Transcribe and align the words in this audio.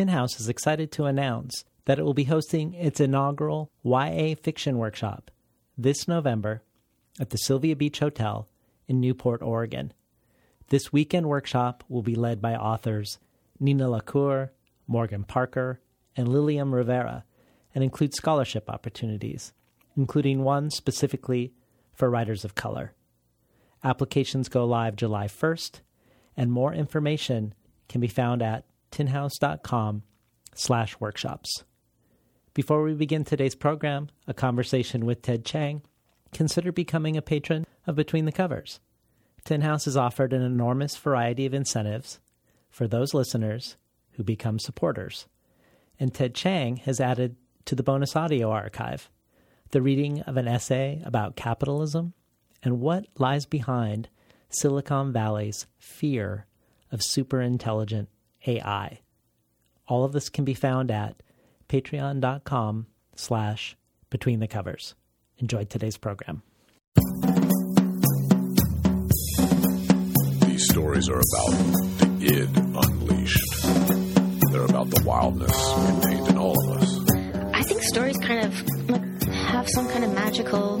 Tin 0.00 0.08
House 0.08 0.40
is 0.40 0.48
excited 0.48 0.90
to 0.92 1.04
announce 1.04 1.62
that 1.84 1.98
it 1.98 2.04
will 2.04 2.14
be 2.14 2.24
hosting 2.24 2.72
its 2.72 3.00
inaugural 3.00 3.70
YA 3.84 4.34
fiction 4.34 4.78
workshop 4.78 5.30
this 5.76 6.08
November 6.08 6.62
at 7.20 7.28
the 7.28 7.36
Sylvia 7.36 7.76
Beach 7.76 7.98
Hotel 7.98 8.48
in 8.88 8.98
Newport, 8.98 9.42
Oregon. 9.42 9.92
This 10.68 10.90
weekend 10.90 11.26
workshop 11.28 11.84
will 11.86 12.00
be 12.00 12.14
led 12.14 12.40
by 12.40 12.54
authors 12.54 13.18
Nina 13.58 13.90
LaCour, 13.90 14.54
Morgan 14.86 15.22
Parker, 15.22 15.82
and 16.16 16.28
Lilliam 16.28 16.74
Rivera 16.74 17.26
and 17.74 17.84
includes 17.84 18.16
scholarship 18.16 18.70
opportunities, 18.70 19.52
including 19.98 20.42
one 20.42 20.70
specifically 20.70 21.52
for 21.92 22.08
writers 22.08 22.42
of 22.42 22.54
color. 22.54 22.94
Applications 23.84 24.48
go 24.48 24.64
live 24.64 24.96
July 24.96 25.26
1st, 25.26 25.80
and 26.38 26.50
more 26.50 26.72
information 26.72 27.52
can 27.90 28.00
be 28.00 28.08
found 28.08 28.40
at 28.40 28.64
tinhouse.com 28.90 30.02
slash 30.54 30.98
workshops. 31.00 31.64
Before 32.52 32.82
we 32.82 32.94
begin 32.94 33.24
today's 33.24 33.54
program, 33.54 34.08
a 34.26 34.34
conversation 34.34 35.06
with 35.06 35.22
Ted 35.22 35.44
Chiang, 35.44 35.82
consider 36.32 36.72
becoming 36.72 37.16
a 37.16 37.22
patron 37.22 37.66
of 37.86 37.96
Between 37.96 38.24
the 38.24 38.32
Covers. 38.32 38.80
Tin 39.44 39.62
House 39.62 39.84
has 39.84 39.96
offered 39.96 40.32
an 40.32 40.42
enormous 40.42 40.96
variety 40.96 41.46
of 41.46 41.54
incentives 41.54 42.20
for 42.68 42.86
those 42.86 43.14
listeners 43.14 43.76
who 44.12 44.24
become 44.24 44.58
supporters. 44.58 45.26
And 45.98 46.12
Ted 46.12 46.34
Chiang 46.34 46.76
has 46.78 47.00
added 47.00 47.36
to 47.66 47.74
the 47.74 47.82
bonus 47.82 48.16
audio 48.16 48.50
archive 48.50 49.10
the 49.70 49.82
reading 49.82 50.20
of 50.22 50.36
an 50.36 50.48
essay 50.48 51.00
about 51.04 51.36
capitalism 51.36 52.12
and 52.62 52.80
what 52.80 53.06
lies 53.16 53.46
behind 53.46 54.08
Silicon 54.48 55.12
Valley's 55.12 55.66
fear 55.78 56.46
of 56.90 57.00
superintelligent 57.00 58.08
AI. 58.46 59.00
All 59.86 60.04
of 60.04 60.12
this 60.12 60.28
can 60.28 60.44
be 60.44 60.54
found 60.54 60.90
at 60.90 61.22
patreon.com 61.68 62.86
slash 63.16 63.76
between 64.08 64.40
the 64.40 64.48
covers. 64.48 64.94
Enjoy 65.38 65.64
today's 65.64 65.96
program. 65.96 66.42
These 70.46 70.68
stories 70.68 71.08
are 71.08 71.20
about 71.20 71.50
the 71.98 72.26
id 72.26 72.56
unleashed. 72.56 73.62
They're 74.52 74.64
about 74.64 74.90
the 74.90 75.02
wildness 75.04 75.52
contained 75.86 76.28
in 76.28 76.38
all 76.38 76.54
of 76.64 76.82
us. 76.82 77.00
I 77.54 77.62
think 77.62 77.82
stories 77.82 78.18
kind 78.18 78.44
of 78.44 79.28
have 79.32 79.68
some 79.68 79.88
kind 79.88 80.04
of 80.04 80.12
magical 80.12 80.80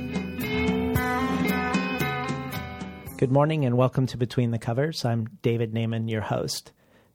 Good 3.21 3.31
morning 3.31 3.65
and 3.65 3.77
welcome 3.77 4.07
to 4.07 4.17
Between 4.17 4.49
the 4.49 4.57
Covers. 4.57 5.05
I'm 5.05 5.27
David 5.43 5.75
Naimon, 5.75 6.09
your 6.09 6.21
host. 6.21 6.71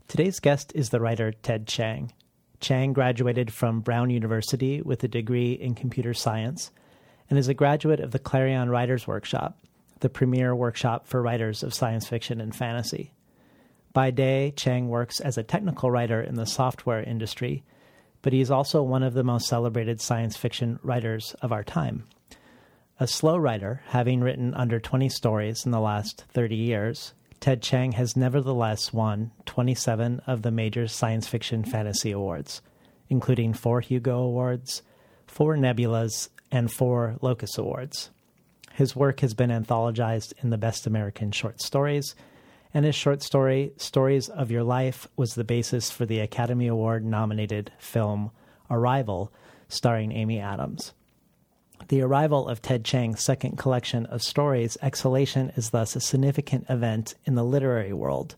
Today's 0.06 0.38
guest 0.38 0.70
is 0.72 0.90
the 0.90 1.00
writer 1.00 1.32
Ted 1.32 1.66
Chiang. 1.66 2.12
Chiang 2.60 2.92
graduated 2.92 3.52
from 3.52 3.80
Brown 3.80 4.10
University 4.10 4.80
with 4.80 5.02
a 5.02 5.08
degree 5.08 5.54
in 5.54 5.74
computer 5.74 6.14
science 6.14 6.70
and 7.28 7.40
is 7.40 7.48
a 7.48 7.54
graduate 7.54 7.98
of 7.98 8.12
the 8.12 8.20
Clarion 8.20 8.70
Writers 8.70 9.08
Workshop, 9.08 9.58
the 9.98 10.08
premier 10.08 10.54
workshop 10.54 11.08
for 11.08 11.20
writers 11.20 11.64
of 11.64 11.74
science 11.74 12.06
fiction 12.06 12.40
and 12.40 12.54
fantasy. 12.54 13.10
By 13.92 14.12
day, 14.12 14.52
Chiang 14.54 14.88
works 14.88 15.18
as 15.18 15.36
a 15.36 15.42
technical 15.42 15.90
writer 15.90 16.20
in 16.20 16.36
the 16.36 16.46
software 16.46 17.02
industry, 17.02 17.64
but 18.22 18.32
he 18.32 18.40
is 18.40 18.52
also 18.52 18.80
one 18.80 19.02
of 19.02 19.14
the 19.14 19.24
most 19.24 19.48
celebrated 19.48 20.00
science 20.00 20.36
fiction 20.36 20.78
writers 20.84 21.34
of 21.42 21.50
our 21.50 21.64
time. 21.64 22.04
A 22.98 23.06
slow 23.06 23.36
writer, 23.36 23.82
having 23.88 24.22
written 24.22 24.54
under 24.54 24.80
20 24.80 25.10
stories 25.10 25.66
in 25.66 25.70
the 25.70 25.80
last 25.80 26.24
30 26.32 26.56
years, 26.56 27.12
Ted 27.40 27.60
Chiang 27.60 27.92
has 27.92 28.16
nevertheless 28.16 28.90
won 28.90 29.32
27 29.44 30.22
of 30.26 30.40
the 30.40 30.50
major 30.50 30.88
science 30.88 31.28
fiction 31.28 31.62
fantasy 31.62 32.10
awards, 32.10 32.62
including 33.10 33.52
four 33.52 33.82
Hugo 33.82 34.20
Awards, 34.20 34.82
four 35.26 35.56
Nebulas, 35.56 36.30
and 36.50 36.72
four 36.72 37.16
Locus 37.20 37.58
Awards. 37.58 38.08
His 38.72 38.96
work 38.96 39.20
has 39.20 39.34
been 39.34 39.50
anthologized 39.50 40.32
in 40.42 40.48
the 40.48 40.56
Best 40.56 40.86
American 40.86 41.32
Short 41.32 41.60
Stories, 41.60 42.14
and 42.72 42.86
his 42.86 42.94
short 42.94 43.22
story, 43.22 43.72
Stories 43.76 44.30
of 44.30 44.50
Your 44.50 44.62
Life, 44.62 45.06
was 45.16 45.34
the 45.34 45.44
basis 45.44 45.90
for 45.90 46.06
the 46.06 46.20
Academy 46.20 46.66
Award 46.66 47.04
nominated 47.04 47.72
film 47.78 48.30
Arrival, 48.70 49.30
starring 49.68 50.12
Amy 50.12 50.40
Adams. 50.40 50.94
The 51.88 52.02
arrival 52.02 52.48
of 52.48 52.60
Ted 52.60 52.84
Chiang's 52.84 53.22
second 53.22 53.58
collection 53.58 54.06
of 54.06 54.20
stories, 54.20 54.76
Exhalation, 54.82 55.52
is 55.54 55.70
thus 55.70 55.94
a 55.94 56.00
significant 56.00 56.66
event 56.68 57.14
in 57.24 57.36
the 57.36 57.44
literary 57.44 57.92
world. 57.92 58.34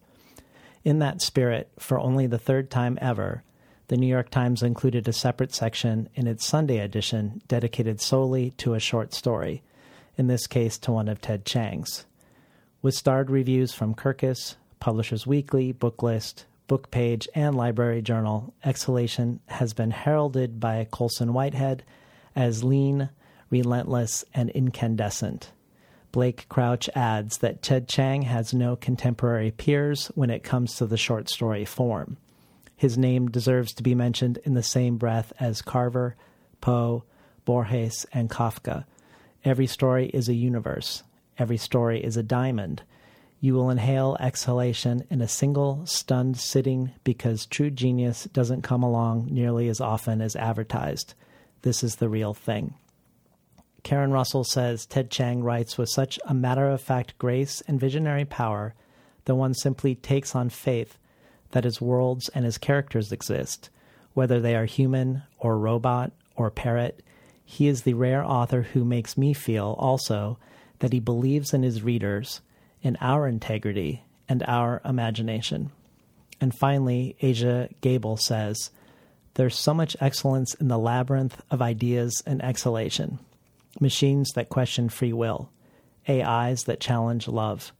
In 0.84 0.98
that 0.98 1.22
spirit, 1.22 1.70
for 1.78 1.98
only 1.98 2.26
the 2.26 2.38
third 2.38 2.70
time 2.70 2.98
ever, 3.00 3.42
the 3.86 3.96
New 3.96 4.06
York 4.06 4.28
Times 4.28 4.62
included 4.62 5.08
a 5.08 5.14
separate 5.14 5.54
section 5.54 6.10
in 6.14 6.26
its 6.26 6.46
Sunday 6.46 6.78
edition 6.78 7.40
dedicated 7.48 8.02
solely 8.02 8.50
to 8.58 8.74
a 8.74 8.80
short 8.80 9.14
story, 9.14 9.62
in 10.18 10.26
this 10.26 10.46
case 10.46 10.76
to 10.80 10.92
one 10.92 11.08
of 11.08 11.22
Ted 11.22 11.46
Chiang's. 11.46 12.04
With 12.82 12.94
starred 12.94 13.30
reviews 13.30 13.72
from 13.72 13.94
Kirkus, 13.94 14.56
Publishers 14.78 15.26
Weekly, 15.26 15.72
Booklist, 15.72 16.44
Book 16.66 16.90
Page, 16.90 17.26
and 17.34 17.56
Library 17.56 18.02
Journal, 18.02 18.52
Exhalation 18.62 19.40
has 19.46 19.72
been 19.72 19.90
heralded 19.90 20.60
by 20.60 20.86
Colson 20.90 21.32
Whitehead 21.32 21.82
as 22.36 22.62
lean, 22.62 23.08
relentless, 23.50 24.24
and 24.34 24.50
incandescent. 24.50 25.50
Blake 26.10 26.48
Crouch 26.48 26.88
adds 26.94 27.38
that 27.38 27.62
Ted 27.62 27.86
Chiang 27.86 28.22
has 28.22 28.54
no 28.54 28.76
contemporary 28.76 29.50
peers 29.50 30.06
when 30.14 30.30
it 30.30 30.42
comes 30.42 30.74
to 30.76 30.86
the 30.86 30.96
short 30.96 31.28
story 31.28 31.64
form. 31.64 32.16
His 32.76 32.96
name 32.96 33.28
deserves 33.28 33.72
to 33.74 33.82
be 33.82 33.94
mentioned 33.94 34.38
in 34.44 34.54
the 34.54 34.62
same 34.62 34.96
breath 34.96 35.32
as 35.38 35.62
Carver, 35.62 36.16
Poe, 36.60 37.04
Borges, 37.44 38.06
and 38.12 38.30
Kafka. 38.30 38.84
Every 39.44 39.66
story 39.66 40.06
is 40.06 40.28
a 40.28 40.34
universe. 40.34 41.02
Every 41.38 41.56
story 41.56 42.02
is 42.02 42.16
a 42.16 42.22
diamond. 42.22 42.82
You 43.40 43.54
will 43.54 43.70
inhale 43.70 44.16
exhalation 44.18 45.04
in 45.10 45.20
a 45.20 45.28
single 45.28 45.86
stunned 45.86 46.38
sitting 46.38 46.92
because 47.04 47.46
true 47.46 47.70
genius 47.70 48.24
doesn't 48.32 48.62
come 48.62 48.82
along 48.82 49.28
nearly 49.30 49.68
as 49.68 49.80
often 49.80 50.20
as 50.20 50.34
advertised. 50.34 51.14
This 51.62 51.84
is 51.84 51.96
the 51.96 52.08
real 52.08 52.34
thing. 52.34 52.74
Karen 53.88 54.12
Russell 54.12 54.44
says 54.44 54.84
Ted 54.84 55.10
Chiang 55.10 55.42
writes 55.42 55.78
with 55.78 55.88
such 55.88 56.20
a 56.26 56.34
matter 56.34 56.68
of 56.68 56.82
fact 56.82 57.16
grace 57.16 57.62
and 57.66 57.80
visionary 57.80 58.26
power 58.26 58.74
that 59.24 59.34
one 59.34 59.54
simply 59.54 59.94
takes 59.94 60.34
on 60.34 60.50
faith 60.50 60.98
that 61.52 61.64
his 61.64 61.80
worlds 61.80 62.28
and 62.34 62.44
his 62.44 62.58
characters 62.58 63.12
exist, 63.12 63.70
whether 64.12 64.40
they 64.40 64.54
are 64.54 64.66
human 64.66 65.22
or 65.38 65.56
robot 65.56 66.12
or 66.36 66.50
parrot. 66.50 67.02
He 67.46 67.66
is 67.66 67.80
the 67.80 67.94
rare 67.94 68.22
author 68.22 68.60
who 68.60 68.84
makes 68.84 69.16
me 69.16 69.32
feel 69.32 69.74
also 69.78 70.36
that 70.80 70.92
he 70.92 71.00
believes 71.00 71.54
in 71.54 71.62
his 71.62 71.82
readers, 71.82 72.42
in 72.82 72.98
our 73.00 73.26
integrity, 73.26 74.04
and 74.28 74.44
our 74.46 74.82
imagination. 74.84 75.70
And 76.42 76.54
finally, 76.54 77.16
Aja 77.22 77.70
Gabel 77.80 78.18
says, 78.18 78.70
There's 79.32 79.56
so 79.56 79.72
much 79.72 79.96
excellence 79.98 80.52
in 80.52 80.68
the 80.68 80.78
labyrinth 80.78 81.40
of 81.50 81.62
ideas 81.62 82.22
and 82.26 82.44
exhalation 82.44 83.20
machines 83.80 84.30
that 84.34 84.48
question 84.48 84.88
free 84.88 85.12
will, 85.12 85.50
AIs 86.08 86.64
that 86.64 86.80
challenge 86.80 87.28
love, 87.28 87.72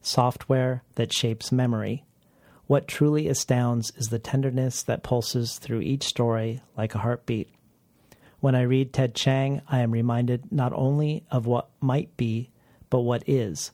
software 0.00 0.82
that 0.94 1.12
shapes 1.12 1.52
memory. 1.52 2.04
What 2.66 2.88
truly 2.88 3.28
astounds 3.28 3.92
is 3.96 4.08
the 4.08 4.18
tenderness 4.18 4.82
that 4.84 5.02
pulses 5.02 5.58
through 5.58 5.80
each 5.80 6.04
story 6.04 6.60
like 6.76 6.94
a 6.94 6.98
heartbeat. 6.98 7.50
When 8.40 8.54
I 8.54 8.62
read 8.62 8.92
Ted 8.92 9.14
Chiang, 9.14 9.60
I 9.68 9.80
am 9.80 9.90
reminded 9.90 10.50
not 10.50 10.72
only 10.72 11.24
of 11.30 11.46
what 11.46 11.68
might 11.80 12.16
be, 12.16 12.50
but 12.90 13.00
what 13.00 13.22
is. 13.28 13.72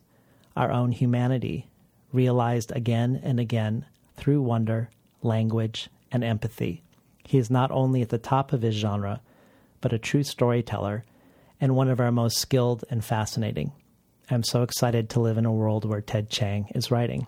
our 0.59 0.73
own 0.73 0.91
humanity, 0.91 1.69
realized 2.13 2.73
again 2.73 3.21
and 3.23 3.39
again 3.39 3.87
through 4.17 4.43
wonder, 4.43 4.91
language, 5.23 5.89
and 6.11 6.25
empathy. 6.25 6.83
He 7.25 7.39
is 7.39 7.49
not 7.49 7.71
only 7.71 8.03
at 8.03 8.09
the 8.09 8.19
top 8.19 8.53
of 8.53 8.63
his 8.63 8.75
genre, 8.75 9.21
but 9.81 9.93
a 9.93 9.99
true 9.99 10.25
storyteller 10.25 11.05
and 11.61 11.75
one 11.75 11.89
of 11.89 12.01
our 12.01 12.13
most 12.13 12.39
skilled 12.39 12.85
and 12.91 13.05
fascinating. 13.05 13.73
I'm 14.31 14.43
so 14.43 14.63
excited 14.63 15.11
to 15.11 15.21
live 15.21 15.39
in 15.39 15.47
a 15.47 15.53
world 15.53 15.85
where 15.85 16.01
Ted 16.01 16.31
Chiang 16.31 16.71
is 16.75 16.91
writing. 16.91 17.27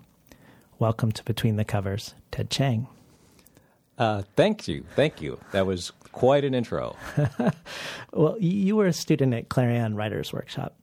Welcome 0.79 1.11
to 1.13 1.23
Between 1.23 1.57
the 1.57 1.65
Covers, 1.65 2.13
Ted 2.31 2.49
Chiang. 2.49 2.87
Uh, 3.97 4.23
thank 4.35 4.67
you. 4.67 4.83
Thank 4.95 5.21
you. 5.21 5.39
That 5.51 5.65
was 5.65 5.91
quite 6.11 6.43
an 6.43 6.53
intro. 6.53 6.95
well, 8.13 8.37
you 8.39 8.75
were 8.75 8.87
a 8.87 8.93
student 8.93 9.33
at 9.33 9.49
Clarion 9.49 9.95
Writers 9.95 10.31
Workshop, 10.31 10.75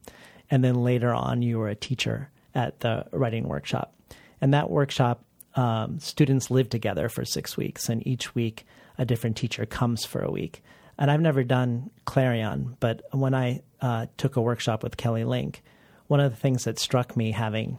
and 0.50 0.62
then 0.62 0.76
later 0.76 1.12
on, 1.14 1.42
you 1.42 1.58
were 1.58 1.68
a 1.68 1.74
teacher 1.74 2.30
at 2.54 2.80
the 2.80 3.06
writing 3.12 3.48
workshop. 3.48 3.94
And 4.40 4.54
that 4.54 4.70
workshop, 4.70 5.24
um, 5.56 5.98
students 5.98 6.50
live 6.50 6.68
together 6.68 7.08
for 7.08 7.24
six 7.24 7.56
weeks, 7.56 7.88
and 7.88 8.06
each 8.06 8.34
week, 8.34 8.66
a 8.98 9.04
different 9.04 9.36
teacher 9.36 9.66
comes 9.66 10.04
for 10.04 10.20
a 10.20 10.30
week. 10.30 10.62
And 10.98 11.10
I've 11.10 11.20
never 11.20 11.44
done 11.44 11.90
Clarion, 12.04 12.76
but 12.80 13.02
when 13.12 13.34
I 13.34 13.62
uh, 13.80 14.06
took 14.16 14.36
a 14.36 14.42
workshop 14.42 14.82
with 14.82 14.96
Kelly 14.96 15.24
Link, 15.24 15.62
one 16.08 16.20
of 16.20 16.32
the 16.32 16.36
things 16.36 16.64
that 16.64 16.78
struck 16.78 17.16
me, 17.16 17.30
having 17.30 17.78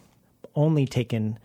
only 0.56 0.86
taken 0.86 1.38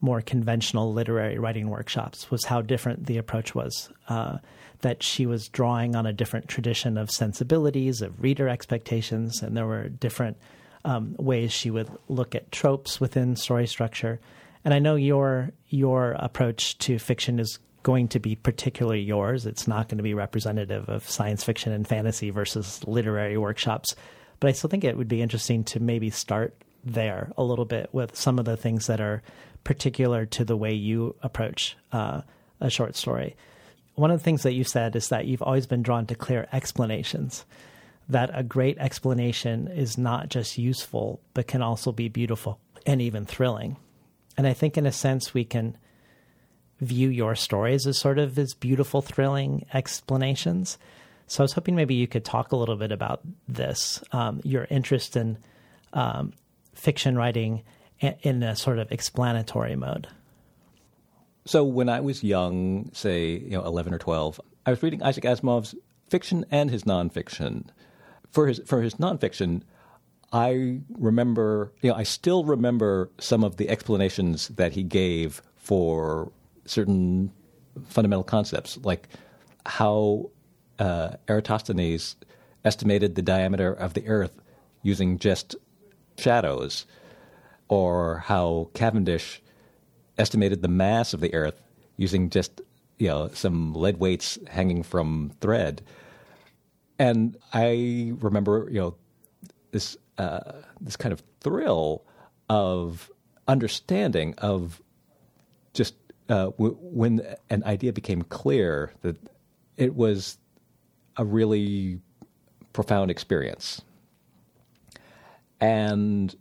more 0.00 0.22
conventional 0.22 0.92
literary 0.92 1.38
writing 1.38 1.68
workshops 1.68 2.30
was 2.30 2.44
how 2.46 2.62
different 2.62 3.06
the 3.06 3.18
approach 3.18 3.54
was. 3.54 3.90
Uh, 4.08 4.38
that 4.80 5.02
she 5.02 5.26
was 5.26 5.48
drawing 5.48 5.94
on 5.94 6.06
a 6.06 6.12
different 6.12 6.48
tradition 6.48 6.96
of 6.96 7.10
sensibilities, 7.10 8.00
of 8.00 8.22
reader 8.22 8.48
expectations, 8.48 9.42
and 9.42 9.54
there 9.54 9.66
were 9.66 9.88
different 9.88 10.38
um, 10.86 11.14
ways 11.18 11.52
she 11.52 11.70
would 11.70 11.90
look 12.08 12.34
at 12.34 12.50
tropes 12.50 12.98
within 12.98 13.36
story 13.36 13.66
structure. 13.66 14.18
And 14.64 14.72
I 14.72 14.78
know 14.78 14.94
your 14.94 15.50
your 15.68 16.12
approach 16.12 16.78
to 16.78 16.98
fiction 16.98 17.38
is 17.38 17.58
going 17.82 18.08
to 18.08 18.18
be 18.18 18.36
particularly 18.36 19.00
yours. 19.00 19.46
It's 19.46 19.66
not 19.66 19.88
going 19.88 19.98
to 19.98 20.02
be 20.02 20.14
representative 20.14 20.88
of 20.88 21.08
science 21.08 21.44
fiction 21.44 21.72
and 21.72 21.86
fantasy 21.86 22.30
versus 22.30 22.86
literary 22.86 23.38
workshops. 23.38 23.94
But 24.38 24.48
I 24.48 24.52
still 24.52 24.70
think 24.70 24.84
it 24.84 24.96
would 24.96 25.08
be 25.08 25.22
interesting 25.22 25.64
to 25.64 25.80
maybe 25.80 26.10
start 26.10 26.54
there 26.84 27.30
a 27.36 27.44
little 27.44 27.64
bit 27.64 27.90
with 27.92 28.16
some 28.16 28.38
of 28.38 28.44
the 28.44 28.56
things 28.56 28.86
that 28.86 29.00
are 29.00 29.22
particular 29.64 30.26
to 30.26 30.44
the 30.44 30.56
way 30.56 30.72
you 30.72 31.14
approach 31.22 31.76
uh, 31.92 32.22
a 32.60 32.70
short 32.70 32.96
story. 32.96 33.36
One 33.94 34.10
of 34.10 34.18
the 34.18 34.24
things 34.24 34.42
that 34.44 34.54
you 34.54 34.64
said 34.64 34.96
is 34.96 35.08
that 35.08 35.26
you've 35.26 35.42
always 35.42 35.66
been 35.66 35.82
drawn 35.82 36.06
to 36.06 36.14
clear 36.14 36.48
explanations, 36.52 37.44
that 38.08 38.30
a 38.32 38.42
great 38.42 38.78
explanation 38.78 39.68
is 39.68 39.98
not 39.98 40.30
just 40.30 40.58
useful, 40.58 41.20
but 41.34 41.46
can 41.46 41.60
also 41.60 41.92
be 41.92 42.08
beautiful 42.08 42.58
and 42.86 43.02
even 43.02 43.26
thrilling. 43.26 43.76
And 44.36 44.46
I 44.46 44.54
think, 44.54 44.78
in 44.78 44.86
a 44.86 44.92
sense, 44.92 45.34
we 45.34 45.44
can 45.44 45.76
view 46.80 47.08
your 47.08 47.34
stories 47.34 47.86
as 47.86 47.98
sort 47.98 48.18
of 48.18 48.38
as 48.38 48.54
beautiful, 48.54 49.02
thrilling 49.02 49.66
explanations. 49.72 50.78
So 51.26 51.42
I 51.42 51.44
was 51.44 51.52
hoping 51.52 51.76
maybe 51.76 51.94
you 51.94 52.08
could 52.08 52.24
talk 52.24 52.52
a 52.52 52.56
little 52.56 52.76
bit 52.76 52.90
about 52.90 53.20
this, 53.46 54.02
um, 54.12 54.40
your 54.44 54.66
interest 54.70 55.16
in 55.16 55.38
um, 55.92 56.32
fiction 56.74 57.16
writing 57.16 57.62
in 58.00 58.42
a 58.42 58.56
sort 58.56 58.78
of 58.78 58.90
explanatory 58.90 59.76
mode? 59.76 60.08
So 61.44 61.64
when 61.64 61.88
I 61.88 62.00
was 62.00 62.22
young, 62.22 62.90
say 62.92 63.30
you 63.30 63.50
know 63.50 63.64
eleven 63.64 63.94
or 63.94 63.98
twelve, 63.98 64.40
I 64.66 64.70
was 64.70 64.82
reading 64.82 65.02
Isaac 65.02 65.24
Asimov's 65.24 65.74
fiction 66.08 66.44
and 66.50 66.70
his 66.70 66.84
nonfiction. 66.84 67.66
For 68.30 68.46
his 68.46 68.60
for 68.66 68.82
his 68.82 68.94
nonfiction, 68.96 69.62
I 70.32 70.80
remember 70.98 71.72
you 71.82 71.90
know 71.90 71.96
I 71.96 72.04
still 72.04 72.44
remember 72.44 73.10
some 73.18 73.42
of 73.42 73.56
the 73.56 73.68
explanations 73.68 74.48
that 74.48 74.72
he 74.72 74.82
gave 74.82 75.42
for 75.56 76.30
certain 76.70 77.32
fundamental 77.88 78.24
concepts, 78.24 78.78
like 78.82 79.08
how 79.66 80.30
uh, 80.78 81.10
Eratosthenes 81.28 82.16
estimated 82.64 83.14
the 83.14 83.22
diameter 83.22 83.72
of 83.72 83.94
the 83.94 84.06
Earth 84.06 84.40
using 84.82 85.18
just 85.18 85.56
shadows 86.16 86.86
or 87.68 88.18
how 88.18 88.70
Cavendish 88.74 89.42
estimated 90.18 90.62
the 90.62 90.68
mass 90.68 91.14
of 91.14 91.20
the 91.20 91.34
Earth 91.34 91.60
using 91.96 92.30
just 92.30 92.60
you 92.98 93.08
know 93.08 93.28
some 93.32 93.74
lead 93.74 93.98
weights 93.98 94.38
hanging 94.48 94.82
from 94.82 95.32
thread. 95.40 95.82
And 96.98 97.36
I 97.52 98.12
remember 98.18 98.68
you 98.70 98.80
know 98.80 98.94
this 99.70 99.96
uh, 100.18 100.52
this 100.80 100.96
kind 100.96 101.12
of 101.12 101.22
thrill 101.40 102.04
of 102.48 103.10
understanding 103.48 104.34
of 104.38 104.82
uh, 106.30 106.46
w- 106.50 106.76
when 106.80 107.26
an 107.50 107.62
idea 107.64 107.92
became 107.92 108.22
clear 108.22 108.92
that 109.02 109.16
it 109.76 109.94
was 109.94 110.38
a 111.16 111.24
really 111.24 112.00
profound 112.72 113.10
experience. 113.10 113.82
And 115.60 116.34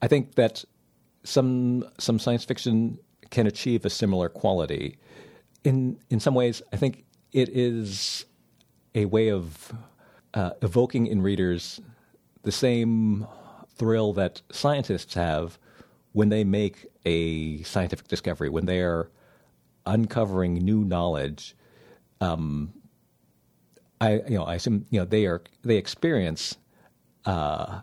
I 0.00 0.06
think 0.06 0.36
that 0.36 0.64
some 1.24 1.84
some 1.98 2.18
science 2.18 2.44
fiction 2.44 2.98
can 3.30 3.46
achieve 3.46 3.84
a 3.84 3.90
similar 3.90 4.28
quality. 4.28 4.96
In 5.64 5.98
in 6.10 6.20
some 6.20 6.34
ways, 6.34 6.62
I 6.72 6.76
think 6.76 7.04
it 7.32 7.48
is 7.48 8.24
a 8.94 9.06
way 9.06 9.30
of 9.30 9.72
uh, 10.34 10.50
evoking 10.62 11.06
in 11.06 11.20
readers 11.20 11.80
the 12.42 12.52
same 12.52 13.26
thrill 13.76 14.12
that 14.12 14.42
scientists 14.52 15.14
have 15.14 15.58
when 16.14 16.28
they 16.28 16.44
make 16.44 16.86
a 17.04 17.60
scientific 17.64 18.06
discovery, 18.06 18.48
when 18.48 18.66
they 18.66 18.80
are 18.80 19.10
uncovering 19.84 20.54
new 20.54 20.84
knowledge. 20.84 21.54
Um, 22.20 22.72
I 24.00 24.22
you 24.28 24.38
know 24.38 24.44
I 24.44 24.54
assume 24.54 24.86
you 24.90 25.00
know 25.00 25.04
they 25.04 25.26
are 25.26 25.42
they 25.62 25.76
experience 25.76 26.56
uh, 27.26 27.80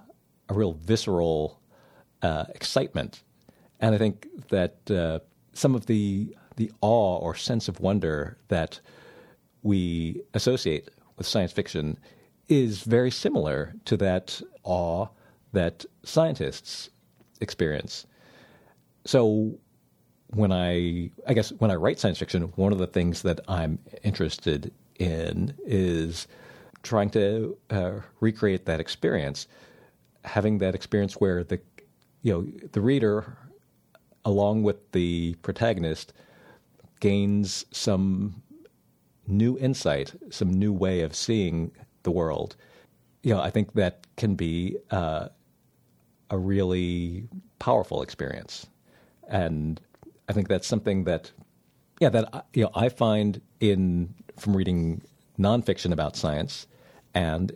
a 0.50 0.54
real 0.54 0.74
visceral 0.74 1.60
uh, 2.22 2.46
excitement. 2.56 3.22
And 3.80 3.94
I 3.94 3.98
think 3.98 4.28
that 4.50 4.90
uh, 4.90 5.20
some 5.54 5.76
of 5.76 5.86
the 5.86 6.36
the 6.56 6.72
awe 6.82 7.18
or 7.18 7.36
sense 7.36 7.68
of 7.68 7.80
wonder 7.82 8.38
that 8.48 8.80
we 9.62 10.22
associate 10.34 10.90
with 11.18 11.28
science 11.28 11.52
fiction 11.52 11.98
is 12.48 12.84
very 12.84 13.12
similar 13.12 13.74
to 13.86 13.98
that 13.98 14.42
awe 14.64 15.08
that 15.52 15.86
scientists 16.04 16.90
experience. 17.42 18.06
So 19.06 19.58
when 20.28 20.52
I 20.52 21.12
I 21.28 21.34
guess 21.34 21.52
when 21.54 21.72
I 21.72 21.76
write 21.76 22.00
science 22.00 22.20
fiction, 22.20 22.44
one 22.56 22.72
of 22.72 22.78
the 22.78 22.88
things 22.88 23.22
that 23.24 23.42
I'm 23.48 23.80
interested 24.04 24.72
in 25.00 25.54
is 25.66 26.28
trying 26.84 27.10
to 27.12 27.58
uh, 27.70 27.92
recreate 28.20 28.66
that 28.66 28.80
experience, 28.80 29.48
having 30.24 30.60
that 30.60 30.76
experience 30.76 31.14
where 31.16 31.44
the 31.44 31.60
you 32.22 32.34
know, 32.34 32.68
the 32.72 32.82
reader, 32.82 33.38
along 34.26 34.64
with 34.64 34.92
the 34.92 35.36
protagonist, 35.42 36.14
gains 37.00 37.66
some 37.72 38.42
new 39.28 39.58
insight, 39.58 40.14
some 40.30 40.52
new 40.54 40.72
way 40.72 41.02
of 41.02 41.16
seeing 41.16 41.72
the 42.04 42.12
world. 42.12 42.56
You 43.24 43.34
know, 43.34 43.42
I 43.42 43.50
think 43.50 43.74
that 43.74 44.06
can 44.18 44.36
be 44.36 44.78
uh, 44.92 45.30
a 46.30 46.38
really 46.38 47.28
powerful 47.60 48.02
experience, 48.02 48.68
and 49.32 49.82
I 50.30 50.34
think 50.34 50.48
that's 50.48 50.68
something 50.68 51.06
that, 51.06 51.32
yeah, 52.00 52.10
that 52.10 52.46
you 52.54 52.64
know, 52.64 52.72
I 52.76 52.90
find 52.90 53.42
in 53.60 54.14
from 54.38 54.56
reading 54.56 55.02
nonfiction 55.40 55.92
about 55.92 56.16
science 56.16 56.68
and 57.14 57.52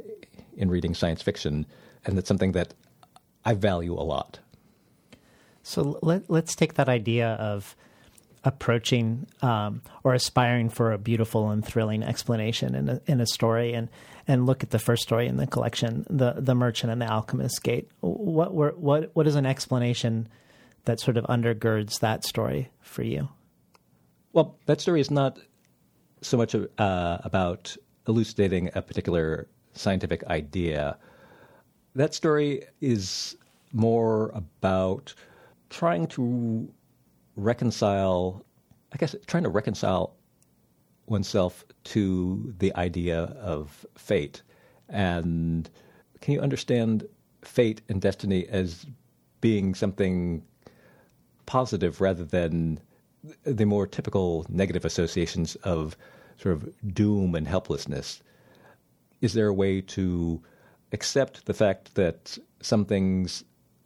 in 0.58 0.70
reading 0.70 0.96
science 0.96 1.22
fiction, 1.22 1.66
and 2.06 2.18
that's 2.18 2.28
something 2.28 2.54
that 2.54 2.74
I 3.44 3.54
value 3.54 3.94
a 3.94 4.02
lot. 4.02 4.40
So 5.64 6.00
let, 6.02 6.30
let's 6.30 6.56
take 6.56 6.76
that 6.76 6.90
idea 6.90 7.30
of 7.34 7.76
approaching 8.44 9.26
um, 9.42 9.82
or 10.04 10.14
aspiring 10.14 10.70
for 10.70 10.92
a 10.92 10.98
beautiful 10.98 11.50
and 11.50 11.66
thrilling 11.66 12.04
explanation 12.04 12.76
in 12.76 12.90
a, 12.90 13.02
in 13.08 13.20
a 13.20 13.26
story 13.26 13.74
and 13.74 13.90
and 14.28 14.46
look 14.46 14.64
at 14.64 14.70
the 14.70 14.80
first 14.80 15.02
story 15.02 15.28
in 15.28 15.38
the 15.38 15.48
collection 15.48 16.06
the 16.10 16.34
the 16.38 16.54
merchant 16.54 16.92
and 16.92 17.02
the 17.02 17.12
alchemist 17.12 17.64
gate 17.64 17.90
what 18.02 18.54
were, 18.54 18.70
what 18.78 19.10
what 19.16 19.26
is 19.26 19.34
an 19.34 19.48
explanation 19.48 20.28
that 20.86 21.00
sort 21.00 21.18
of 21.18 21.26
undergirds 21.26 22.00
that 22.00 22.24
story 22.24 22.70
for 22.82 23.04
you 23.04 23.28
well 24.34 24.58
that 24.66 24.82
story 24.82 25.02
is 25.02 25.12
not 25.12 25.40
so 26.22 26.38
much 26.38 26.56
uh, 26.56 27.18
about 27.24 27.76
elucidating 28.08 28.70
a 28.76 28.82
particular 28.82 29.48
scientific 29.74 30.24
idea 30.26 30.98
that 31.96 32.14
story 32.14 32.64
is 32.82 33.38
more 33.72 34.32
about 34.34 35.14
trying 35.70 36.08
to 36.08 36.70
reconcile, 37.36 38.46
I 38.94 38.98
guess, 38.98 39.16
trying 39.28 39.44
to 39.44 39.50
reconcile 39.50 40.16
oneself 41.08 41.66
to 41.86 42.54
the 42.58 42.76
idea 42.76 43.24
of 43.40 43.86
fate. 43.96 44.42
And 44.90 45.70
can 46.22 46.34
you 46.34 46.42
understand 46.42 47.08
fate 47.44 47.82
and 47.90 48.02
destiny 48.02 48.48
as 48.48 48.86
being 49.42 49.76
something 49.76 50.44
positive 51.46 52.02
rather 52.02 52.24
than 52.24 52.80
the 53.44 53.66
more 53.66 53.88
typical 53.88 54.46
negative 54.50 54.86
associations 54.86 55.56
of 55.58 55.98
sort 56.38 56.56
of 56.56 56.94
doom 56.94 57.36
and 57.36 57.48
helplessness. 57.48 58.22
Is 59.22 59.34
there 59.34 59.48
a 59.48 59.54
way 59.54 59.82
to 59.82 60.42
accept 60.92 61.46
the 61.46 61.54
fact 61.54 61.96
that 61.96 62.38
some 62.62 62.86
things 62.86 63.44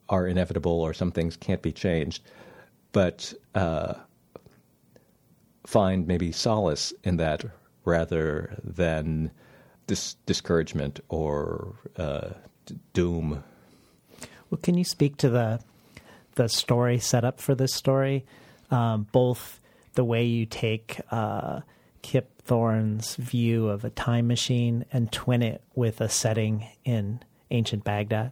are 0.09 0.27
inevitable 0.27 0.81
or 0.81 0.93
some 0.93 1.11
things 1.11 1.37
can't 1.37 1.61
be 1.61 1.71
changed, 1.71 2.23
but 2.91 3.33
uh, 3.55 3.93
find 5.65 6.07
maybe 6.07 6.31
solace 6.31 6.93
in 7.03 7.17
that 7.17 7.45
rather 7.85 8.59
than 8.63 9.31
dis- 9.87 10.15
discouragement 10.25 10.99
or 11.09 11.75
uh, 11.97 12.29
d- 12.65 12.75
doom? 12.93 13.43
Well, 14.49 14.59
can 14.61 14.75
you 14.75 14.83
speak 14.83 15.17
to 15.17 15.29
the 15.29 15.59
the 16.39 16.47
story 16.47 16.99
setup 16.99 17.41
for 17.41 17.53
this 17.53 17.73
story? 17.73 18.25
Um, 18.71 19.07
both 19.11 19.59
the 19.95 20.05
way 20.05 20.23
you 20.23 20.45
take 20.45 21.01
uh, 21.11 21.59
Kip 22.01 22.41
Thorne's 22.43 23.15
view 23.15 23.67
of 23.67 23.83
a 23.83 23.89
time 23.89 24.27
machine 24.27 24.85
and 24.93 25.11
twin 25.11 25.43
it 25.43 25.61
with 25.75 25.99
a 25.99 26.07
setting 26.07 26.65
in 26.85 27.19
ancient 27.51 27.83
Baghdad. 27.83 28.31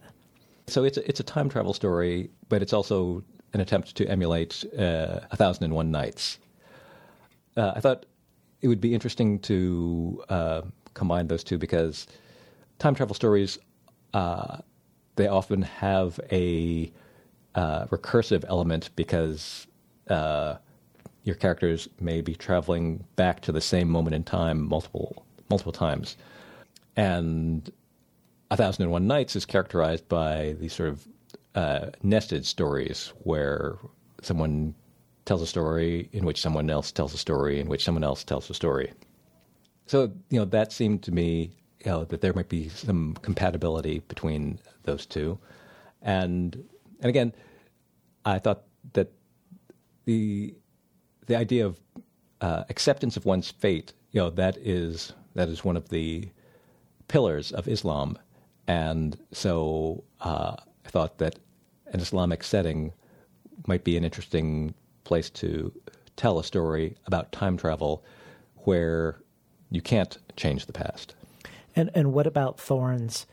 So 0.68 0.84
it's 0.84 0.96
a, 0.96 1.06
it's 1.06 1.20
a 1.20 1.22
time 1.22 1.50
travel 1.50 1.74
story, 1.74 2.30
but 2.48 2.62
it's 2.62 2.72
also 2.72 3.22
an 3.52 3.60
attempt 3.60 3.94
to 3.96 4.08
emulate 4.08 4.64
uh, 4.78 5.20
A 5.30 5.36
Thousand 5.36 5.64
and 5.64 5.74
One 5.74 5.90
Nights. 5.90 6.38
Uh, 7.58 7.72
I 7.76 7.80
thought 7.80 8.06
it 8.62 8.68
would 8.68 8.80
be 8.80 8.94
interesting 8.94 9.38
to 9.40 10.24
uh, 10.30 10.62
combine 10.94 11.26
those 11.26 11.44
two 11.44 11.58
because 11.58 12.06
time 12.78 12.94
travel 12.94 13.14
stories 13.14 13.58
uh, 14.14 14.58
they 15.16 15.28
often 15.28 15.60
have 15.60 16.18
a 16.32 16.90
uh, 17.54 17.86
recursive 17.86 18.44
element 18.48 18.90
because 18.96 19.66
uh, 20.08 20.56
your 21.24 21.36
characters 21.36 21.88
may 22.00 22.20
be 22.20 22.34
traveling 22.34 23.04
back 23.16 23.40
to 23.40 23.52
the 23.52 23.60
same 23.60 23.88
moment 23.88 24.14
in 24.14 24.24
time 24.24 24.68
multiple 24.68 25.24
multiple 25.50 25.72
times, 25.72 26.16
and 26.96 27.70
A 28.50 28.56
Thousand 28.56 28.82
and 28.82 28.92
One 28.92 29.06
Nights 29.06 29.34
is 29.34 29.46
characterized 29.46 30.08
by 30.08 30.56
these 30.60 30.74
sort 30.74 30.90
of 30.90 31.08
uh, 31.54 31.86
nested 32.02 32.44
stories 32.44 33.12
where 33.24 33.78
someone 34.22 34.74
tells 35.24 35.42
a 35.42 35.46
story 35.46 36.08
in 36.12 36.24
which 36.24 36.40
someone 36.40 36.70
else 36.70 36.90
tells 36.92 37.12
a 37.14 37.18
story 37.18 37.60
in 37.60 37.68
which 37.68 37.84
someone 37.84 38.04
else 38.04 38.24
tells 38.24 38.48
a 38.50 38.54
story. 38.54 38.92
So 39.86 40.12
you 40.30 40.38
know 40.38 40.44
that 40.46 40.72
seemed 40.72 41.02
to 41.04 41.12
me 41.12 41.50
you 41.84 41.90
know 41.90 42.04
that 42.04 42.20
there 42.20 42.32
might 42.32 42.48
be 42.48 42.68
some 42.68 43.14
compatibility 43.22 44.00
between 44.00 44.58
those 44.84 45.06
two, 45.06 45.38
and 46.02 46.64
and 47.00 47.08
again, 47.08 47.32
I 48.24 48.38
thought 48.38 48.64
that 48.92 49.12
the 50.04 50.54
the 51.26 51.36
idea 51.36 51.66
of 51.66 51.80
uh, 52.40 52.64
acceptance 52.68 53.16
of 53.16 53.26
one's 53.26 53.50
fate, 53.50 53.92
you 54.12 54.20
know, 54.20 54.30
that 54.30 54.56
is 54.58 55.12
that 55.34 55.48
is 55.48 55.64
one 55.64 55.76
of 55.76 55.88
the 55.90 56.28
pillars 57.08 57.52
of 57.52 57.68
Islam, 57.68 58.18
and 58.66 59.16
so 59.32 60.04
uh, 60.20 60.56
I 60.84 60.88
thought 60.88 61.18
that 61.18 61.38
an 61.92 62.00
Islamic 62.00 62.42
setting 62.42 62.92
might 63.66 63.84
be 63.84 63.96
an 63.96 64.04
interesting 64.04 64.74
place 65.04 65.30
to 65.30 65.72
tell 66.16 66.38
a 66.38 66.44
story 66.44 66.96
about 67.06 67.32
time 67.32 67.56
travel, 67.56 68.04
where 68.56 69.20
you 69.70 69.80
can't 69.80 70.18
change 70.36 70.66
the 70.66 70.72
past. 70.72 71.14
And 71.76 71.90
and 71.94 72.12
what 72.12 72.26
about 72.26 72.58
Thorne's 72.58 73.26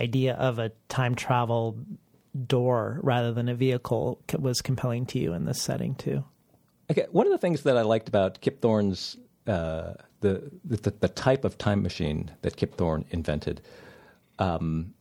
idea 0.00 0.34
of 0.34 0.58
a 0.58 0.70
time 0.88 1.14
travel 1.14 1.78
door 2.46 3.00
rather 3.02 3.32
than 3.32 3.48
a 3.48 3.54
vehicle 3.54 4.20
was 4.38 4.60
compelling 4.60 5.06
to 5.06 5.18
you 5.18 5.32
in 5.32 5.44
this 5.44 5.60
setting 5.60 5.94
too? 5.94 6.24
Okay, 6.90 7.06
one 7.10 7.26
of 7.26 7.32
the 7.32 7.38
things 7.38 7.62
that 7.62 7.76
I 7.76 7.82
liked 7.82 8.08
about 8.08 8.40
Kip 8.40 8.60
Thorne's 8.60 9.16
uh, 9.46 9.94
the, 10.20 10.50
the 10.64 10.90
the 10.90 11.08
type 11.08 11.44
of 11.44 11.56
time 11.58 11.82
machine 11.82 12.30
that 12.42 12.56
Kip 12.56 12.76
Thorne 12.76 13.04
invented 13.10 13.60
um, 14.38 14.94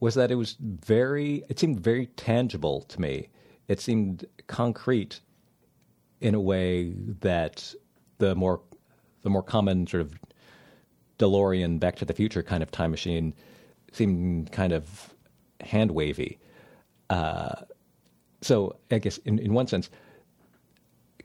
was 0.00 0.14
that 0.14 0.30
it 0.30 0.36
was 0.36 0.56
very 0.60 1.44
it 1.48 1.58
seemed 1.58 1.80
very 1.80 2.06
tangible 2.06 2.82
to 2.82 3.00
me. 3.00 3.28
It 3.68 3.80
seemed 3.80 4.24
concrete 4.46 5.20
in 6.20 6.34
a 6.34 6.40
way 6.40 6.92
that 7.20 7.74
the 8.18 8.34
more 8.34 8.60
the 9.22 9.30
more 9.30 9.42
common 9.42 9.86
sort 9.86 10.02
of 10.02 10.14
DeLorean 11.18 11.78
Back 11.78 11.96
to 11.96 12.04
the 12.04 12.14
Future 12.14 12.42
kind 12.42 12.62
of 12.62 12.70
time 12.70 12.90
machine 12.90 13.34
seemed 13.92 14.50
kind 14.52 14.72
of 14.72 15.14
hand 15.62 15.90
wavy. 15.90 16.38
Uh, 17.08 17.62
so 18.40 18.76
I 18.90 18.98
guess 18.98 19.18
in, 19.18 19.38
in 19.38 19.52
one 19.52 19.66
sense, 19.66 19.90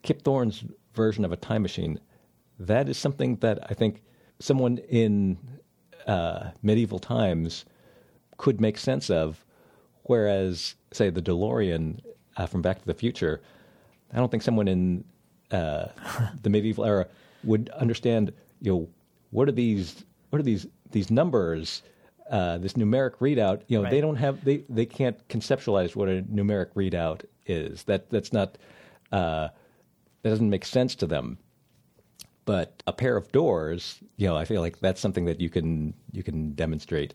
Kip 0.01 0.21
Thorne's 0.23 0.63
version 0.93 1.25
of 1.25 1.31
a 1.31 1.37
time 1.37 1.61
machine, 1.61 1.99
that 2.59 2.89
is 2.89 2.97
something 2.97 3.37
that 3.37 3.59
I 3.69 3.73
think 3.73 4.03
someone 4.39 4.77
in 4.89 5.37
uh, 6.07 6.51
medieval 6.61 6.99
times 6.99 7.65
could 8.37 8.61
make 8.61 8.77
sense 8.77 9.09
of, 9.09 9.43
whereas, 10.03 10.75
say, 10.91 11.09
the 11.09 11.21
DeLorean 11.21 11.99
uh, 12.37 12.45
from 12.45 12.61
Back 12.61 12.79
to 12.79 12.85
the 12.85 12.93
Future, 12.93 13.41
I 14.13 14.17
don't 14.17 14.29
think 14.29 14.43
someone 14.43 14.67
in 14.67 15.03
uh, 15.51 15.87
the 16.41 16.49
medieval 16.49 16.85
era 16.85 17.07
would 17.43 17.69
understand. 17.69 18.31
You 18.61 18.71
know, 18.71 18.89
what 19.31 19.47
are 19.49 19.53
these? 19.53 20.05
What 20.29 20.39
are 20.39 20.43
these? 20.43 20.67
These 20.91 21.11
numbers? 21.11 21.81
Uh, 22.29 22.57
this 22.57 22.73
numeric 22.73 23.17
readout, 23.17 23.61
you 23.67 23.77
know, 23.77 23.83
right. 23.83 23.91
they 23.91 24.01
don't 24.01 24.15
have 24.15 24.43
they 24.43 24.63
they 24.67 24.85
can't 24.85 25.27
conceptualize 25.27 25.95
what 25.95 26.09
a 26.09 26.23
numeric 26.23 26.73
readout 26.73 27.23
is. 27.45 27.83
That 27.83 28.09
that's 28.09 28.33
not 28.33 28.57
uh, 29.11 29.49
that 30.23 30.29
doesn't 30.29 30.49
make 30.49 30.65
sense 30.65 30.95
to 30.95 31.05
them. 31.05 31.37
But 32.45 32.81
a 32.87 32.93
pair 32.93 33.15
of 33.15 33.31
doors, 33.31 33.99
you 34.17 34.27
know, 34.27 34.35
I 34.35 34.45
feel 34.45 34.61
like 34.61 34.79
that's 34.79 34.99
something 34.99 35.25
that 35.25 35.39
you 35.39 35.49
can 35.49 35.93
you 36.11 36.23
can 36.23 36.53
demonstrate, 36.53 37.13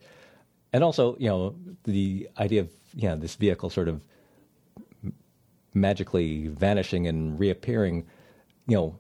and 0.73 0.85
also, 0.85 1.17
you 1.19 1.29
know, 1.29 1.57
the 1.85 2.29
idea 2.39 2.61
of 2.61 2.71
you 2.95 3.09
know 3.09 3.17
this 3.17 3.35
vehicle 3.35 3.69
sort 3.71 3.89
of 3.89 4.03
magically 5.75 6.49
vanishing 6.49 7.07
and 7.07 7.39
reappearing, 7.39 8.07
you 8.67 8.77
know, 8.77 8.99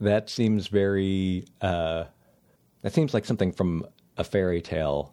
that 0.00 0.28
seems 0.30 0.68
very 0.68 1.44
uh, 1.60 2.04
that 2.82 2.92
seems 2.92 3.12
like 3.12 3.24
something 3.24 3.52
from 3.52 3.84
a 4.20 4.24
fairy 4.24 4.60
tale. 4.60 5.12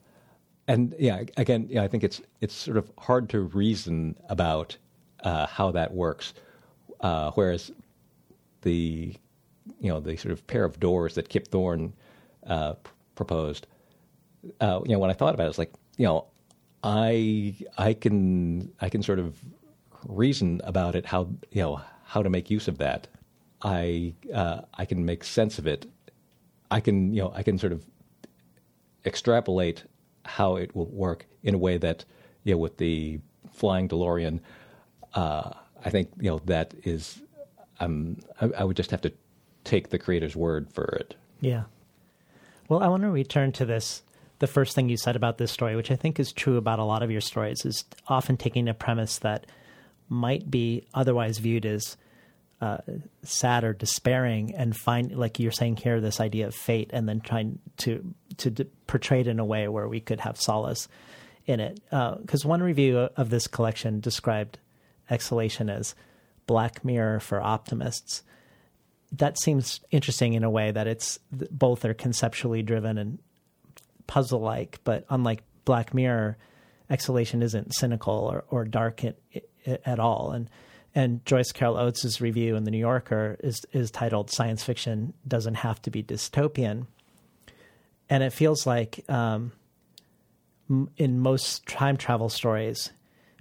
And 0.67 0.93
yeah, 0.99 1.23
again, 1.37 1.67
yeah, 1.69 1.83
I 1.83 1.87
think 1.87 2.03
it's 2.03 2.21
it's 2.41 2.53
sort 2.53 2.77
of 2.77 2.91
hard 2.97 3.29
to 3.29 3.39
reason 3.41 4.17
about 4.29 4.77
uh, 5.23 5.47
how 5.47 5.71
that 5.71 5.93
works. 5.93 6.33
Uh, 6.99 7.31
whereas 7.31 7.71
the 8.61 9.15
you 9.79 9.89
know 9.89 9.99
the 9.99 10.17
sort 10.17 10.33
of 10.33 10.45
pair 10.47 10.65
of 10.65 10.79
doors 10.79 11.15
that 11.15 11.29
Kip 11.29 11.47
Thorne 11.47 11.93
uh, 12.45 12.73
p- 12.73 12.91
proposed, 13.15 13.67
uh, 14.59 14.81
you 14.85 14.91
know, 14.91 14.99
when 14.99 15.09
I 15.09 15.13
thought 15.13 15.33
about 15.33 15.45
it, 15.45 15.49
it's 15.49 15.57
like 15.57 15.73
you 15.97 16.05
know, 16.05 16.25
I 16.83 17.55
I 17.77 17.93
can 17.93 18.71
I 18.81 18.89
can 18.89 19.01
sort 19.01 19.19
of 19.19 19.39
reason 20.05 20.61
about 20.63 20.95
it 20.95 21.05
how 21.05 21.29
you 21.51 21.61
know 21.61 21.81
how 22.03 22.21
to 22.21 22.29
make 22.29 22.49
use 22.49 22.67
of 22.67 22.77
that. 22.79 23.07
I 23.61 24.13
uh, 24.33 24.61
I 24.73 24.85
can 24.85 25.05
make 25.05 25.23
sense 25.23 25.59
of 25.59 25.65
it. 25.65 25.85
I 26.69 26.81
can 26.81 27.13
you 27.13 27.21
know 27.21 27.31
I 27.33 27.43
can 27.43 27.57
sort 27.57 27.71
of 27.71 27.85
extrapolate 29.07 29.83
how 30.25 30.57
it 30.57 30.75
will 30.75 30.87
work 30.87 31.25
in 31.41 31.55
a 31.55 31.57
way 31.57 31.77
that, 31.77 32.05
you 32.43 32.53
know, 32.53 32.57
with 32.57 32.77
the 32.77 33.19
flying 33.53 33.87
DeLorean, 33.87 34.41
uh, 35.13 35.51
I 35.83 35.89
think 35.89 36.09
you 36.19 36.29
know 36.29 36.41
that 36.45 36.73
is. 36.83 37.21
Um, 37.79 38.17
I, 38.41 38.49
I 38.59 38.63
would 38.63 38.75
just 38.75 38.91
have 38.91 39.01
to 39.01 39.13
take 39.63 39.89
the 39.89 39.99
creator's 39.99 40.35
word 40.35 40.71
for 40.73 40.85
it. 40.85 41.15
Yeah. 41.41 41.63
Well, 42.67 42.81
I 42.81 42.87
want 42.87 43.03
to 43.03 43.09
return 43.09 43.51
to 43.53 43.65
this. 43.65 44.01
The 44.39 44.47
first 44.47 44.75
thing 44.75 44.89
you 44.89 44.97
said 44.97 45.15
about 45.15 45.37
this 45.37 45.51
story, 45.51 45.75
which 45.75 45.91
I 45.91 45.95
think 45.95 46.19
is 46.19 46.31
true 46.31 46.57
about 46.57 46.79
a 46.79 46.83
lot 46.83 47.03
of 47.03 47.11
your 47.11 47.21
stories, 47.21 47.65
is 47.65 47.85
often 48.07 48.37
taking 48.37 48.67
a 48.67 48.73
premise 48.73 49.19
that 49.19 49.45
might 50.09 50.49
be 50.49 50.87
otherwise 50.93 51.37
viewed 51.37 51.65
as 51.65 51.97
uh, 52.59 52.77
sad 53.23 53.63
or 53.63 53.73
despairing 53.73 54.55
and 54.55 54.75
find 54.75 55.15
like 55.15 55.39
you're 55.39 55.51
saying 55.51 55.77
here 55.77 56.01
this 56.01 56.19
idea 56.19 56.47
of 56.47 56.55
fate 56.55 56.89
and 56.91 57.07
then 57.07 57.21
trying 57.21 57.59
to 57.77 58.13
to 58.37 58.49
d- 58.49 58.65
portray 58.87 59.21
it 59.21 59.27
in 59.27 59.39
a 59.39 59.45
way 59.45 59.67
where 59.67 59.87
we 59.87 59.99
could 59.99 60.19
have 60.19 60.41
solace 60.41 60.87
in 61.45 61.59
it. 61.59 61.79
Because 61.89 62.45
uh, 62.45 62.49
one 62.49 62.63
review 62.63 62.97
of 63.15 63.29
this 63.29 63.47
collection 63.47 63.99
described 63.99 64.57
exhalation 65.09 65.69
as 65.69 65.93
black 66.47 66.83
mirror 66.83 67.19
for 67.19 67.41
optimists. 67.41 68.23
That 69.11 69.39
seems 69.39 69.79
interesting 69.91 70.33
in 70.33 70.43
a 70.43 70.49
way 70.49 70.71
that 70.71 70.87
it's 70.87 71.19
both 71.31 71.85
are 71.85 71.93
conceptually 71.93 72.63
driven 72.63 72.97
and 72.97 73.19
puzzle 74.07 74.39
like 74.39 74.79
but 74.83 75.05
unlike 75.09 75.43
black 75.65 75.93
mirror 75.93 76.37
exhalation 76.89 77.43
isn't 77.43 77.75
cynical 77.75 78.13
or, 78.13 78.45
or 78.49 78.65
dark 78.65 79.03
at, 79.03 79.17
at 79.65 79.99
all. 79.99 80.31
And 80.31 80.49
and 80.97 81.23
Joyce 81.27 81.51
Carol 81.51 81.77
Oates' 81.77 82.19
review 82.21 82.55
in 82.55 82.63
the 82.63 82.71
New 82.71 82.79
Yorker 82.79 83.37
is 83.41 83.63
is 83.71 83.91
titled 83.91 84.31
"Science 84.31 84.63
Fiction 84.63 85.13
Doesn't 85.27 85.53
Have 85.53 85.79
to 85.83 85.91
Be 85.91 86.01
Dystopian," 86.01 86.87
and 88.09 88.23
it 88.23 88.33
feels 88.33 88.65
like 88.65 89.07
um, 89.07 89.51
in 90.97 91.19
most 91.19 91.67
time 91.67 91.97
travel 91.97 92.29
stories, 92.29 92.89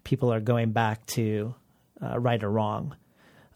people 0.04 0.30
are 0.30 0.40
going 0.40 0.72
back 0.72 1.06
to 1.06 1.54
uh, 2.02 2.20
right 2.20 2.44
or 2.44 2.50
wrong, 2.50 2.94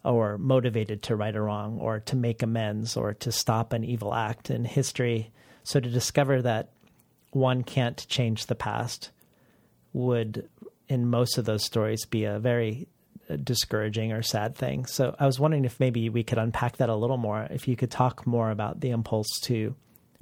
or 0.02 0.38
motivated 0.38 1.02
to 1.02 1.14
right 1.14 1.36
or 1.36 1.44
wrong, 1.44 1.78
or 1.78 2.00
to 2.00 2.16
make 2.16 2.42
amends, 2.42 2.96
or 2.96 3.12
to 3.12 3.30
stop 3.30 3.74
an 3.74 3.84
evil 3.84 4.14
act 4.14 4.48
in 4.48 4.64
history. 4.64 5.30
So 5.62 5.78
to 5.78 5.90
discover 5.90 6.40
that 6.40 6.70
one 7.32 7.64
can't 7.64 8.08
change 8.08 8.46
the 8.46 8.54
past 8.54 9.10
would, 9.92 10.48
in 10.88 11.06
most 11.06 11.36
of 11.36 11.44
those 11.44 11.66
stories, 11.66 12.06
be 12.06 12.24
a 12.24 12.38
very 12.38 12.88
discouraging 13.36 14.12
or 14.12 14.22
sad 14.22 14.54
thing. 14.54 14.86
So 14.86 15.14
I 15.18 15.26
was 15.26 15.38
wondering 15.38 15.64
if 15.64 15.80
maybe 15.80 16.08
we 16.08 16.22
could 16.22 16.38
unpack 16.38 16.78
that 16.78 16.88
a 16.88 16.94
little 16.94 17.16
more, 17.16 17.46
if 17.50 17.68
you 17.68 17.76
could 17.76 17.90
talk 17.90 18.26
more 18.26 18.50
about 18.50 18.80
the 18.80 18.90
impulse 18.90 19.28
to 19.44 19.74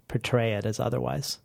portray 0.08 0.54
it 0.54 0.66
as 0.66 0.80
otherwise. 0.80 1.38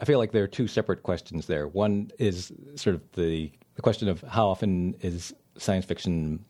I 0.00 0.04
feel 0.04 0.18
like 0.18 0.32
there 0.32 0.44
are 0.44 0.48
two 0.48 0.66
separate 0.66 1.02
questions 1.02 1.46
there. 1.46 1.68
One 1.68 2.10
is 2.18 2.52
sort 2.74 2.96
of 2.96 3.02
the, 3.12 3.50
the 3.74 3.82
question 3.82 4.08
of 4.08 4.20
how 4.22 4.48
often 4.48 4.94
is 5.00 5.34
science 5.56 5.84
fiction 5.84 6.44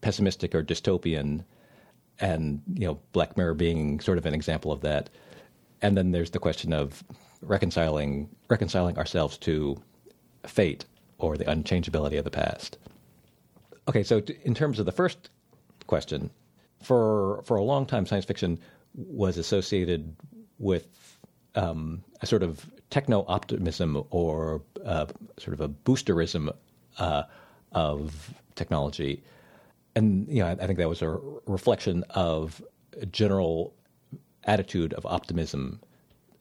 pessimistic 0.00 0.54
or 0.54 0.62
dystopian, 0.62 1.44
and 2.20 2.62
you 2.74 2.86
know, 2.86 3.00
Black 3.12 3.36
Mirror 3.36 3.54
being 3.54 4.00
sort 4.00 4.18
of 4.18 4.26
an 4.26 4.34
example 4.34 4.70
of 4.70 4.82
that. 4.82 5.10
And 5.82 5.96
then 5.96 6.12
there's 6.12 6.30
the 6.30 6.38
question 6.38 6.72
of 6.72 7.02
reconciling 7.40 8.28
reconciling 8.48 8.96
ourselves 8.98 9.36
to 9.38 9.76
fate 10.46 10.84
or 11.18 11.36
the 11.36 11.44
unchangeability 11.44 12.18
of 12.18 12.24
the 12.24 12.30
past. 12.30 12.78
Okay, 13.88 14.02
so 14.02 14.20
t- 14.20 14.36
in 14.44 14.54
terms 14.54 14.78
of 14.78 14.86
the 14.86 14.92
first 14.92 15.30
question, 15.86 16.30
for 16.82 17.42
for 17.44 17.56
a 17.56 17.62
long 17.62 17.86
time, 17.86 18.06
science 18.06 18.24
fiction 18.24 18.58
was 18.94 19.36
associated 19.38 20.16
with 20.58 21.18
um, 21.54 22.02
a 22.22 22.26
sort 22.26 22.42
of 22.42 22.66
techno 22.90 23.24
optimism 23.28 24.02
or 24.10 24.62
uh, 24.84 25.06
sort 25.38 25.54
of 25.54 25.60
a 25.60 25.68
boosterism 25.68 26.54
uh, 26.98 27.24
of 27.72 28.34
technology, 28.54 29.22
and 29.94 30.28
you 30.28 30.40
know, 30.40 30.46
I, 30.46 30.52
I 30.52 30.66
think 30.66 30.78
that 30.78 30.88
was 30.88 31.02
a 31.02 31.18
reflection 31.46 32.04
of 32.10 32.62
a 33.00 33.06
general 33.06 33.74
attitude 34.44 34.92
of 34.94 35.06
optimism 35.06 35.80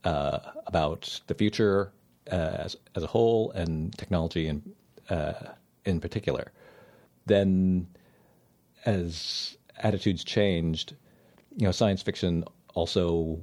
uh, 0.04 0.40
about 0.68 1.22
the 1.28 1.34
future 1.34 1.92
uh, 2.32 2.36
as, 2.36 2.76
as 2.96 3.04
a 3.04 3.08
whole 3.08 3.52
and 3.52 3.98
technology 3.98 4.48
in, 4.48 4.62
uh, 5.10 5.34
in 5.86 6.00
particular. 6.00 6.52
Then, 7.26 7.88
as 8.86 9.58
attitudes 9.78 10.24
changed, 10.24 10.96
you 11.58 11.66
know, 11.66 11.72
science 11.72 12.02
fiction 12.02 12.44
also 12.74 13.40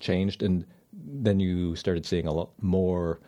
changed, 0.00 0.42
and 0.42 0.64
then 0.92 1.40
you 1.40 1.76
started 1.76 2.04
seeing 2.06 2.26
a 2.26 2.32
lot 2.32 2.50
more 2.60 3.20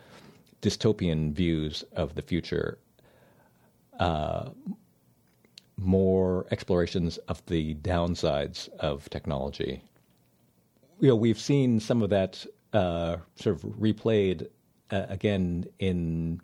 dystopian 0.61 1.31
views 1.31 1.83
of 1.95 2.15
the 2.15 2.21
future, 2.21 2.77
uh, 3.99 4.49
more 5.77 6.45
explorations 6.51 7.17
of 7.29 7.45
the 7.45 7.75
downsides 7.75 8.67
of 8.79 9.09
technology. 9.09 9.81
You 10.99 11.09
know, 11.09 11.15
we've 11.15 11.39
seen 11.39 11.79
some 11.79 12.01
of 12.01 12.09
that 12.09 12.45
uh, 12.73 13.17
sort 13.35 13.55
of 13.55 13.61
replayed 13.61 14.47
uh, 14.91 15.05
again 15.07 15.65
in 15.79 16.41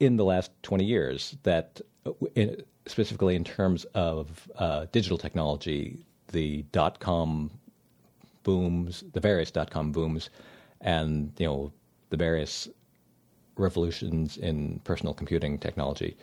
in 0.00 0.16
the 0.16 0.24
last 0.24 0.50
20 0.62 0.84
years 0.84 1.36
that 1.42 1.80
uh, 2.06 2.12
in, 2.34 2.62
specifically 2.86 3.34
in 3.34 3.44
terms 3.44 3.84
of 3.94 4.48
uh, 4.56 4.86
digital 4.92 5.18
technology 5.18 5.98
the 6.28 6.62
dot 6.72 7.00
com 7.00 7.50
booms 8.42 9.04
the 9.12 9.20
various 9.20 9.50
dot 9.50 9.70
com 9.70 9.92
booms 9.92 10.30
and 10.80 11.32
you 11.38 11.46
know 11.46 11.72
the 12.10 12.16
various 12.16 12.68
revolutions 13.56 14.36
in 14.36 14.80
personal 14.84 15.12
computing 15.12 15.58
technology 15.58 16.16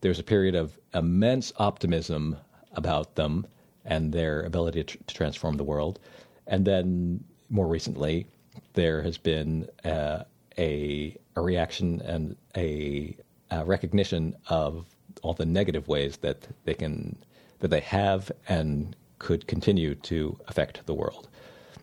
there's 0.00 0.18
a 0.18 0.22
period 0.22 0.54
of 0.54 0.78
immense 0.94 1.52
optimism 1.56 2.36
about 2.72 3.14
them 3.14 3.46
and 3.84 4.12
their 4.12 4.42
ability 4.42 4.84
to, 4.84 4.98
to 4.98 5.14
transform 5.14 5.56
the 5.56 5.64
world. 5.64 5.98
And 6.46 6.64
then 6.64 7.24
more 7.48 7.66
recently, 7.66 8.26
there 8.74 9.02
has 9.02 9.16
been 9.16 9.68
uh, 9.84 10.24
a, 10.58 11.16
a 11.36 11.40
reaction 11.40 12.00
and 12.02 12.36
a, 12.56 13.16
a, 13.50 13.64
recognition 13.64 14.34
of 14.48 14.86
all 15.22 15.34
the 15.34 15.46
negative 15.46 15.86
ways 15.88 16.18
that 16.18 16.48
they 16.64 16.74
can 16.74 17.16
that 17.60 17.68
they 17.68 17.80
have 17.80 18.30
and 18.48 18.96
could 19.18 19.46
continue 19.46 19.94
to 19.94 20.38
affect 20.48 20.84
the 20.86 20.94
world. 20.94 21.28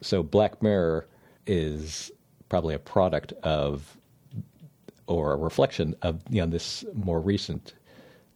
So 0.01 0.21
Black 0.21 0.61
Mirror 0.61 1.07
is 1.47 2.11
probably 2.49 2.75
a 2.75 2.79
product 2.79 3.33
of 3.43 3.97
or 5.07 5.33
a 5.33 5.37
reflection 5.37 5.95
of 6.01 6.21
you 6.29 6.41
know 6.41 6.47
this 6.47 6.85
more 6.93 7.19
recent, 7.19 7.73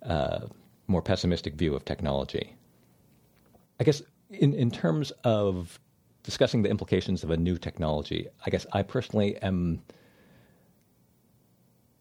uh, 0.03 0.39
more 0.87 1.01
pessimistic 1.01 1.55
view 1.55 1.75
of 1.75 1.85
technology. 1.85 2.55
I 3.79 3.83
guess 3.83 4.01
in 4.29 4.53
in 4.53 4.71
terms 4.71 5.11
of 5.23 5.79
discussing 6.27 6.61
the 6.61 6.69
implications 6.69 7.23
of 7.23 7.31
a 7.31 7.37
new 7.37 7.57
technology. 7.57 8.27
I 8.45 8.49
guess 8.49 8.65
I 8.73 8.83
personally 8.83 9.37
am 9.37 9.81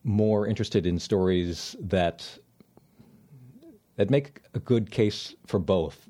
more 0.06 0.46
interested 0.46 0.86
in 0.86 0.98
stories 1.00 1.74
that 1.80 2.26
that 3.96 4.08
make 4.08 4.40
a 4.54 4.60
good 4.60 4.90
case 4.90 5.34
for 5.46 5.58
both, 5.58 6.08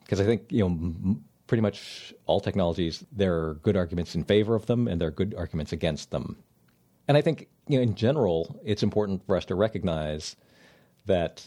because 0.00 0.20
I 0.20 0.24
think 0.24 0.52
you 0.52 0.60
know 0.60 0.66
m- 0.66 1.24
pretty 1.48 1.60
much 1.60 2.14
all 2.26 2.38
technologies 2.40 3.04
there 3.10 3.34
are 3.34 3.54
good 3.62 3.76
arguments 3.76 4.14
in 4.14 4.22
favor 4.22 4.54
of 4.54 4.66
them 4.66 4.86
and 4.86 5.00
there 5.00 5.08
are 5.08 5.12
good 5.12 5.34
arguments 5.36 5.72
against 5.72 6.12
them, 6.12 6.36
and 7.08 7.16
I 7.16 7.20
think 7.20 7.48
you 7.66 7.78
know 7.78 7.82
in 7.82 7.96
general 7.96 8.60
it's 8.64 8.84
important 8.84 9.26
for 9.26 9.36
us 9.36 9.44
to 9.46 9.56
recognize 9.56 10.36
that 11.06 11.44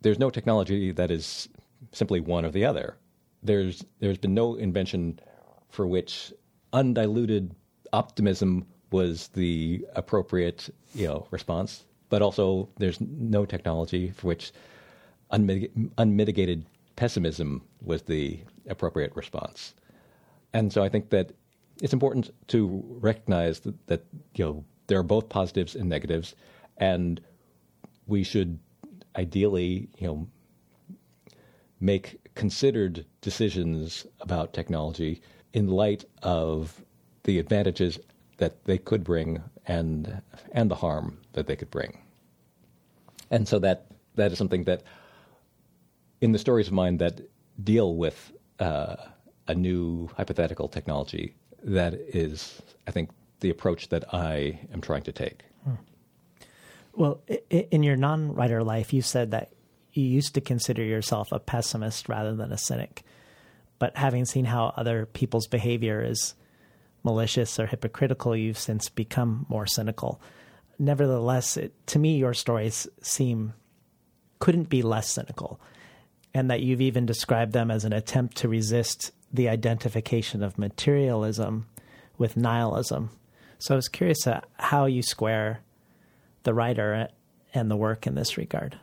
there's 0.00 0.18
no 0.18 0.30
technology 0.30 0.92
that 0.92 1.10
is 1.10 1.48
simply 1.92 2.20
one 2.20 2.46
or 2.46 2.50
the 2.50 2.64
other. 2.64 2.96
There's 3.42 3.84
there's 4.00 4.18
been 4.18 4.34
no 4.34 4.54
invention 4.54 5.20
for 5.68 5.86
which 5.86 6.32
undiluted 6.72 7.54
optimism 7.92 8.66
was 8.90 9.28
the 9.28 9.84
appropriate 9.94 10.70
you 10.94 11.06
know 11.06 11.26
response, 11.30 11.84
but 12.08 12.22
also 12.22 12.68
there's 12.78 13.00
no 13.00 13.44
technology 13.44 14.10
for 14.10 14.28
which 14.28 14.52
unmitig- 15.32 15.90
unmitigated 15.98 16.66
pessimism 16.96 17.62
was 17.82 18.02
the 18.02 18.40
appropriate 18.68 19.14
response. 19.14 19.74
And 20.52 20.72
so 20.72 20.82
I 20.82 20.88
think 20.88 21.10
that 21.10 21.32
it's 21.82 21.92
important 21.92 22.30
to 22.48 22.82
recognize 23.00 23.60
that, 23.60 23.86
that 23.86 24.04
you 24.34 24.44
know 24.44 24.64
there 24.86 24.98
are 24.98 25.02
both 25.02 25.28
positives 25.28 25.74
and 25.74 25.88
negatives, 25.88 26.34
and 26.78 27.20
we 28.06 28.22
should 28.22 28.58
ideally 29.16 29.88
you 29.98 30.06
know 30.06 30.28
make 31.80 32.18
considered 32.34 33.04
decisions 33.20 34.06
about 34.20 34.52
technology 34.52 35.20
in 35.52 35.68
light 35.68 36.04
of 36.22 36.82
the 37.24 37.38
advantages 37.38 37.98
that 38.38 38.64
they 38.64 38.78
could 38.78 39.04
bring 39.04 39.42
and 39.66 40.22
and 40.52 40.70
the 40.70 40.76
harm 40.76 41.18
that 41.32 41.46
they 41.46 41.56
could 41.56 41.70
bring. 41.70 41.98
And 43.30 43.48
so 43.48 43.58
that 43.60 43.86
that 44.14 44.32
is 44.32 44.38
something 44.38 44.64
that 44.64 44.82
in 46.20 46.32
the 46.32 46.38
stories 46.38 46.68
of 46.68 46.72
mine 46.72 46.98
that 46.98 47.20
deal 47.62 47.94
with 47.94 48.32
uh, 48.58 48.96
a 49.48 49.54
new 49.54 50.08
hypothetical 50.16 50.68
technology, 50.68 51.34
that 51.62 51.94
is, 51.94 52.62
I 52.86 52.90
think, 52.90 53.10
the 53.40 53.50
approach 53.50 53.88
that 53.88 54.14
I 54.14 54.60
am 54.72 54.80
trying 54.80 55.02
to 55.02 55.12
take. 55.12 55.42
Hmm. 55.64 55.74
Well, 56.94 57.20
in 57.50 57.82
your 57.82 57.96
non-writer 57.96 58.64
life, 58.64 58.92
you 58.92 59.02
said 59.02 59.30
that 59.32 59.50
you 59.92 60.04
used 60.04 60.34
to 60.34 60.40
consider 60.40 60.82
yourself 60.82 61.32
a 61.32 61.38
pessimist 61.38 62.08
rather 62.08 62.34
than 62.34 62.52
a 62.52 62.58
cynic. 62.58 63.02
But 63.78 63.96
having 63.96 64.24
seen 64.24 64.46
how 64.46 64.72
other 64.76 65.04
people's 65.04 65.46
behavior 65.46 66.02
is 66.02 66.34
malicious 67.06 67.58
or 67.58 67.66
hypocritical, 67.66 68.36
you've 68.36 68.58
since 68.58 68.90
become 68.90 69.46
more 69.48 69.66
cynical. 69.66 70.20
Nevertheless, 70.78 71.56
it, 71.56 71.72
to 71.86 71.98
me, 71.98 72.18
your 72.18 72.34
stories 72.34 72.86
seem 73.00 73.54
couldn't 74.40 74.68
be 74.68 74.82
less 74.82 75.08
cynical, 75.08 75.58
and 76.34 76.50
that 76.50 76.60
you've 76.60 76.82
even 76.82 77.06
described 77.06 77.52
them 77.52 77.70
as 77.70 77.84
an 77.84 77.94
attempt 77.94 78.36
to 78.36 78.48
resist 78.48 79.12
the 79.32 79.48
identification 79.48 80.42
of 80.42 80.58
materialism 80.58 81.66
with 82.18 82.36
nihilism. 82.36 83.08
So 83.58 83.74
I 83.74 83.76
was 83.76 83.88
curious 83.88 84.26
how 84.58 84.84
you 84.84 85.02
square 85.02 85.60
the 86.42 86.52
writer 86.52 87.08
and 87.54 87.70
the 87.70 87.76
work 87.76 88.06
in 88.06 88.14
this 88.14 88.36
regard. 88.36 88.78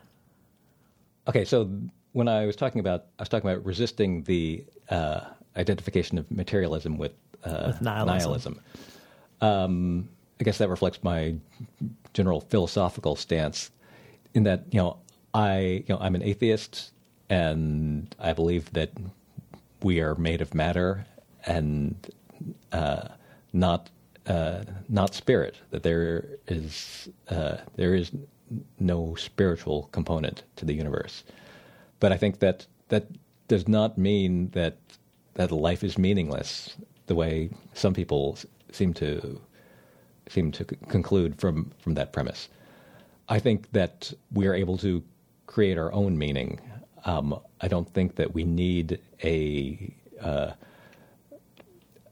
Okay, 1.28 1.44
so 1.44 1.70
when 2.12 2.28
I 2.28 2.46
was 2.46 2.56
talking 2.56 2.80
about, 2.80 3.06
I 3.18 3.22
was 3.22 3.28
talking 3.28 3.48
about 3.48 3.64
resisting 3.64 4.22
the 4.24 4.64
uh, 4.90 5.20
identification 5.56 6.18
of 6.18 6.30
materialism 6.30 6.98
with, 6.98 7.12
uh, 7.44 7.72
nihilism. 7.80 8.06
nihilism. 8.06 8.60
Um, 9.40 10.08
I 10.40 10.44
guess 10.44 10.58
that 10.58 10.68
reflects 10.68 11.02
my 11.02 11.36
general 12.12 12.40
philosophical 12.40 13.16
stance. 13.16 13.70
In 14.34 14.44
that, 14.44 14.64
you 14.70 14.78
know, 14.78 14.98
I, 15.32 15.58
you 15.58 15.84
know, 15.88 15.98
I'm 15.98 16.14
an 16.14 16.22
atheist, 16.22 16.92
and 17.30 18.14
I 18.18 18.32
believe 18.32 18.72
that 18.72 18.90
we 19.82 20.00
are 20.00 20.14
made 20.14 20.40
of 20.40 20.54
matter 20.54 21.06
and 21.46 21.94
uh, 22.72 23.08
not 23.52 23.90
uh, 24.26 24.64
not 24.88 25.14
spirit. 25.14 25.56
That 25.70 25.82
there 25.82 26.24
is 26.48 27.08
uh, 27.28 27.58
there 27.76 27.94
is 27.94 28.10
no 28.78 29.14
spiritual 29.14 29.88
component 29.92 30.42
to 30.56 30.64
the 30.64 30.74
universe. 30.74 31.24
But 32.00 32.12
I 32.12 32.16
think 32.16 32.40
that 32.40 32.66
that 32.88 33.06
does 33.48 33.68
not 33.68 33.98
mean 33.98 34.50
that 34.50 34.78
that 35.34 35.50
life 35.50 35.84
is 35.84 35.98
meaningless 35.98 36.76
the 37.06 37.14
way 37.14 37.50
some 37.74 37.94
people 37.94 38.38
seem 38.72 38.94
to 38.94 39.40
seem 40.28 40.50
to 40.52 40.64
conclude 40.64 41.38
from 41.38 41.72
from 41.78 41.94
that 41.94 42.12
premise. 42.12 42.48
I 43.28 43.38
think 43.38 43.72
that 43.72 44.12
we 44.32 44.46
are 44.46 44.54
able 44.54 44.78
to 44.78 45.02
create 45.46 45.78
our 45.78 45.92
own 45.92 46.18
meaning. 46.18 46.60
Um, 47.04 47.38
I 47.60 47.68
don't 47.68 47.88
think 47.92 48.16
that 48.16 48.34
we 48.34 48.44
need 48.44 49.00
a 49.22 49.94
uh, 50.20 50.52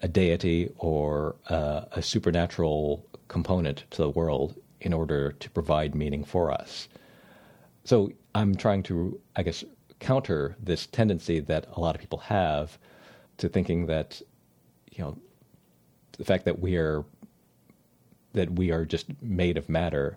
a 0.02 0.08
deity 0.08 0.70
or 0.78 1.36
uh, 1.48 1.82
a 1.92 2.02
supernatural 2.02 3.06
component 3.28 3.84
to 3.90 4.02
the 4.02 4.10
world 4.10 4.54
in 4.80 4.92
order 4.92 5.32
to 5.32 5.50
provide 5.50 5.94
meaning 5.94 6.24
for 6.24 6.50
us. 6.50 6.88
So 7.84 8.12
I'm 8.34 8.54
trying 8.54 8.82
to, 8.84 9.18
I 9.36 9.42
guess, 9.42 9.64
counter 10.00 10.56
this 10.62 10.86
tendency 10.86 11.40
that 11.40 11.66
a 11.72 11.80
lot 11.80 11.94
of 11.94 12.00
people 12.00 12.18
have 12.18 12.78
to 13.38 13.48
thinking 13.48 13.86
that, 13.86 14.20
you 14.92 15.04
know, 15.04 15.16
the 16.18 16.24
fact 16.24 16.44
that 16.44 16.60
we 16.60 16.76
are 16.76 17.04
that 18.34 18.50
we 18.52 18.70
are 18.70 18.84
just 18.84 19.06
made 19.22 19.56
of 19.56 19.68
matter. 19.68 20.16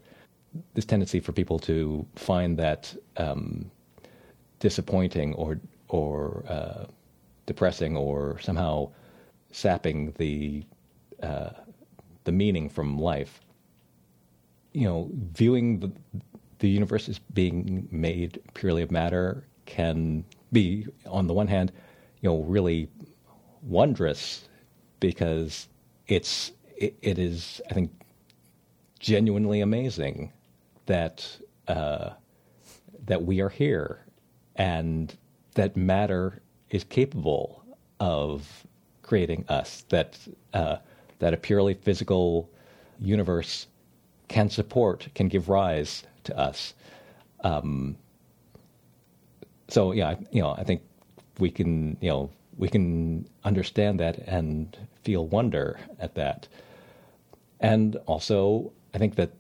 This 0.74 0.86
tendency 0.86 1.20
for 1.20 1.34
people 1.34 1.60
to 1.60 2.06
find 2.16 2.58
that 2.58 2.96
um, 3.18 3.70
disappointing 4.60 5.34
or 5.36 5.60
or 5.90 6.44
uh, 6.48 6.86
depressing 7.46 7.96
or 7.98 8.40
somehow 8.40 8.90
sapping 9.52 10.14
the 10.18 10.64
uh, 11.22 11.50
the 12.24 12.32
meaning 12.32 12.70
from 12.70 12.98
life. 12.98 13.42
You 14.74 14.88
know, 14.88 15.10
viewing 15.34 15.80
the 15.80 15.92
the 16.60 16.70
universe 16.70 17.10
as 17.10 17.20
being 17.20 17.88
made 17.92 18.42
purely 18.54 18.82
of 18.82 18.92
matter 18.92 19.46
can 19.66 20.24
be, 20.52 20.88
on 21.06 21.28
the 21.28 21.34
one 21.34 21.48
hand, 21.48 21.72
you 22.22 22.30
know, 22.30 22.38
really 22.44 22.88
wondrous 23.62 24.48
because 25.06 25.68
it's 26.08 26.52
it, 26.76 26.96
it 27.04 27.20
is, 27.20 27.62
I 27.70 27.74
think, 27.76 27.92
genuinely 29.00 29.62
amazing 29.62 30.34
that 30.88 31.38
uh, 31.68 32.10
that 33.06 33.24
we 33.24 33.40
are 33.40 33.50
here 33.50 34.04
and 34.56 35.16
that 35.54 35.78
matter 35.78 36.42
is 36.72 36.84
capable 36.84 37.64
of 38.00 38.66
creating 39.04 39.46
us. 39.48 39.86
That 39.90 40.18
uh, 40.56 40.78
that 41.20 41.36
a 41.36 41.38
purely 41.38 41.76
physical 41.76 42.50
universe 43.00 43.68
can 44.28 44.50
support, 44.50 45.08
can 45.14 45.28
give 45.28 45.50
rise 45.50 46.04
to 46.24 46.36
us. 46.36 46.74
Um, 47.42 47.96
so 49.68 49.92
yeah, 49.92 50.16
you 50.32 50.42
know, 50.42 50.56
I 50.58 50.64
think 50.64 50.82
we 51.38 51.52
can, 51.52 51.96
you 52.02 52.10
know, 52.10 52.32
we 52.58 52.70
can 52.70 53.28
understand 53.44 54.00
that 54.00 54.18
and 54.28 54.78
feel 55.04 55.28
wonder 55.28 55.80
at 56.00 56.16
that. 56.16 56.48
And 57.60 57.96
also, 58.06 58.72
I 58.94 58.98
think 58.98 59.16
that 59.16 59.32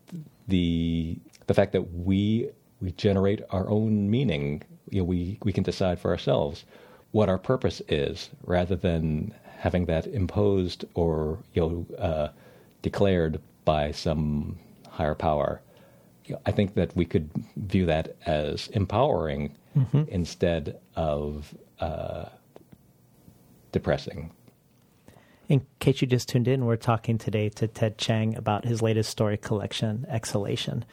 the 0.47 1.17
the 1.47 1.53
fact 1.53 1.71
that 1.73 1.93
we 1.93 2.49
we 2.81 2.91
generate 2.91 3.41
our 3.51 3.69
own 3.69 4.09
meaning, 4.09 4.63
you 4.89 4.99
know, 4.99 5.05
we 5.05 5.37
we 5.43 5.53
can 5.53 5.63
decide 5.63 5.99
for 5.99 6.11
ourselves 6.11 6.65
what 7.11 7.29
our 7.29 7.37
purpose 7.37 7.81
is, 7.87 8.29
rather 8.43 8.75
than 8.75 9.33
having 9.57 9.85
that 9.85 10.07
imposed 10.07 10.85
or 10.93 11.39
you 11.53 11.61
know 11.61 11.95
uh, 11.97 12.27
declared 12.81 13.39
by 13.63 13.91
some 13.91 14.57
higher 14.89 15.15
power. 15.15 15.61
I 16.45 16.51
think 16.51 16.73
that 16.73 16.95
we 16.95 17.05
could 17.05 17.29
view 17.55 17.85
that 17.85 18.15
as 18.25 18.67
empowering 18.69 19.51
Mm-hmm. 19.75 20.03
instead 20.07 20.79
of 20.95 21.53
uh, 21.81 22.25
depressing. 23.75 24.31
In 25.49 25.65
case 25.79 25.99
you 25.99 26.07
just 26.07 26.29
tuned 26.29 26.47
in, 26.47 26.63
we're 26.63 26.77
talking 26.77 27.17
today 27.17 27.49
to 27.49 27.67
Ted 27.67 27.97
Chiang 27.97 28.37
about 28.37 28.63
his 28.63 28.81
latest 28.81 29.09
story 29.09 29.35
collection, 29.35 30.05
Exhalation. 30.09 30.85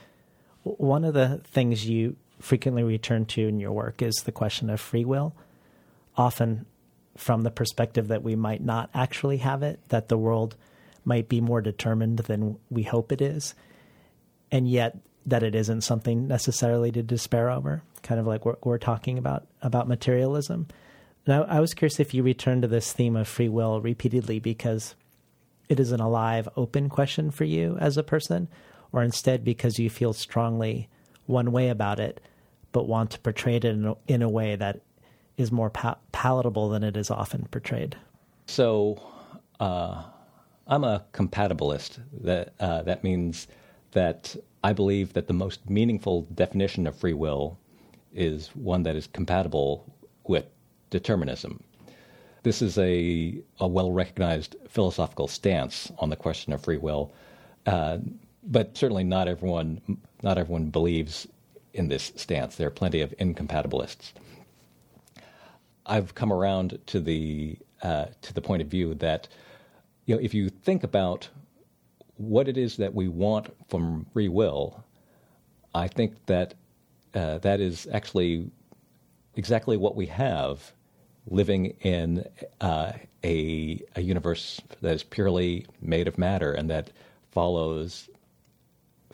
One 0.64 1.04
of 1.04 1.14
the 1.14 1.40
things 1.44 1.88
you 1.88 2.16
frequently 2.40 2.82
return 2.82 3.24
to 3.26 3.46
in 3.46 3.60
your 3.60 3.70
work 3.70 4.02
is 4.02 4.16
the 4.16 4.32
question 4.32 4.68
of 4.68 4.80
free 4.80 5.04
will, 5.04 5.32
often 6.16 6.66
from 7.16 7.42
the 7.42 7.52
perspective 7.52 8.08
that 8.08 8.24
we 8.24 8.34
might 8.34 8.64
not 8.64 8.90
actually 8.92 9.36
have 9.36 9.62
it, 9.62 9.78
that 9.90 10.08
the 10.08 10.18
world 10.18 10.56
might 11.04 11.28
be 11.28 11.40
more 11.40 11.60
determined 11.60 12.18
than 12.18 12.58
we 12.68 12.82
hope 12.82 13.12
it 13.12 13.22
is, 13.22 13.54
and 14.50 14.68
yet 14.68 14.98
that 15.24 15.44
it 15.44 15.54
isn't 15.54 15.82
something 15.82 16.26
necessarily 16.26 16.90
to 16.90 17.02
despair 17.04 17.48
over, 17.48 17.84
kind 18.02 18.18
of 18.18 18.26
like 18.26 18.44
we're, 18.44 18.56
we're 18.64 18.78
talking 18.78 19.18
about 19.18 19.46
about 19.62 19.86
materialism. 19.86 20.66
Now, 21.26 21.44
I 21.44 21.60
was 21.60 21.74
curious 21.74 22.00
if 22.00 22.14
you 22.14 22.22
return 22.22 22.62
to 22.62 22.68
this 22.68 22.92
theme 22.92 23.16
of 23.16 23.28
free 23.28 23.48
will 23.48 23.80
repeatedly 23.80 24.40
because 24.40 24.96
it 25.68 25.78
is 25.78 25.92
an 25.92 26.00
alive, 26.00 26.48
open 26.56 26.88
question 26.88 27.30
for 27.30 27.44
you 27.44 27.76
as 27.80 27.96
a 27.96 28.02
person, 28.02 28.48
or 28.92 29.02
instead 29.02 29.44
because 29.44 29.78
you 29.78 29.88
feel 29.88 30.12
strongly 30.12 30.88
one 31.26 31.52
way 31.52 31.68
about 31.68 32.00
it, 32.00 32.20
but 32.72 32.88
want 32.88 33.10
to 33.12 33.20
portray 33.20 33.56
it 33.56 33.64
in 33.64 33.86
a, 33.86 33.96
in 34.08 34.22
a 34.22 34.28
way 34.28 34.56
that 34.56 34.80
is 35.36 35.52
more 35.52 35.70
pa- 35.70 35.98
palatable 36.10 36.68
than 36.68 36.82
it 36.82 36.96
is 36.96 37.10
often 37.10 37.46
portrayed. 37.50 37.96
So, 38.46 39.00
uh, 39.60 40.02
I'm 40.66 40.84
a 40.84 41.04
compatibilist. 41.12 42.00
That 42.22 42.54
uh, 42.60 42.82
that 42.82 43.04
means 43.04 43.46
that 43.92 44.36
I 44.64 44.72
believe 44.72 45.12
that 45.12 45.26
the 45.26 45.32
most 45.32 45.68
meaningful 45.68 46.22
definition 46.34 46.86
of 46.86 46.96
free 46.96 47.12
will 47.12 47.58
is 48.14 48.48
one 48.54 48.82
that 48.84 48.96
is 48.96 49.06
compatible 49.06 49.84
with 50.24 50.46
determinism. 50.92 51.64
This 52.44 52.62
is 52.62 52.78
a, 52.78 53.42
a 53.58 53.66
well 53.66 53.90
recognized 53.90 54.54
philosophical 54.68 55.26
stance 55.26 55.90
on 55.98 56.10
the 56.10 56.16
question 56.16 56.52
of 56.52 56.62
free 56.62 56.76
will, 56.76 57.12
uh, 57.66 57.98
but 58.44 58.76
certainly 58.76 59.02
not 59.02 59.26
everyone 59.26 59.80
not 60.22 60.38
everyone 60.38 60.66
believes 60.66 61.26
in 61.74 61.88
this 61.88 62.12
stance. 62.14 62.56
There 62.56 62.68
are 62.68 62.70
plenty 62.82 63.00
of 63.00 63.14
incompatibilists. 63.18 64.12
I've 65.86 66.14
come 66.14 66.32
around 66.32 66.78
to 66.86 67.00
the 67.00 67.58
uh, 67.82 68.06
to 68.20 68.34
the 68.34 68.40
point 68.40 68.62
of 68.62 68.68
view 68.68 68.94
that 68.94 69.28
you 70.06 70.14
know 70.14 70.20
if 70.20 70.34
you 70.34 70.48
think 70.48 70.84
about 70.84 71.28
what 72.16 72.48
it 72.48 72.56
is 72.56 72.76
that 72.76 72.94
we 72.94 73.08
want 73.08 73.48
from 73.68 74.06
free 74.12 74.28
will, 74.28 74.84
I 75.74 75.88
think 75.88 76.26
that 76.26 76.54
uh, 77.14 77.38
that 77.38 77.60
is 77.60 77.88
actually 77.92 78.50
exactly 79.34 79.76
what 79.76 79.96
we 79.96 80.06
have 80.06 80.72
living 81.26 81.66
in 81.80 82.24
uh, 82.60 82.92
a, 83.24 83.80
a 83.96 84.00
universe 84.00 84.60
that 84.80 84.94
is 84.94 85.02
purely 85.02 85.66
made 85.80 86.08
of 86.08 86.18
matter 86.18 86.52
and 86.52 86.68
that 86.70 86.90
follows 87.30 88.08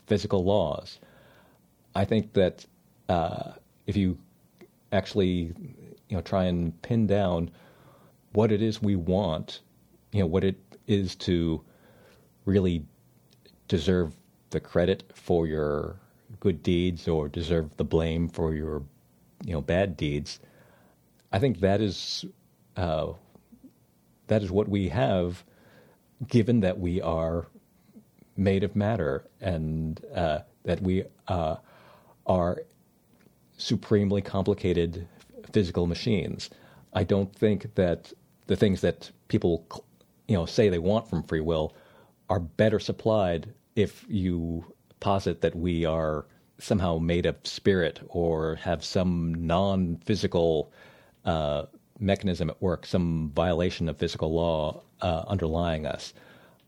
physical 0.06 0.44
laws. 0.44 0.98
I 1.94 2.04
think 2.04 2.32
that 2.32 2.64
uh, 3.08 3.52
if 3.86 3.96
you 3.96 4.18
actually 4.92 5.52
you 6.08 6.16
know 6.16 6.22
try 6.22 6.44
and 6.44 6.80
pin 6.82 7.06
down 7.06 7.50
what 8.32 8.52
it 8.52 8.62
is 8.62 8.82
we 8.82 8.96
want, 8.96 9.60
you 10.12 10.20
know 10.20 10.26
what 10.26 10.44
it 10.44 10.56
is 10.86 11.14
to 11.16 11.62
really 12.44 12.84
deserve 13.68 14.14
the 14.50 14.60
credit 14.60 15.04
for 15.14 15.46
your 15.46 15.96
good 16.40 16.62
deeds 16.62 17.06
or 17.06 17.28
deserve 17.28 17.76
the 17.76 17.84
blame 17.84 18.28
for 18.28 18.54
your 18.54 18.82
you 19.44 19.52
know 19.52 19.60
bad 19.60 19.96
deeds. 19.96 20.40
I 21.32 21.38
think 21.38 21.60
that 21.60 21.80
is 21.80 22.24
uh, 22.76 23.12
that 24.28 24.42
is 24.42 24.50
what 24.50 24.68
we 24.68 24.88
have, 24.88 25.44
given 26.26 26.60
that 26.60 26.78
we 26.78 27.00
are 27.00 27.46
made 28.36 28.62
of 28.62 28.76
matter 28.76 29.24
and 29.40 30.00
uh, 30.14 30.40
that 30.64 30.80
we 30.80 31.04
uh, 31.26 31.56
are 32.26 32.62
supremely 33.56 34.22
complicated 34.22 35.06
physical 35.52 35.86
machines. 35.86 36.50
I 36.92 37.04
don't 37.04 37.34
think 37.34 37.74
that 37.74 38.12
the 38.46 38.56
things 38.56 38.80
that 38.80 39.10
people 39.28 39.66
you 40.28 40.36
know 40.36 40.46
say 40.46 40.68
they 40.68 40.78
want 40.78 41.08
from 41.08 41.22
free 41.24 41.40
will 41.40 41.74
are 42.30 42.40
better 42.40 42.78
supplied 42.78 43.52
if 43.76 44.04
you 44.08 44.64
posit 45.00 45.40
that 45.40 45.54
we 45.54 45.84
are 45.84 46.26
somehow 46.58 46.98
made 46.98 47.26
of 47.26 47.36
spirit 47.44 48.00
or 48.08 48.56
have 48.56 48.84
some 48.84 49.34
non-physical 49.46 50.72
uh, 51.28 51.66
mechanism 51.98 52.48
at 52.48 52.60
work, 52.62 52.86
some 52.86 53.30
violation 53.34 53.88
of 53.88 53.98
physical 53.98 54.32
law 54.32 54.82
uh, 55.02 55.24
underlying 55.26 55.84
us. 55.84 56.14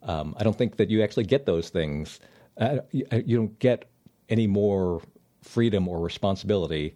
Um, 0.02 0.34
I 0.38 0.44
don't 0.44 0.56
think 0.56 0.76
that 0.76 0.90
you 0.90 1.02
actually 1.02 1.24
get 1.24 1.46
those 1.46 1.70
things. 1.70 2.20
Uh, 2.58 2.78
you, 2.90 3.06
you 3.24 3.36
don't 3.36 3.58
get 3.58 3.86
any 4.28 4.46
more 4.46 5.00
freedom 5.42 5.88
or 5.88 6.00
responsibility 6.00 6.94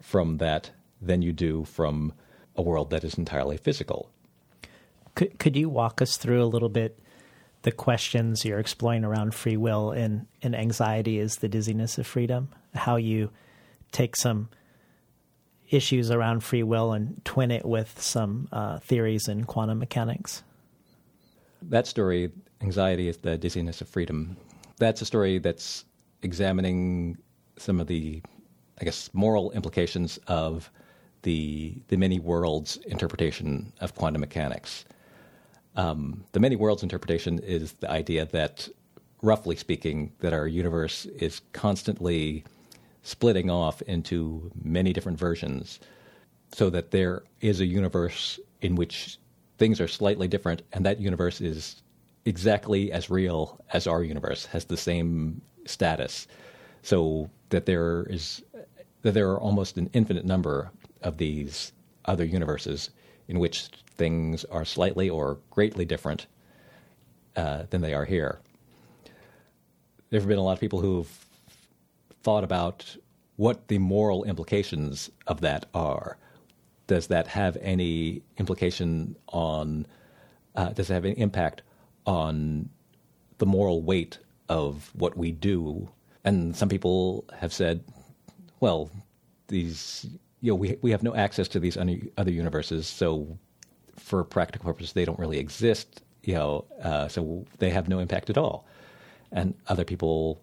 from 0.00 0.38
that 0.38 0.70
than 1.02 1.22
you 1.22 1.32
do 1.32 1.64
from 1.64 2.12
a 2.54 2.62
world 2.62 2.90
that 2.90 3.02
is 3.02 3.14
entirely 3.18 3.56
physical. 3.56 4.10
Could 5.14 5.38
could 5.38 5.56
you 5.56 5.68
walk 5.68 6.00
us 6.00 6.16
through 6.16 6.42
a 6.42 6.46
little 6.54 6.68
bit 6.68 6.98
the 7.62 7.72
questions 7.72 8.44
you're 8.44 8.60
exploring 8.60 9.04
around 9.04 9.34
free 9.34 9.56
will 9.56 9.90
and, 9.90 10.26
and 10.40 10.54
anxiety 10.54 11.18
is 11.18 11.36
the 11.36 11.48
dizziness 11.48 11.98
of 11.98 12.06
freedom. 12.06 12.48
How 12.74 12.94
you 12.94 13.30
take 13.90 14.14
some 14.14 14.50
issues 15.70 16.10
around 16.10 16.40
free 16.40 16.62
will 16.62 16.92
and 16.92 17.20
twin 17.24 17.50
it 17.50 17.64
with 17.64 18.00
some 18.00 18.48
uh, 18.52 18.78
theories 18.78 19.28
in 19.28 19.44
quantum 19.44 19.78
mechanics. 19.78 20.42
That 21.62 21.86
story, 21.86 22.30
Anxiety 22.60 23.08
is 23.08 23.18
the 23.18 23.36
Dizziness 23.36 23.80
of 23.80 23.88
Freedom, 23.88 24.36
that's 24.78 25.00
a 25.00 25.06
story 25.06 25.38
that's 25.38 25.84
examining 26.22 27.18
some 27.56 27.80
of 27.80 27.86
the, 27.86 28.22
I 28.80 28.84
guess, 28.84 29.10
moral 29.12 29.50
implications 29.52 30.18
of 30.26 30.70
the, 31.22 31.74
the 31.88 31.96
many 31.96 32.20
worlds 32.20 32.76
interpretation 32.86 33.72
of 33.80 33.94
quantum 33.94 34.20
mechanics. 34.20 34.84
Um, 35.76 36.24
the 36.32 36.40
many 36.40 36.56
worlds 36.56 36.82
interpretation 36.82 37.38
is 37.40 37.72
the 37.74 37.90
idea 37.90 38.26
that, 38.26 38.68
roughly 39.22 39.56
speaking, 39.56 40.12
that 40.20 40.32
our 40.32 40.46
universe 40.46 41.06
is 41.06 41.40
constantly 41.52 42.44
splitting 43.06 43.48
off 43.48 43.82
into 43.82 44.50
many 44.64 44.92
different 44.92 45.16
versions 45.16 45.78
so 46.52 46.68
that 46.70 46.90
there 46.90 47.22
is 47.40 47.60
a 47.60 47.66
universe 47.66 48.40
in 48.60 48.74
which 48.74 49.18
things 49.58 49.80
are 49.80 49.86
slightly 49.86 50.26
different, 50.26 50.62
and 50.72 50.84
that 50.84 50.98
universe 50.98 51.40
is 51.40 51.82
exactly 52.24 52.90
as 52.90 53.08
real 53.08 53.60
as 53.72 53.86
our 53.86 54.02
universe, 54.02 54.46
has 54.46 54.64
the 54.64 54.76
same 54.76 55.40
status. 55.66 56.26
So 56.82 57.30
that 57.50 57.66
there 57.66 58.02
is 58.10 58.42
that 59.02 59.12
there 59.12 59.30
are 59.30 59.38
almost 59.40 59.76
an 59.76 59.88
infinite 59.92 60.24
number 60.24 60.72
of 61.02 61.18
these 61.18 61.72
other 62.06 62.24
universes 62.24 62.90
in 63.28 63.38
which 63.38 63.68
things 63.96 64.44
are 64.46 64.64
slightly 64.64 65.08
or 65.08 65.38
greatly 65.50 65.84
different 65.84 66.26
uh, 67.36 67.64
than 67.70 67.82
they 67.82 67.94
are 67.94 68.04
here. 68.04 68.40
There 70.10 70.18
have 70.18 70.28
been 70.28 70.38
a 70.38 70.42
lot 70.42 70.54
of 70.54 70.60
people 70.60 70.80
who've 70.80 71.25
thought 72.26 72.42
about 72.42 72.96
what 73.36 73.68
the 73.68 73.78
moral 73.78 74.24
implications 74.24 75.10
of 75.28 75.42
that 75.42 75.64
are. 75.72 76.18
Does 76.88 77.06
that 77.06 77.28
have 77.28 77.56
any 77.60 78.20
implication 78.36 79.14
on? 79.28 79.86
Uh, 80.56 80.70
does 80.70 80.90
it 80.90 80.94
have 80.94 81.04
any 81.04 81.16
impact 81.20 81.62
on 82.04 82.68
the 83.38 83.46
moral 83.46 83.80
weight 83.80 84.18
of 84.48 84.90
what 84.94 85.16
we 85.16 85.30
do? 85.30 85.88
And 86.24 86.56
some 86.56 86.68
people 86.68 87.24
have 87.32 87.52
said, 87.52 87.84
well, 88.58 88.90
these 89.46 90.04
you 90.40 90.50
know 90.50 90.56
we 90.56 90.76
we 90.82 90.90
have 90.90 91.04
no 91.04 91.14
access 91.14 91.46
to 91.48 91.60
these 91.60 91.76
other 91.76 92.32
universes, 92.32 92.88
so 92.88 93.38
for 93.94 94.24
practical 94.24 94.72
purposes 94.72 94.94
they 94.94 95.04
don't 95.04 95.20
really 95.20 95.38
exist. 95.38 96.02
You 96.24 96.34
know, 96.34 96.64
uh, 96.82 97.06
so 97.06 97.46
they 97.58 97.70
have 97.70 97.88
no 97.88 98.00
impact 98.00 98.30
at 98.30 98.36
all. 98.36 98.66
And 99.30 99.54
other 99.68 99.84
people 99.84 100.40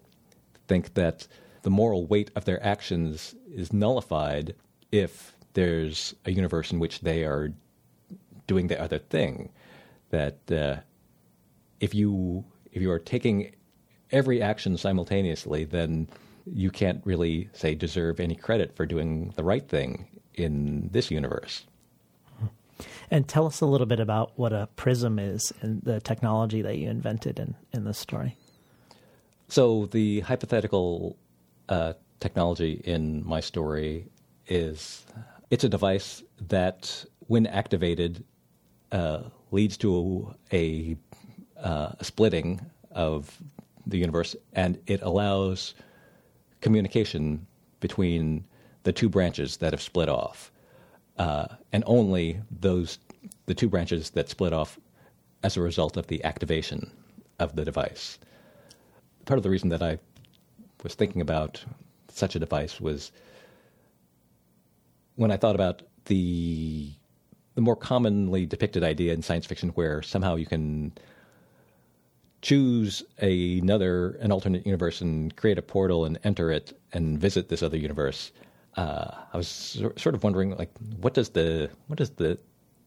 think 0.66 0.94
that 0.94 1.28
the 1.64 1.70
moral 1.70 2.06
weight 2.06 2.30
of 2.36 2.44
their 2.44 2.64
actions 2.64 3.34
is 3.52 3.72
nullified 3.72 4.54
if 4.92 5.34
there's 5.54 6.14
a 6.26 6.30
universe 6.30 6.70
in 6.70 6.78
which 6.78 7.00
they 7.00 7.24
are 7.24 7.52
doing 8.46 8.68
the 8.68 8.80
other 8.80 8.98
thing. 8.98 9.50
That 10.10 10.52
uh, 10.52 10.76
if 11.80 11.94
you 11.94 12.44
if 12.70 12.82
you 12.82 12.90
are 12.90 12.98
taking 12.98 13.54
every 14.12 14.42
action 14.42 14.76
simultaneously, 14.76 15.64
then 15.64 16.08
you 16.46 16.70
can't 16.70 17.00
really 17.04 17.48
say 17.54 17.74
deserve 17.74 18.20
any 18.20 18.34
credit 18.34 18.76
for 18.76 18.84
doing 18.84 19.32
the 19.36 19.42
right 19.42 19.66
thing 19.66 20.06
in 20.34 20.90
this 20.92 21.10
universe. 21.10 21.64
And 23.10 23.26
tell 23.26 23.46
us 23.46 23.60
a 23.60 23.66
little 23.66 23.86
bit 23.86 24.00
about 24.00 24.32
what 24.36 24.52
a 24.52 24.68
prism 24.76 25.18
is 25.18 25.52
and 25.62 25.82
the 25.82 26.00
technology 26.00 26.60
that 26.62 26.76
you 26.76 26.90
invented 26.90 27.38
in, 27.38 27.54
in 27.72 27.84
this 27.84 27.98
story. 27.98 28.36
So 29.48 29.86
the 29.86 30.20
hypothetical 30.20 31.16
uh, 31.68 31.94
technology 32.20 32.80
in 32.84 33.26
my 33.26 33.40
story 33.40 34.08
is 34.46 35.06
it's 35.50 35.64
a 35.64 35.68
device 35.68 36.22
that, 36.48 37.04
when 37.26 37.46
activated, 37.46 38.24
uh, 38.92 39.22
leads 39.50 39.76
to 39.78 40.34
a, 40.52 40.96
uh, 41.62 41.92
a 41.98 42.04
splitting 42.04 42.60
of 42.90 43.38
the 43.86 43.98
universe, 43.98 44.34
and 44.52 44.78
it 44.86 45.02
allows 45.02 45.74
communication 46.60 47.46
between 47.80 48.44
the 48.84 48.92
two 48.92 49.08
branches 49.08 49.58
that 49.58 49.72
have 49.72 49.82
split 49.82 50.08
off, 50.08 50.50
uh, 51.18 51.46
and 51.72 51.84
only 51.86 52.40
those 52.50 52.98
the 53.46 53.54
two 53.54 53.68
branches 53.68 54.10
that 54.10 54.28
split 54.28 54.52
off 54.52 54.78
as 55.42 55.56
a 55.56 55.60
result 55.60 55.96
of 55.96 56.06
the 56.06 56.22
activation 56.24 56.90
of 57.38 57.56
the 57.56 57.64
device. 57.64 58.18
Part 59.26 59.38
of 59.38 59.42
the 59.42 59.50
reason 59.50 59.68
that 59.70 59.82
I 59.82 59.98
was 60.84 60.94
thinking 60.94 61.20
about 61.20 61.64
such 62.08 62.36
a 62.36 62.38
device 62.38 62.80
was 62.80 63.10
when 65.16 65.32
I 65.32 65.36
thought 65.36 65.56
about 65.56 65.82
the 66.04 66.92
the 67.56 67.60
more 67.60 67.76
commonly 67.76 68.46
depicted 68.46 68.84
idea 68.84 69.12
in 69.12 69.22
science 69.22 69.46
fiction 69.46 69.70
where 69.70 70.02
somehow 70.02 70.36
you 70.36 70.46
can 70.46 70.92
choose 72.42 73.02
another 73.18 74.10
an 74.20 74.30
alternate 74.30 74.64
universe 74.64 75.00
and 75.00 75.34
create 75.34 75.58
a 75.58 75.62
portal 75.62 76.04
and 76.04 76.18
enter 76.22 76.52
it 76.52 76.78
and 76.92 77.18
visit 77.18 77.48
this 77.48 77.62
other 77.62 77.76
universe 77.76 78.30
uh, 78.76 79.10
I 79.32 79.36
was 79.36 79.48
sort 79.96 80.14
of 80.14 80.24
wondering 80.24 80.56
like 80.56 80.70
what 81.00 81.14
does 81.14 81.30
the 81.30 81.70
what 81.86 81.98
does 81.98 82.10
the 82.10 82.38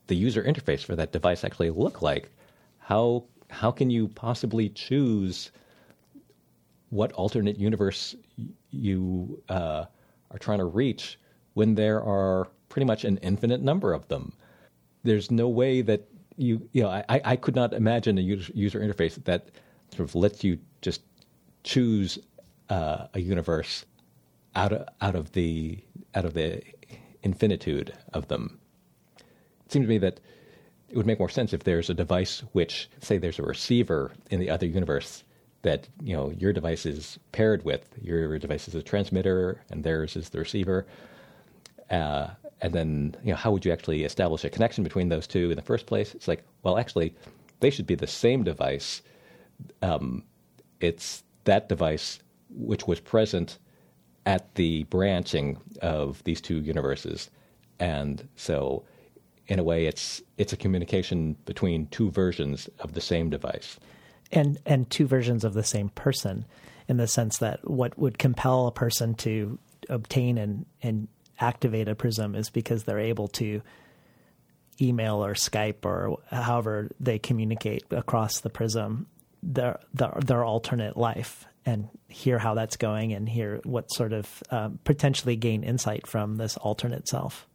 the 0.08 0.16
user 0.16 0.44
interface 0.44 0.84
for 0.84 0.96
that 0.96 1.12
device 1.12 1.44
actually 1.44 1.70
look 1.70 2.02
like? 2.02 2.30
How 2.80 3.24
how 3.50 3.72
can 3.72 3.90
you 3.90 4.10
possibly 4.10 4.70
choose 4.70 5.52
what 6.90 7.12
alternate 7.14 7.58
universe 7.58 8.16
you 8.72 9.42
uh, 9.50 9.86
are 10.32 10.40
trying 10.40 10.60
to 10.60 10.66
reach 10.66 11.20
when 11.54 11.76
there 11.76 12.02
are 12.02 12.48
pretty 12.70 12.86
much 12.86 13.04
an 13.04 13.18
infinite 13.18 13.62
number 13.62 13.94
of 13.94 14.08
them. 14.08 14.34
There's 15.04 15.32
no 15.32 15.48
way 15.48 15.82
that 15.82 16.08
you, 16.38 16.70
you 16.72 16.84
know, 16.84 16.90
I, 16.90 17.04
I 17.10 17.36
could 17.36 17.56
not 17.56 17.74
imagine 17.74 18.18
a 18.18 18.22
user, 18.22 18.80
interface 18.80 19.24
that 19.24 19.50
sort 19.96 20.08
of 20.08 20.16
lets 20.16 20.44
you 20.44 20.60
just 20.82 21.02
choose 21.64 22.20
uh, 22.70 23.08
a 23.14 23.20
universe 23.20 23.86
out 24.56 24.72
of, 24.72 24.88
out 25.02 25.16
of 25.16 25.32
the 25.32 25.80
out 26.14 26.26
of 26.26 26.34
the 26.34 26.62
infinitude 27.24 27.94
of 28.14 28.28
them. 28.28 28.60
It 29.66 29.72
seems 29.72 29.86
to 29.86 29.90
me 29.90 29.98
that 29.98 30.20
it 30.90 30.96
would 30.96 31.06
make 31.08 31.20
more 31.20 31.30
sense 31.30 31.54
if 31.54 31.64
there's 31.64 31.90
a 31.90 31.94
device 31.94 32.44
which, 32.54 32.90
say, 33.02 33.18
there's 33.18 33.40
a 33.40 33.44
receiver 33.44 34.12
in 34.30 34.40
the 34.40 34.50
other 34.50 34.66
universe 34.66 35.24
that 35.62 35.88
you 36.02 36.16
know 36.16 36.32
your 36.32 36.54
device 36.54 36.86
is 36.86 37.20
paired 37.32 37.64
with. 37.64 37.88
Your 38.02 38.38
device 38.40 38.68
is 38.68 38.76
a 38.76 38.84
transmitter, 38.84 39.62
and 39.70 39.84
theirs 39.84 40.16
is 40.16 40.30
the 40.30 40.40
receiver. 40.40 40.86
Uh, 41.90 42.28
and 42.62 42.74
then 42.74 43.16
you 43.24 43.32
know 43.32 43.36
how 43.36 43.52
would 43.52 43.66
you 43.66 43.72
actually 43.72 44.04
establish 44.04 44.44
a 44.44 44.50
connection 44.50 44.84
between 44.84 45.10
those 45.10 45.28
two 45.28 45.50
in 45.50 45.56
the 45.56 45.62
first 45.62 45.86
place? 45.86 46.14
It's 46.16 46.28
like, 46.28 46.44
well, 46.64 46.78
actually, 46.78 47.16
they 47.60 47.70
should 47.70 47.88
be 47.88 47.96
the 47.96 48.08
same 48.08 48.44
device. 48.44 49.02
Um, 49.82 50.24
it's 50.80 51.24
that 51.46 51.70
device 51.70 52.20
which 52.50 52.88
was 52.88 53.00
present 53.00 53.58
at 54.26 54.54
the 54.56 54.84
branching 54.86 55.58
of 55.82 56.24
these 56.24 56.42
two 56.42 56.60
universes, 56.62 57.30
and 57.80 58.28
so 58.36 58.84
in 59.48 59.60
a 59.60 59.64
way, 59.64 59.86
it's 59.86 60.22
it's 60.38 60.54
a 60.54 60.58
communication 60.58 61.36
between 61.46 61.88
two 61.88 62.12
versions 62.12 62.70
of 62.80 62.94
the 62.94 63.02
same 63.02 63.30
device 63.30 63.80
and 64.32 64.58
and 64.66 64.90
two 64.90 65.08
versions 65.08 65.44
of 65.44 65.54
the 65.54 65.64
same 65.64 65.90
person 65.90 66.46
in 66.88 66.98
the 66.98 67.08
sense 67.08 67.38
that 67.40 67.70
what 67.70 67.98
would 67.98 68.18
compel 68.18 68.68
a 68.68 68.72
person 68.72 69.14
to 69.16 69.58
obtain 69.90 70.38
and 70.38 70.66
and 70.82 71.08
activate 71.40 71.88
a 71.88 71.96
prism 71.96 72.36
is 72.36 72.50
because 72.50 72.84
they're 72.84 73.00
able 73.00 73.28
to 73.28 73.62
email 74.82 75.24
or 75.24 75.34
Skype 75.34 75.86
or 75.86 76.18
however 76.32 76.90
they 77.00 77.20
communicate 77.20 77.84
across 77.92 78.42
the 78.42 78.50
prism 78.50 79.08
their 79.44 79.80
their, 79.94 80.18
their 80.26 80.44
alternate 80.44 80.98
life 80.98 81.46
and 81.66 81.90
hear 82.08 82.40
how 82.40 82.54
that's 82.54 82.78
going 82.78 83.14
and 83.14 83.28
hear 83.28 83.60
what 83.64 83.92
sort 83.92 84.14
of 84.14 84.44
um, 84.52 84.80
potentially 84.86 85.36
gain 85.36 85.64
insight 85.64 86.08
from 86.08 86.38
this 86.38 86.56
alternate 86.58 87.08
self. 87.08 87.46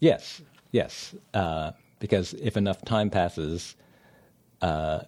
Yes, 0.00 0.42
yes, 0.70 1.14
uh, 1.32 1.72
because 1.98 2.34
if 2.34 2.58
enough 2.58 2.84
time 2.84 3.08
passes, 3.08 3.74
uh, 4.60 5.00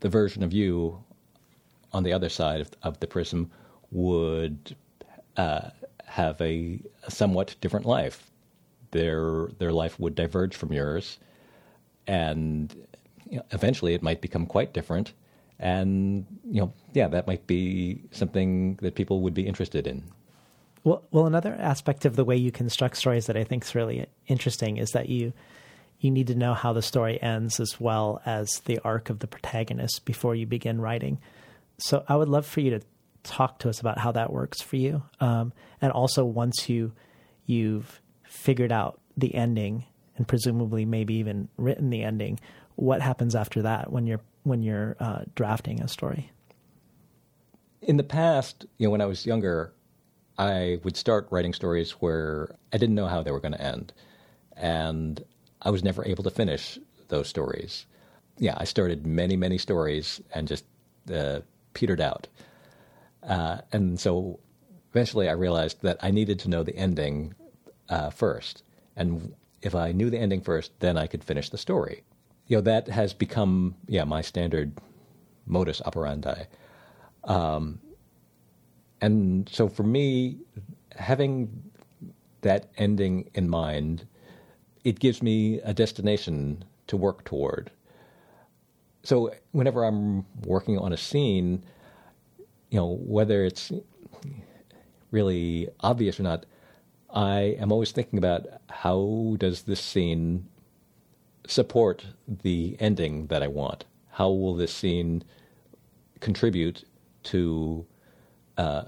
the 0.00 0.08
version 0.08 0.42
of 0.42 0.52
you 0.52 1.02
on 1.92 2.02
the 2.02 2.12
other 2.12 2.28
side 2.28 2.60
of, 2.60 2.70
of 2.82 3.00
the 3.00 3.06
prism 3.06 3.50
would 3.90 4.76
uh, 5.36 5.70
have 6.04 6.40
a, 6.40 6.80
a, 7.04 7.10
somewhat 7.10 7.56
different 7.60 7.86
life. 7.86 8.30
Their 8.90 9.48
their 9.58 9.72
life 9.72 10.00
would 10.00 10.16
diverge 10.16 10.56
from 10.56 10.72
yours, 10.72 11.18
and 12.06 12.74
you 13.28 13.36
know, 13.36 13.44
eventually 13.52 13.94
it 13.94 14.02
might 14.02 14.20
become 14.20 14.46
quite 14.46 14.72
different. 14.72 15.12
And 15.60 16.26
you 16.44 16.60
know, 16.62 16.72
yeah, 16.92 17.06
that 17.08 17.26
might 17.26 17.46
be 17.46 18.02
something 18.10 18.76
that 18.76 18.96
people 18.96 19.20
would 19.20 19.34
be 19.34 19.46
interested 19.46 19.86
in. 19.86 20.02
Well, 20.82 21.02
well, 21.10 21.26
another 21.26 21.54
aspect 21.60 22.04
of 22.04 22.16
the 22.16 22.24
way 22.24 22.36
you 22.36 22.50
construct 22.50 22.96
stories 22.96 23.26
that 23.26 23.36
I 23.36 23.44
think 23.44 23.64
is 23.64 23.74
really 23.74 24.06
interesting 24.26 24.78
is 24.78 24.90
that 24.92 25.08
you 25.08 25.32
you 26.00 26.10
need 26.10 26.28
to 26.28 26.34
know 26.34 26.54
how 26.54 26.72
the 26.72 26.82
story 26.82 27.22
ends 27.22 27.60
as 27.60 27.78
well 27.78 28.22
as 28.24 28.60
the 28.60 28.78
arc 28.80 29.10
of 29.10 29.18
the 29.18 29.26
protagonist 29.26 30.04
before 30.04 30.34
you 30.34 30.46
begin 30.46 30.80
writing. 30.80 31.18
So 31.78 32.04
I 32.08 32.16
would 32.16 32.28
love 32.28 32.46
for 32.46 32.60
you 32.60 32.70
to 32.70 32.80
talk 33.22 33.58
to 33.60 33.68
us 33.68 33.80
about 33.80 33.98
how 33.98 34.12
that 34.12 34.32
works 34.32 34.62
for 34.62 34.76
you, 34.76 35.02
um, 35.20 35.52
and 35.80 35.92
also 35.92 36.24
once 36.24 36.68
you 36.68 36.92
you've 37.46 38.00
figured 38.24 38.72
out 38.72 39.00
the 39.16 39.34
ending 39.34 39.84
and 40.16 40.26
presumably 40.26 40.84
maybe 40.84 41.14
even 41.14 41.48
written 41.56 41.90
the 41.90 42.02
ending, 42.02 42.38
what 42.76 43.02
happens 43.02 43.34
after 43.34 43.62
that 43.62 43.92
when 43.92 44.06
you're 44.06 44.20
when 44.42 44.62
you're 44.62 44.96
uh, 45.00 45.22
drafting 45.34 45.82
a 45.82 45.88
story? 45.88 46.30
In 47.82 47.96
the 47.96 48.04
past, 48.04 48.66
you 48.78 48.86
know, 48.86 48.90
when 48.90 49.00
I 49.00 49.06
was 49.06 49.26
younger, 49.26 49.72
I 50.38 50.78
would 50.84 50.96
start 50.96 51.26
writing 51.30 51.52
stories 51.52 51.92
where 51.92 52.54
I 52.72 52.78
didn't 52.78 52.94
know 52.94 53.06
how 53.06 53.22
they 53.22 53.30
were 53.30 53.40
going 53.40 53.52
to 53.52 53.62
end, 53.62 53.92
and 54.56 55.22
I 55.62 55.70
was 55.70 55.84
never 55.84 56.04
able 56.04 56.24
to 56.24 56.30
finish 56.30 56.78
those 57.08 57.28
stories. 57.28 57.86
Yeah, 58.38 58.54
I 58.56 58.64
started 58.64 59.06
many, 59.06 59.36
many 59.36 59.58
stories 59.58 60.20
and 60.34 60.48
just 60.48 60.64
uh, 61.12 61.40
petered 61.74 62.00
out. 62.00 62.28
Uh, 63.22 63.58
and 63.72 64.00
so 64.00 64.38
eventually 64.90 65.28
I 65.28 65.32
realized 65.32 65.82
that 65.82 65.98
I 66.00 66.10
needed 66.10 66.38
to 66.40 66.48
know 66.48 66.62
the 66.62 66.76
ending 66.76 67.34
uh, 67.88 68.10
first. 68.10 68.62
And 68.96 69.34
if 69.62 69.74
I 69.74 69.92
knew 69.92 70.10
the 70.10 70.18
ending 70.18 70.40
first, 70.40 70.72
then 70.80 70.96
I 70.96 71.06
could 71.06 71.22
finish 71.22 71.50
the 71.50 71.58
story. 71.58 72.02
You 72.46 72.56
know, 72.56 72.62
that 72.62 72.88
has 72.88 73.12
become, 73.12 73.76
yeah, 73.86 74.04
my 74.04 74.22
standard 74.22 74.72
modus 75.46 75.82
operandi. 75.84 76.44
Um, 77.24 77.80
and 79.00 79.48
so 79.48 79.68
for 79.68 79.82
me, 79.82 80.38
having 80.96 81.70
that 82.40 82.70
ending 82.76 83.30
in 83.34 83.48
mind, 83.48 84.06
it 84.84 84.98
gives 84.98 85.22
me 85.22 85.60
a 85.60 85.74
destination 85.74 86.64
to 86.86 86.96
work 86.96 87.24
toward. 87.24 87.70
So 89.02 89.34
whenever 89.52 89.84
I'm 89.84 90.26
working 90.44 90.78
on 90.78 90.92
a 90.92 90.96
scene, 90.96 91.64
you 92.70 92.78
know, 92.78 92.98
whether 93.00 93.44
it's 93.44 93.72
really 95.10 95.68
obvious 95.80 96.20
or 96.20 96.24
not, 96.24 96.46
I 97.12 97.56
am 97.58 97.72
always 97.72 97.92
thinking 97.92 98.18
about 98.18 98.46
how 98.68 99.36
does 99.38 99.62
this 99.62 99.80
scene 99.80 100.46
support 101.46 102.04
the 102.28 102.76
ending 102.78 103.26
that 103.26 103.42
I 103.42 103.48
want? 103.48 103.84
How 104.10 104.28
will 104.28 104.54
this 104.54 104.72
scene 104.72 105.24
contribute 106.20 106.84
to 107.24 107.86
uh, 108.56 108.84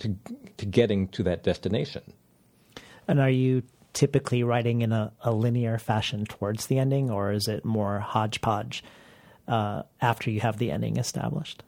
to 0.00 0.16
to 0.56 0.66
getting 0.66 1.08
to 1.08 1.22
that 1.22 1.42
destination? 1.42 2.12
And 3.08 3.20
are 3.20 3.30
you 3.30 3.62
typically 3.96 4.42
writing 4.42 4.82
in 4.82 4.92
a, 4.92 5.10
a 5.22 5.32
linear 5.32 5.78
fashion 5.78 6.26
towards 6.26 6.66
the 6.66 6.78
ending, 6.78 7.10
or 7.10 7.32
is 7.32 7.48
it 7.48 7.64
more 7.64 7.98
hodgepodge 7.98 8.84
uh, 9.48 9.82
after 10.02 10.30
you 10.30 10.40
have 10.40 10.58
the 10.58 10.70
ending 10.70 10.98
established? 10.98 11.62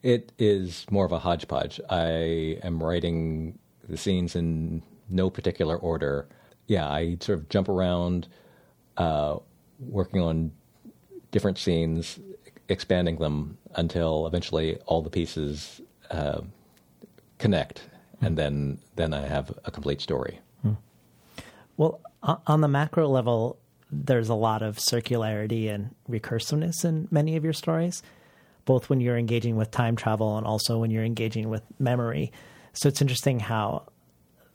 It 0.00 0.30
is 0.38 0.86
more 0.92 1.04
of 1.04 1.10
a 1.10 1.18
hodgepodge. 1.18 1.80
I 1.90 2.58
am 2.62 2.80
writing 2.80 3.58
the 3.88 3.96
scenes 3.96 4.36
in 4.36 4.82
no 5.10 5.28
particular 5.28 5.76
order. 5.76 6.28
Yeah, 6.68 6.88
I 6.88 7.18
sort 7.20 7.40
of 7.40 7.48
jump 7.48 7.68
around, 7.68 8.28
uh, 8.96 9.38
working 9.80 10.20
on 10.20 10.52
different 11.32 11.58
scenes, 11.58 12.20
expanding 12.68 13.16
them 13.16 13.58
until 13.74 14.28
eventually 14.28 14.78
all 14.86 15.02
the 15.02 15.10
pieces 15.10 15.80
uh, 16.12 16.42
connect, 17.38 17.88
and 18.20 18.38
then 18.38 18.78
then 18.94 19.12
I 19.12 19.26
have 19.26 19.58
a 19.64 19.72
complete 19.72 20.00
story. 20.00 20.38
Well, 21.76 22.00
on 22.22 22.60
the 22.60 22.68
macro 22.68 23.08
level, 23.08 23.58
there's 23.90 24.28
a 24.28 24.34
lot 24.34 24.62
of 24.62 24.76
circularity 24.76 25.72
and 25.72 25.94
recursiveness 26.08 26.84
in 26.84 27.08
many 27.10 27.36
of 27.36 27.44
your 27.44 27.52
stories 27.52 28.02
both 28.64 28.88
when 28.88 29.00
you're 29.00 29.18
engaging 29.18 29.56
with 29.56 29.70
time 29.70 29.96
travel 29.96 30.36
and 30.36 30.46
also 30.46 30.78
when 30.78 30.90
you're 30.90 31.04
engaging 31.04 31.48
with 31.48 31.62
memory. 31.78 32.32
So 32.72 32.88
it's 32.88 33.00
interesting 33.00 33.40
how 33.40 33.84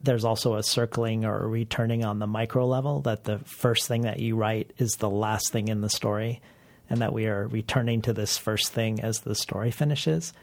there's 0.02 0.26
also 0.26 0.56
a 0.56 0.64
circling 0.64 1.26
or 1.26 1.44
a 1.44 1.48
returning 1.48 2.06
on 2.06 2.20
the 2.20 2.28
micro 2.28 2.66
level 2.68 3.02
that 3.02 3.24
the 3.24 3.40
first 3.40 3.88
thing 3.88 4.02
that 4.02 4.20
you 4.20 4.36
write 4.36 4.72
is 4.78 4.92
the 4.94 5.10
last 5.10 5.52
thing 5.52 5.68
in 5.68 5.82
the 5.82 5.90
story 5.90 6.42
and 6.90 7.02
that 7.02 7.14
we 7.14 7.26
are 7.26 7.48
returning 7.48 8.02
to 8.04 8.14
this 8.14 8.38
first 8.38 8.72
thing 8.72 9.02
as 9.02 9.22
the 9.22 9.36
story 9.36 9.72
finishes. 9.72 10.34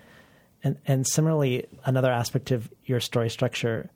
And 0.63 0.77
and 0.87 1.07
similarly 1.07 1.67
another 1.85 2.11
aspect 2.11 2.51
of 2.51 2.69
your 2.85 3.01
story 3.01 3.31
structure 3.31 3.91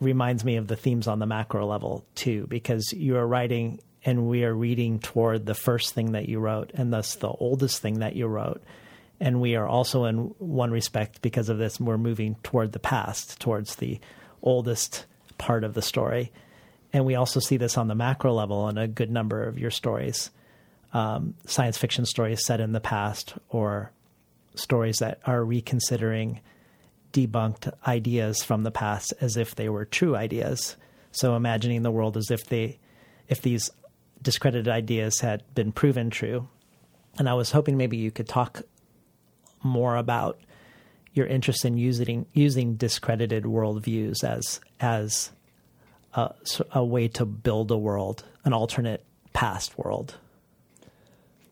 reminds 0.00 0.44
me 0.44 0.56
of 0.56 0.66
the 0.66 0.76
themes 0.76 1.06
on 1.06 1.18
the 1.18 1.26
macro 1.26 1.66
level 1.66 2.04
too 2.14 2.46
because 2.48 2.92
you 2.92 3.16
are 3.16 3.26
writing 3.26 3.80
and 4.04 4.28
we 4.28 4.44
are 4.44 4.54
reading 4.54 4.98
toward 4.98 5.46
the 5.46 5.54
first 5.54 5.94
thing 5.94 6.12
that 6.12 6.28
you 6.28 6.38
wrote 6.38 6.70
and 6.74 6.92
thus 6.92 7.14
the 7.16 7.28
oldest 7.28 7.80
thing 7.80 8.00
that 8.00 8.14
you 8.14 8.26
wrote. 8.26 8.62
And 9.18 9.40
we 9.40 9.56
are 9.56 9.66
also 9.66 10.04
in 10.04 10.16
one 10.38 10.70
respect 10.70 11.22
because 11.22 11.48
of 11.48 11.58
this 11.58 11.80
we're 11.80 11.98
moving 11.98 12.36
toward 12.42 12.72
the 12.72 12.78
past 12.78 13.40
towards 13.40 13.76
the 13.76 13.98
oldest 14.42 15.06
part 15.38 15.64
of 15.64 15.74
the 15.74 15.82
story. 15.82 16.30
And 16.92 17.04
we 17.04 17.14
also 17.14 17.40
see 17.40 17.56
this 17.56 17.78
on 17.78 17.88
the 17.88 17.94
macro 17.94 18.32
level 18.32 18.68
in 18.68 18.78
a 18.78 18.86
good 18.86 19.10
number 19.10 19.44
of 19.44 19.58
your 19.58 19.70
stories 19.70 20.30
um, 20.96 21.34
science 21.46 21.76
fiction 21.76 22.06
stories 22.06 22.44
set 22.44 22.58
in 22.58 22.72
the 22.72 22.80
past 22.80 23.34
or 23.50 23.92
stories 24.54 25.00
that 25.00 25.20
are 25.26 25.44
reconsidering 25.44 26.40
debunked 27.12 27.72
ideas 27.86 28.42
from 28.42 28.62
the 28.62 28.70
past 28.70 29.14
as 29.20 29.36
if 29.36 29.54
they 29.54 29.68
were 29.68 29.84
true 29.84 30.14
ideas 30.16 30.76
so 31.16 31.34
imagining 31.34 31.82
the 31.82 31.90
world 31.90 32.16
as 32.16 32.30
if 32.30 32.46
they 32.46 32.78
if 33.28 33.40
these 33.40 33.70
discredited 34.20 34.68
ideas 34.68 35.20
had 35.20 35.42
been 35.54 35.72
proven 35.72 36.10
true. 36.10 36.48
And 37.18 37.28
I 37.28 37.34
was 37.34 37.50
hoping 37.50 37.76
maybe 37.76 37.96
you 37.96 38.10
could 38.10 38.28
talk 38.28 38.62
more 39.62 39.96
about 39.96 40.38
your 41.14 41.26
interest 41.26 41.64
in 41.64 41.78
using 41.78 42.26
using 42.34 42.74
discredited 42.74 43.44
worldviews 43.44 44.22
as 44.22 44.60
as 44.78 45.32
a, 46.12 46.34
a 46.72 46.84
way 46.84 47.08
to 47.08 47.24
build 47.24 47.70
a 47.70 47.78
world, 47.78 48.24
an 48.44 48.52
alternate 48.52 49.02
past 49.32 49.78
world. 49.78 50.16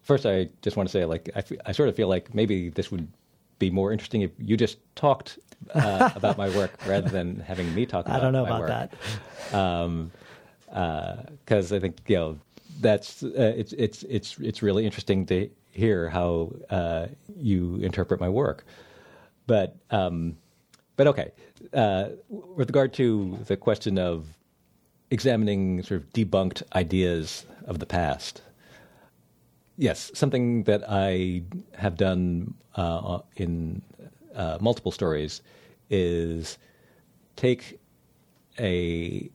First, 0.02 0.26
I 0.26 0.50
just 0.60 0.76
want 0.76 0.90
to 0.90 0.92
say, 0.92 1.06
like, 1.06 1.30
I, 1.34 1.38
f- 1.38 1.52
I 1.64 1.72
sort 1.72 1.88
of 1.88 1.96
feel 1.96 2.08
like 2.08 2.34
maybe 2.34 2.68
this 2.68 2.90
would 2.90 3.08
be 3.58 3.70
more 3.70 3.90
interesting 3.90 4.20
if 4.20 4.32
you 4.38 4.58
just 4.58 4.76
talked 4.94 5.38
uh, 5.74 6.10
about 6.14 6.36
my 6.36 6.48
work 6.56 6.72
rather 6.86 7.08
than 7.08 7.36
having 7.40 7.74
me 7.74 7.86
talk 7.86 8.06
about. 8.06 8.20
I 8.20 8.20
don't 8.20 8.32
know 8.32 8.44
about 8.44 8.60
work. 8.60 8.68
that. 8.68 8.90
Because 9.50 9.84
um, 9.86 10.12
uh, 10.72 11.76
I 11.76 11.78
think 11.78 12.00
you 12.06 12.16
know 12.16 12.38
that's 12.80 13.22
uh, 13.22 13.54
it's 13.56 13.72
it's 13.74 14.02
it's 14.04 14.38
it's 14.38 14.62
really 14.62 14.84
interesting 14.84 15.26
to 15.26 15.48
hear 15.70 16.08
how 16.08 16.52
uh, 16.70 17.06
you 17.36 17.76
interpret 17.76 18.20
my 18.20 18.28
work. 18.28 18.64
But 19.46 19.76
um, 19.90 20.36
but 20.96 21.06
okay, 21.08 21.32
uh, 21.72 22.10
with 22.28 22.68
regard 22.68 22.92
to 22.94 23.38
the 23.46 23.56
question 23.56 23.98
of 23.98 24.26
examining 25.10 25.82
sort 25.82 26.00
of 26.00 26.12
debunked 26.12 26.62
ideas 26.74 27.46
of 27.66 27.78
the 27.78 27.86
past, 27.86 28.42
yes, 29.76 30.10
something 30.14 30.64
that 30.64 30.84
I 30.88 31.42
have 31.76 31.96
done 31.96 32.54
uh, 32.76 33.20
in 33.36 33.82
uh, 34.34 34.58
multiple 34.60 34.92
stories 34.92 35.42
is 35.90 36.58
take 37.36 37.78
a 38.58 39.30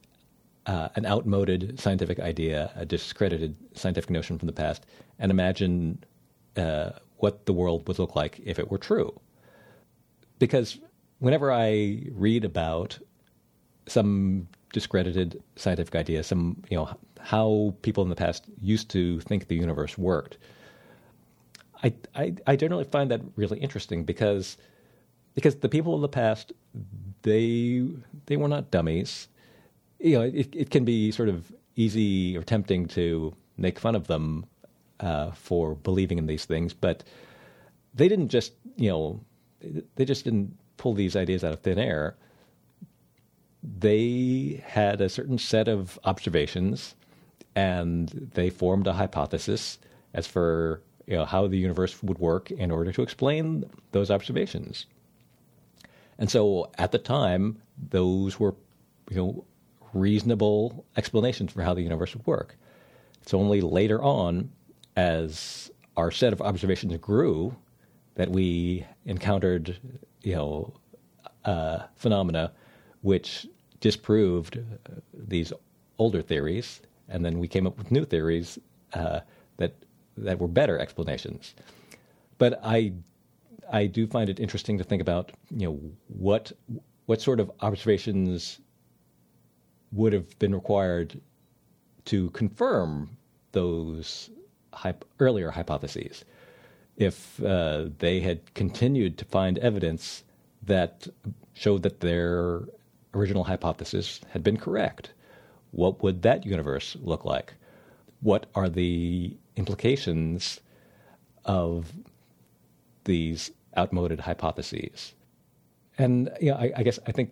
uh, 0.65 0.89
an 0.95 1.05
outmoded 1.05 1.79
scientific 1.79 2.19
idea, 2.19 2.71
a 2.75 2.85
discredited 2.85 3.55
scientific 3.73 4.09
notion 4.09 4.37
from 4.37 4.45
the 4.45 4.53
past, 4.53 4.85
and 5.17 5.31
imagine 5.31 6.03
uh, 6.57 6.91
what 7.17 7.45
the 7.45 7.53
world 7.53 7.87
would 7.87 7.97
look 7.97 8.15
like 8.15 8.39
if 8.45 8.59
it 8.59 8.69
were 8.69 8.77
true. 8.77 9.19
Because 10.37 10.79
whenever 11.19 11.51
I 11.51 12.03
read 12.11 12.45
about 12.45 12.99
some 13.87 14.47
discredited 14.71 15.41
scientific 15.55 15.95
idea, 15.95 16.23
some 16.23 16.61
you 16.69 16.77
know 16.77 16.89
how 17.19 17.73
people 17.81 18.03
in 18.03 18.09
the 18.09 18.15
past 18.15 18.45
used 18.61 18.89
to 18.91 19.19
think 19.21 19.47
the 19.47 19.55
universe 19.55 19.97
worked, 19.97 20.37
I, 21.83 21.93
I, 22.15 22.35
I 22.47 22.55
generally 22.55 22.83
find 22.83 23.09
that 23.11 23.21
really 23.35 23.59
interesting 23.59 24.03
because 24.03 24.57
because 25.35 25.55
the 25.57 25.69
people 25.69 25.95
of 25.95 26.01
the 26.01 26.09
past 26.09 26.53
they 27.23 27.85
they 28.27 28.37
were 28.37 28.47
not 28.47 28.71
dummies 28.71 29.27
you 29.99 30.17
know, 30.17 30.21
it, 30.21 30.55
it 30.55 30.69
can 30.69 30.85
be 30.85 31.11
sort 31.11 31.29
of 31.29 31.51
easy 31.75 32.37
or 32.37 32.43
tempting 32.43 32.87
to 32.87 33.35
make 33.57 33.77
fun 33.77 33.95
of 33.95 34.07
them 34.07 34.45
uh, 34.99 35.31
for 35.31 35.75
believing 35.75 36.17
in 36.17 36.25
these 36.25 36.45
things, 36.45 36.73
but 36.73 37.03
they 37.93 38.07
didn't 38.07 38.29
just, 38.29 38.53
you 38.77 38.89
know, 38.89 39.19
they 39.95 40.05
just 40.05 40.23
didn't 40.23 40.57
pull 40.77 40.93
these 40.93 41.15
ideas 41.15 41.43
out 41.43 41.53
of 41.53 41.59
thin 41.59 41.77
air. 41.77 42.15
They 43.61 44.63
had 44.65 45.01
a 45.01 45.09
certain 45.09 45.37
set 45.37 45.67
of 45.67 45.99
observations, 46.05 46.95
and 47.55 48.29
they 48.33 48.49
formed 48.49 48.87
a 48.87 48.93
hypothesis 48.93 49.79
as 50.13 50.25
for 50.25 50.81
you 51.07 51.17
know 51.17 51.25
how 51.25 51.47
the 51.47 51.57
universe 51.57 52.01
would 52.01 52.19
work 52.19 52.51
in 52.51 52.71
order 52.71 52.93
to 52.93 53.01
explain 53.01 53.69
those 53.91 54.09
observations. 54.09 54.85
And 56.19 56.29
so, 56.29 56.69
at 56.77 56.91
the 56.91 56.99
time, 56.99 57.61
those 57.89 58.39
were 58.39 58.53
you 59.09 59.17
know 59.17 59.45
reasonable 59.93 60.85
explanations 60.97 61.51
for 61.51 61.63
how 61.63 61.73
the 61.73 61.81
universe 61.81 62.13
would 62.13 62.27
work. 62.27 62.55
It's 63.21 63.33
only 63.33 63.61
later 63.61 64.01
on, 64.03 64.51
as 64.95 65.71
our 65.97 66.11
set 66.11 66.33
of 66.33 66.41
observations 66.41 66.95
grew, 66.97 67.55
that 68.15 68.29
we 68.29 68.85
encountered, 69.05 69.77
you 70.21 70.35
know, 70.35 70.73
uh, 71.45 71.79
phenomena 71.95 72.51
which 73.01 73.47
disproved 73.79 74.57
uh, 74.57 74.91
these 75.13 75.53
older 75.97 76.21
theories, 76.21 76.81
and 77.07 77.23
then 77.23 77.39
we 77.39 77.47
came 77.47 77.65
up 77.65 77.77
with 77.77 77.91
new 77.91 78.03
theories 78.03 78.59
uh, 78.93 79.21
that 79.57 79.73
that 80.17 80.37
were 80.37 80.49
better 80.49 80.77
explanations. 80.77 81.55
But 82.37 82.59
I 82.63 82.93
I 83.71 83.85
do 83.85 84.07
find 84.07 84.29
it 84.29 84.39
interesting 84.39 84.77
to 84.77 84.83
think 84.83 85.01
about, 85.01 85.31
you 85.51 85.67
know, 85.67 85.79
what 86.07 86.51
what 87.05 87.21
sort 87.21 87.39
of 87.39 87.51
observations 87.61 88.59
would 89.91 90.13
have 90.13 90.37
been 90.37 90.53
required 90.53 91.19
to 92.05 92.29
confirm 92.31 93.17
those 93.51 94.29
earlier 95.19 95.49
hypotheses 95.49 96.23
if 96.97 97.43
uh, 97.43 97.85
they 97.97 98.19
had 98.19 98.53
continued 98.53 99.17
to 99.17 99.25
find 99.25 99.57
evidence 99.59 100.23
that 100.63 101.07
showed 101.53 101.81
that 101.83 102.01
their 102.01 102.61
original 103.13 103.43
hypothesis 103.43 104.21
had 104.29 104.43
been 104.43 104.57
correct. 104.57 105.13
What 105.71 106.03
would 106.03 106.21
that 106.23 106.45
universe 106.45 106.95
look 107.01 107.25
like? 107.25 107.53
What 108.21 108.47
are 108.53 108.69
the 108.69 109.35
implications 109.55 110.59
of 111.45 111.91
these 113.05 113.51
outmoded 113.79 114.19
hypotheses? 114.19 115.15
And 115.97 116.29
you 116.41 116.51
know, 116.51 116.57
I, 116.57 116.71
I 116.77 116.83
guess 116.83 116.99
I 117.07 117.11
think 117.11 117.29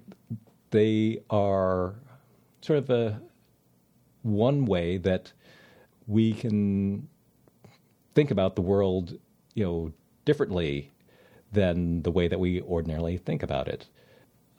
they 0.72 1.22
are 1.30 1.96
sort 2.62 2.80
of 2.80 2.90
a 2.90 3.22
one 4.24 4.66
way 4.66 4.98
that 4.98 5.32
we 6.08 6.34
can 6.34 7.08
think 8.16 8.32
about 8.32 8.56
the 8.56 8.62
world, 8.62 9.18
you 9.54 9.64
know, 9.64 9.94
differently 10.26 10.92
than 11.52 12.02
the 12.02 12.12
way 12.12 12.28
that 12.28 12.40
we 12.40 12.62
ordinarily 12.62 13.18
think 13.18 13.44
about 13.44 13.68
it. 13.68 13.88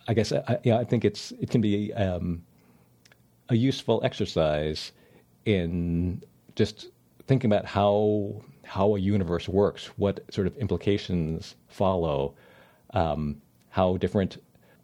I 0.06 0.14
guess 0.14 0.32
I, 0.32 0.58
yeah, 0.64 0.78
I 0.78 0.84
think 0.84 1.04
it's 1.04 1.32
it 1.32 1.50
can 1.50 1.60
be 1.60 1.92
um, 1.94 2.42
a 3.48 3.56
useful 3.56 4.00
exercise 4.04 4.92
in 5.44 6.22
just 6.54 6.88
thinking 7.26 7.50
about 7.52 7.66
how 7.66 8.42
how 8.68 8.94
a 8.94 8.98
universe 8.98 9.48
works, 9.48 9.86
what 9.96 10.20
sort 10.30 10.46
of 10.46 10.56
implications 10.58 11.56
follow, 11.68 12.34
um, 12.92 13.40
how 13.70 13.96
different 13.96 14.42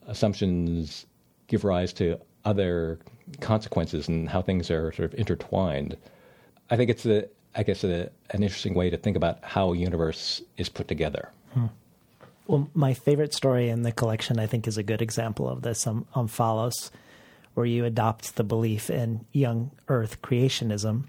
assumptions 0.09 1.07
give 1.47 1.64
rise 1.64 1.93
to 1.93 2.18
other 2.45 2.99
consequences, 3.41 4.09
and 4.09 4.28
how 4.28 4.43
things 4.43 4.70
are 4.70 4.93
sort 4.93 5.12
of 5.12 5.18
intertwined. 5.18 5.97
I 6.70 6.76
think 6.76 6.91
it's 6.91 7.07
a 7.07 7.28
I 7.55 7.62
guess 7.62 7.85
a, 7.85 8.11
an 8.30 8.43
interesting 8.43 8.74
way 8.74 8.91
to 8.91 8.97
think 8.97 9.16
about 9.16 9.39
how 9.43 9.72
a 9.72 9.76
universe 9.76 10.43
is 10.57 10.68
put 10.68 10.89
together. 10.89 11.30
Hmm. 11.53 11.66
Well, 12.47 12.68
my 12.74 12.95
favorite 12.95 13.32
story 13.32 13.68
in 13.68 13.82
the 13.82 13.93
collection, 13.93 14.39
I 14.39 14.47
think, 14.47 14.66
is 14.66 14.76
a 14.76 14.82
good 14.82 15.01
example 15.01 15.49
of 15.49 15.62
this 15.62 15.87
on, 15.87 16.07
Omphalos, 16.14 16.91
where 17.55 17.64
you 17.64 17.85
adopt 17.85 18.37
the 18.37 18.45
belief 18.45 18.91
in 18.91 19.24
young 19.32 19.70
Earth 19.89 20.20
creationism, 20.20 21.05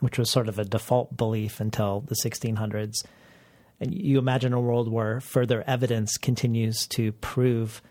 which 0.00 0.18
was 0.18 0.30
sort 0.30 0.48
of 0.48 0.58
a 0.58 0.64
default 0.64 1.16
belief 1.16 1.60
until 1.60 2.00
the 2.00 2.16
1600s. 2.16 3.04
And 3.80 3.94
you 3.94 4.18
imagine 4.18 4.52
a 4.52 4.60
world 4.60 4.90
where 4.90 5.20
further 5.20 5.64
evidence 5.66 6.16
continues 6.16 6.86
to 6.88 7.12
prove 7.12 7.82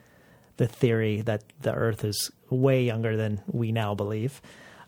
the 0.57 0.67
theory 0.67 1.21
that 1.21 1.43
the 1.61 1.73
Earth 1.73 2.03
is 2.03 2.31
way 2.49 2.83
younger 2.83 3.17
than 3.17 3.41
we 3.47 3.71
now 3.71 3.95
believe. 3.95 4.41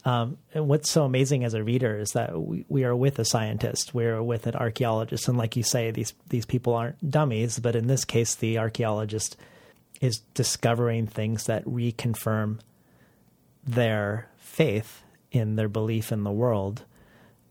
Um, 0.05 0.37
and 0.53 0.67
what's 0.67 0.91
so 0.91 1.03
amazing 1.03 1.43
as 1.43 1.55
a 1.55 1.63
reader 1.63 1.97
is 1.97 2.11
that 2.11 2.39
we, 2.39 2.63
we 2.69 2.83
are 2.83 2.95
with 2.95 3.17
a 3.17 3.25
scientist, 3.25 3.95
we're 3.95 4.21
with 4.21 4.45
an 4.45 4.55
archaeologist, 4.55 5.27
and 5.27 5.37
like 5.37 5.55
you 5.55 5.63
say, 5.63 5.89
these 5.89 6.13
these 6.29 6.45
people 6.45 6.75
aren't 6.75 7.09
dummies. 7.09 7.57
But 7.57 7.75
in 7.75 7.87
this 7.87 8.05
case, 8.05 8.35
the 8.35 8.59
archaeologist 8.59 9.35
is 10.01 10.19
discovering 10.35 11.07
things 11.07 11.45
that 11.45 11.65
reconfirm 11.65 12.59
their 13.65 14.29
faith 14.37 15.01
in 15.31 15.55
their 15.55 15.69
belief 15.69 16.11
in 16.11 16.23
the 16.23 16.31
world 16.31 16.83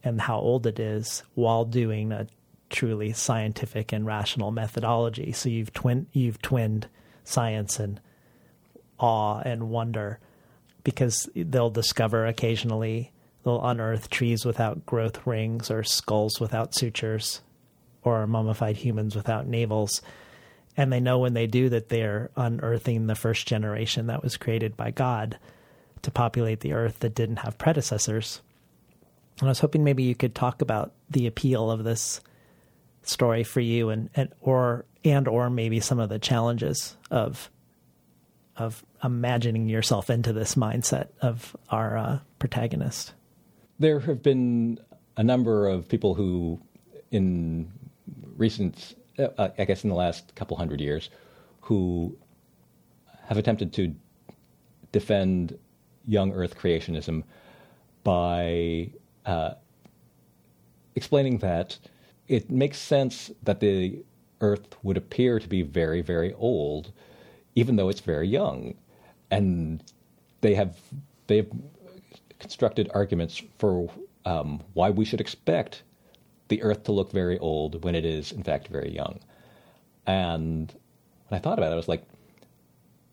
and 0.05 0.21
how 0.21 0.39
old 0.39 0.67
it 0.67 0.79
is, 0.79 1.23
while 1.35 1.65
doing 1.65 2.13
a 2.13 2.27
truly 2.71 3.13
scientific 3.13 3.93
and 3.93 4.07
rational 4.07 4.51
methodology. 4.51 5.33
So 5.33 5.49
you've 5.49 5.73
twin 5.73 6.07
you've 6.13 6.43
twinned 6.43 6.89
science 7.25 7.79
and 7.79 8.01
awe 8.99 9.41
and 9.41 9.71
wonder 9.71 10.19
because 10.83 11.29
they'll 11.35 11.71
discover 11.71 12.27
occasionally 12.27 13.13
they'll 13.45 13.65
unearth 13.65 14.11
trees 14.11 14.45
without 14.45 14.85
growth 14.87 15.27
rings 15.27 15.71
or 15.71 15.83
skulls 15.83 16.41
without 16.41 16.75
sutures 16.75 17.41
or 18.03 18.27
mummified 18.27 18.77
humans 18.77 19.17
without 19.17 19.47
navels. 19.47 20.03
And 20.77 20.93
they 20.93 21.01
know 21.01 21.19
when 21.19 21.35
they 21.35 21.47
do 21.47 21.69
that 21.71 21.89
they're 21.89 22.31
unearthing 22.37 23.07
the 23.07 23.15
first 23.15 23.47
generation 23.47 24.09
that 24.09 24.23
was 24.23 24.37
created 24.37 24.77
by 24.77 24.91
God 24.91 25.39
to 26.03 26.11
populate 26.11 26.61
the 26.61 26.73
earth 26.73 26.99
that 27.01 27.15
didn't 27.15 27.37
have 27.37 27.57
predecessors. 27.57 28.41
And 29.41 29.49
I 29.49 29.51
was 29.51 29.61
hoping 29.61 29.85
maybe 29.85 30.05
you 30.05 30.15
could 30.15 30.35
talk 30.35 30.63
about 30.63 30.93
the 31.11 31.27
appeal 31.27 31.71
of 31.71 31.85
this 31.85 32.21
story 33.03 33.45
for 33.45 33.61
you 33.61 33.91
and, 33.91 34.11
and 34.15 34.31
or 34.41 34.85
and 35.05 35.29
or 35.29 35.51
maybe 35.51 35.81
some 35.81 35.99
of 35.99 36.09
the 36.09 36.19
challenges 36.19 36.97
of 37.11 37.51
of 38.57 38.85
imagining 39.03 39.69
yourself 39.69 40.09
into 40.09 40.33
this 40.33 40.55
mindset 40.55 41.09
of 41.21 41.57
our 41.71 41.97
uh, 41.97 42.19
protagonist. 42.39 43.13
There 43.79 43.99
have 44.01 44.23
been 44.23 44.79
a 45.17 45.25
number 45.25 45.67
of 45.67 45.89
people 45.89 46.15
who, 46.15 46.61
in 47.11 47.73
recent, 48.37 48.95
uh, 49.19 49.49
I 49.59 49.65
guess 49.65 49.83
in 49.83 49.91
the 49.91 49.97
last 49.97 50.35
couple 50.37 50.57
hundred 50.57 50.81
years, 50.81 51.11
who 51.61 52.17
have 53.25 53.39
attempted 53.39 53.73
to 53.75 53.95
defend 54.93 55.59
young 56.07 56.33
Earth 56.33 56.57
creationism 56.57 57.25
by 58.05 58.91
uh, 59.27 59.55
explaining 60.95 61.39
that 61.39 61.79
it 62.29 62.51
makes 62.51 62.79
sense 62.79 63.31
that 63.43 63.61
the 63.61 64.03
Earth 64.41 64.77
would 64.83 64.97
appear 64.97 65.39
to 65.39 65.49
be 65.49 65.63
very, 65.63 66.03
very 66.03 66.33
old 66.35 66.93
even 67.55 67.77
though 67.77 67.89
it's 67.89 68.01
very 68.01 68.29
young. 68.29 68.75
And 69.31 69.83
they 70.41 70.55
have 70.55 70.77
they 71.27 71.37
have 71.37 71.49
constructed 72.39 72.91
arguments 72.95 73.43
for 73.59 73.91
um, 74.25 74.61
why 74.75 74.91
we 74.91 75.05
should 75.05 75.21
expect 75.21 75.83
the 76.49 76.63
Earth 76.63 76.85
to 76.85 76.93
look 76.93 77.11
very 77.13 77.39
old 77.39 77.83
when 77.85 77.95
it 77.95 78.05
is 78.05 78.33
in 78.33 78.43
fact 78.43 78.69
very 78.69 78.91
young. 78.91 79.21
And 80.07 80.73
when 81.29 81.39
I 81.39 81.43
thought 81.43 81.59
about 81.59 81.71
it, 81.71 81.75
I 81.75 81.77
was 81.77 81.89
like, 81.89 82.05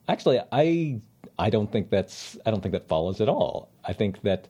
actually, 0.08 0.42
I 0.52 1.00
I 1.40 1.50
don't 1.50 1.72
think 1.72 1.90
that's 1.90 2.38
I 2.46 2.52
don't 2.52 2.62
think 2.62 2.74
that 2.74 2.88
follows 2.88 3.22
at 3.22 3.30
all. 3.30 3.70
I 3.86 3.94
think 3.94 4.22
that 4.24 4.48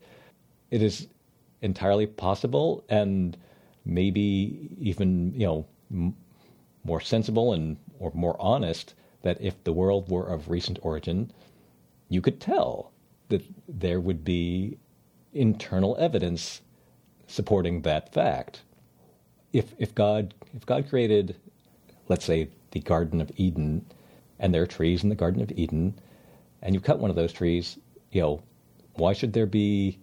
it 0.71 0.81
is 0.81 1.07
entirely 1.61 2.05
possible 2.07 2.83
and 2.89 3.37
maybe 3.85 4.69
even 4.79 5.33
you 5.33 5.45
know 5.45 5.65
m- 5.91 6.15
more 6.83 7.01
sensible 7.01 7.53
and 7.53 7.77
or 7.99 8.11
more 8.13 8.35
honest 8.39 8.93
that 9.21 9.39
if 9.39 9.63
the 9.63 9.73
world 9.73 10.09
were 10.09 10.27
of 10.27 10.49
recent 10.49 10.79
origin, 10.81 11.31
you 12.09 12.21
could 12.21 12.39
tell 12.39 12.91
that 13.29 13.43
there 13.67 13.99
would 13.99 14.23
be 14.23 14.77
internal 15.33 15.95
evidence 15.99 16.61
supporting 17.27 17.81
that 17.81 18.11
fact. 18.13 18.61
If 19.53 19.73
if 19.77 19.93
God 19.95 20.33
if 20.55 20.65
God 20.65 20.89
created, 20.89 21.35
let's 22.09 22.25
say, 22.25 22.49
the 22.71 22.79
Garden 22.79 23.21
of 23.21 23.31
Eden, 23.35 23.85
and 24.39 24.53
there 24.53 24.63
are 24.63 24.67
trees 24.67 25.03
in 25.03 25.09
the 25.09 25.15
Garden 25.15 25.41
of 25.41 25.51
Eden, 25.51 25.93
and 26.61 26.73
you 26.73 26.81
cut 26.81 26.99
one 26.99 27.09
of 27.09 27.15
those 27.15 27.33
trees, 27.33 27.77
you 28.11 28.21
know, 28.21 28.41
why 28.95 29.13
should 29.13 29.33
there 29.33 29.45
be 29.45 29.99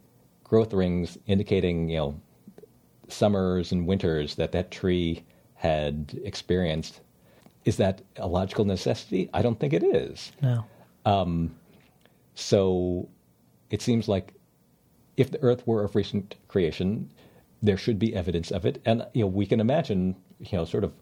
growth 0.49 0.73
rings 0.73 1.17
indicating, 1.27 1.89
you 1.89 1.97
know, 1.97 2.21
summers 3.09 3.71
and 3.71 3.87
winters 3.87 4.35
that 4.35 4.53
that 4.53 4.71
tree 4.71 5.25
had 5.55 6.19
experienced 6.25 7.01
is 7.65 7.77
that 7.77 8.01
a 8.17 8.27
logical 8.27 8.65
necessity? 8.65 9.29
I 9.35 9.43
don't 9.43 9.61
think 9.61 9.75
it 9.75 9.83
is. 9.83 10.33
No. 10.41 10.65
Um, 11.05 11.55
so 12.35 13.09
it 13.71 13.83
seems 13.83 14.09
like 14.09 14.33
if 15.19 15.31
the 15.31 15.43
Earth 15.43 15.67
were 15.67 15.85
of 15.85 15.95
recent 15.95 16.37
creation, 16.49 17.11
there 17.63 17.77
should 17.77 17.99
be 17.99 18.15
evidence 18.15 18.51
of 18.51 18.65
it, 18.65 18.81
and 18.87 19.05
you 19.13 19.23
know 19.23 19.27
we 19.27 19.45
can 19.45 19.61
imagine 19.61 20.17
you 20.39 20.57
know 20.57 20.65
sort 20.65 20.83
of 20.85 20.93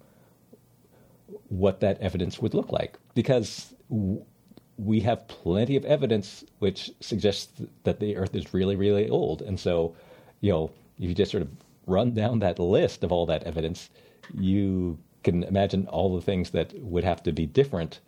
what 1.48 1.80
that 1.80 2.00
evidence 2.00 2.40
would 2.40 2.54
look 2.54 2.72
like 2.72 2.98
because 3.14 3.74
w- 3.88 4.24
we 4.78 5.00
have 5.00 5.26
plenty 5.28 5.76
of 5.76 5.84
evidence 5.84 6.44
which 6.58 6.90
suggests 7.00 7.62
that 7.84 8.00
the 8.00 8.16
Earth 8.16 8.34
is 8.34 8.52
really 8.54 8.76
really 8.76 9.08
old, 9.08 9.42
and 9.42 9.58
so 9.58 9.94
you 10.40 10.52
know 10.52 10.70
if 10.98 11.08
you 11.08 11.14
just 11.14 11.30
sort 11.30 11.42
of 11.42 11.48
run 11.86 12.12
down 12.12 12.40
that 12.40 12.58
list 12.58 13.04
of 13.04 13.12
all 13.12 13.26
that 13.26 13.44
evidence, 13.44 13.90
you 14.34 14.98
can 15.22 15.44
imagine 15.44 15.86
all 15.88 16.14
the 16.14 16.22
things 16.22 16.50
that 16.50 16.72
would 16.80 17.04
have 17.04 17.22
to 17.22 17.32
be 17.32 17.46
different 17.46 18.00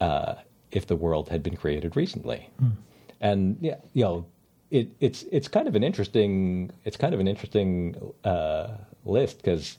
uh, 0.00 0.34
if 0.70 0.86
the 0.86 0.96
world 0.96 1.28
had 1.28 1.42
been 1.42 1.56
created 1.56 1.96
recently. 1.96 2.48
Mm. 2.62 2.72
And 3.20 3.56
yeah, 3.60 3.76
you 3.92 4.04
know, 4.04 4.26
it, 4.70 4.88
it's 5.00 5.22
it's 5.30 5.48
kind 5.48 5.68
of 5.68 5.76
an 5.76 5.84
interesting 5.84 6.70
it's 6.84 6.96
kind 6.96 7.14
of 7.14 7.20
an 7.20 7.28
interesting 7.28 7.94
uh, 8.24 8.68
list 9.04 9.36
because 9.38 9.78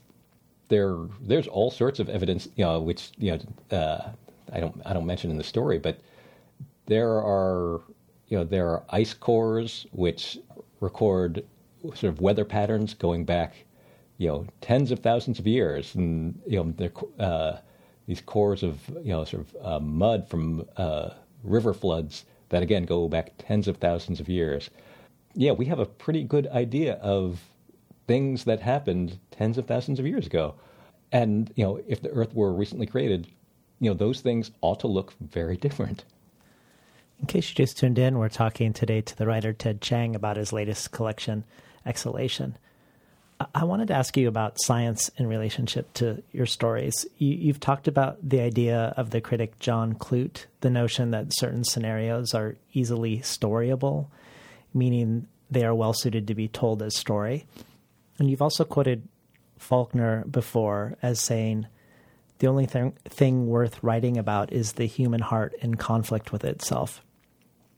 there 0.68 0.96
there's 1.20 1.48
all 1.48 1.70
sorts 1.70 1.98
of 1.98 2.08
evidence 2.08 2.48
you 2.56 2.64
know 2.64 2.80
which 2.80 3.10
you 3.18 3.32
know 3.32 3.76
uh, 3.76 4.10
I 4.52 4.60
don't 4.60 4.80
I 4.86 4.92
don't 4.92 5.04
mention 5.04 5.30
in 5.30 5.36
the 5.36 5.44
story 5.44 5.78
but 5.78 5.98
there 6.86 7.12
are 7.12 7.80
you 8.28 8.38
know 8.38 8.44
there 8.44 8.68
are 8.68 8.84
ice 8.90 9.14
cores 9.14 9.86
which 9.92 10.38
record 10.80 11.44
sort 11.82 12.04
of 12.04 12.20
weather 12.20 12.44
patterns 12.44 12.94
going 12.94 13.24
back 13.24 13.64
you 14.18 14.28
know 14.28 14.46
tens 14.60 14.90
of 14.90 15.00
thousands 15.00 15.38
of 15.38 15.46
years 15.46 15.94
and 15.94 16.40
you 16.46 16.56
know 16.56 16.72
they're 16.76 16.92
uh, 17.18 17.58
these 18.06 18.20
cores 18.20 18.62
of 18.62 18.88
you 19.02 19.12
know 19.12 19.24
sort 19.24 19.46
of 19.46 19.66
uh, 19.66 19.80
mud 19.80 20.28
from 20.28 20.66
uh, 20.76 21.10
river 21.42 21.74
floods 21.74 22.24
that 22.48 22.62
again 22.62 22.84
go 22.84 23.08
back 23.08 23.32
tens 23.38 23.68
of 23.68 23.78
thousands 23.78 24.20
of 24.20 24.28
years. 24.28 24.70
Yeah, 25.34 25.52
we 25.52 25.66
have 25.66 25.80
a 25.80 25.86
pretty 25.86 26.22
good 26.22 26.46
idea 26.48 26.94
of 26.94 27.40
things 28.06 28.44
that 28.44 28.60
happened 28.60 29.18
tens 29.30 29.58
of 29.58 29.66
thousands 29.66 29.98
of 29.98 30.06
years 30.06 30.26
ago. 30.26 30.54
And, 31.10 31.52
you 31.56 31.64
know, 31.64 31.80
if 31.88 32.02
the 32.02 32.10
Earth 32.10 32.34
were 32.34 32.52
recently 32.52 32.86
created, 32.86 33.26
you 33.80 33.90
know, 33.90 33.94
those 33.94 34.20
things 34.20 34.50
ought 34.60 34.80
to 34.80 34.86
look 34.86 35.14
very 35.20 35.56
different. 35.56 36.04
In 37.20 37.26
case 37.26 37.48
you 37.48 37.54
just 37.54 37.78
tuned 37.78 37.98
in, 37.98 38.18
we're 38.18 38.28
talking 38.28 38.72
today 38.72 39.00
to 39.00 39.16
the 39.16 39.26
writer 39.26 39.52
Ted 39.52 39.80
Chiang 39.80 40.14
about 40.14 40.36
his 40.36 40.52
latest 40.52 40.90
collection, 40.90 41.44
Exhalation. 41.86 42.56
I 43.54 43.64
wanted 43.64 43.88
to 43.88 43.94
ask 43.94 44.16
you 44.16 44.28
about 44.28 44.60
science 44.60 45.10
in 45.16 45.26
relationship 45.26 45.92
to 45.94 46.22
your 46.32 46.46
stories. 46.46 47.06
You, 47.18 47.52
have 47.52 47.60
talked 47.60 47.88
about 47.88 48.16
the 48.26 48.40
idea 48.40 48.94
of 48.96 49.10
the 49.10 49.20
critic 49.20 49.58
John 49.58 49.94
Clute, 49.94 50.46
the 50.60 50.70
notion 50.70 51.10
that 51.10 51.34
certain 51.34 51.64
scenarios 51.64 52.32
are 52.32 52.56
easily 52.72 53.18
storyable, 53.18 54.06
meaning 54.72 55.26
they 55.50 55.64
are 55.64 55.74
well 55.74 55.92
suited 55.92 56.28
to 56.28 56.34
be 56.34 56.48
told 56.48 56.82
as 56.82 56.96
story. 56.96 57.46
And 58.18 58.30
you've 58.30 58.42
also 58.42 58.64
quoted 58.64 59.08
Faulkner 59.58 60.24
before 60.30 60.96
as 61.02 61.20
saying, 61.20 61.66
the 62.44 62.50
only 62.50 62.66
thing, 62.66 62.92
thing 63.06 63.46
worth 63.46 63.82
writing 63.82 64.18
about 64.18 64.52
is 64.52 64.74
the 64.74 64.84
human 64.84 65.22
heart 65.22 65.54
in 65.62 65.76
conflict 65.76 66.30
with 66.30 66.44
itself, 66.44 67.02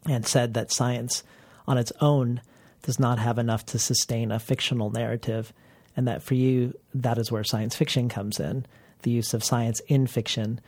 and 0.08 0.26
said 0.26 0.54
that 0.54 0.72
science 0.72 1.22
on 1.68 1.78
its 1.78 1.92
own 2.00 2.40
does 2.82 2.98
not 2.98 3.20
have 3.20 3.38
enough 3.38 3.64
to 3.66 3.78
sustain 3.78 4.32
a 4.32 4.40
fictional 4.40 4.90
narrative, 4.90 5.52
and 5.96 6.08
that 6.08 6.20
for 6.20 6.34
you, 6.34 6.74
that 6.92 7.16
is 7.16 7.30
where 7.30 7.44
science 7.44 7.76
fiction 7.76 8.08
comes 8.08 8.40
in 8.40 8.66
the 9.02 9.10
use 9.12 9.32
of 9.34 9.44
science 9.44 9.78
in 9.86 10.04
fiction 10.08 10.60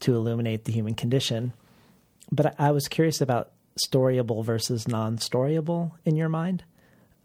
to 0.00 0.16
illuminate 0.16 0.64
the 0.64 0.72
human 0.72 0.94
condition. 0.94 1.52
But 2.32 2.58
I 2.58 2.72
was 2.72 2.88
curious 2.88 3.20
about 3.20 3.52
storyable 3.88 4.44
versus 4.44 4.88
non 4.88 5.18
storyable 5.18 5.92
in 6.04 6.16
your 6.16 6.28
mind, 6.28 6.64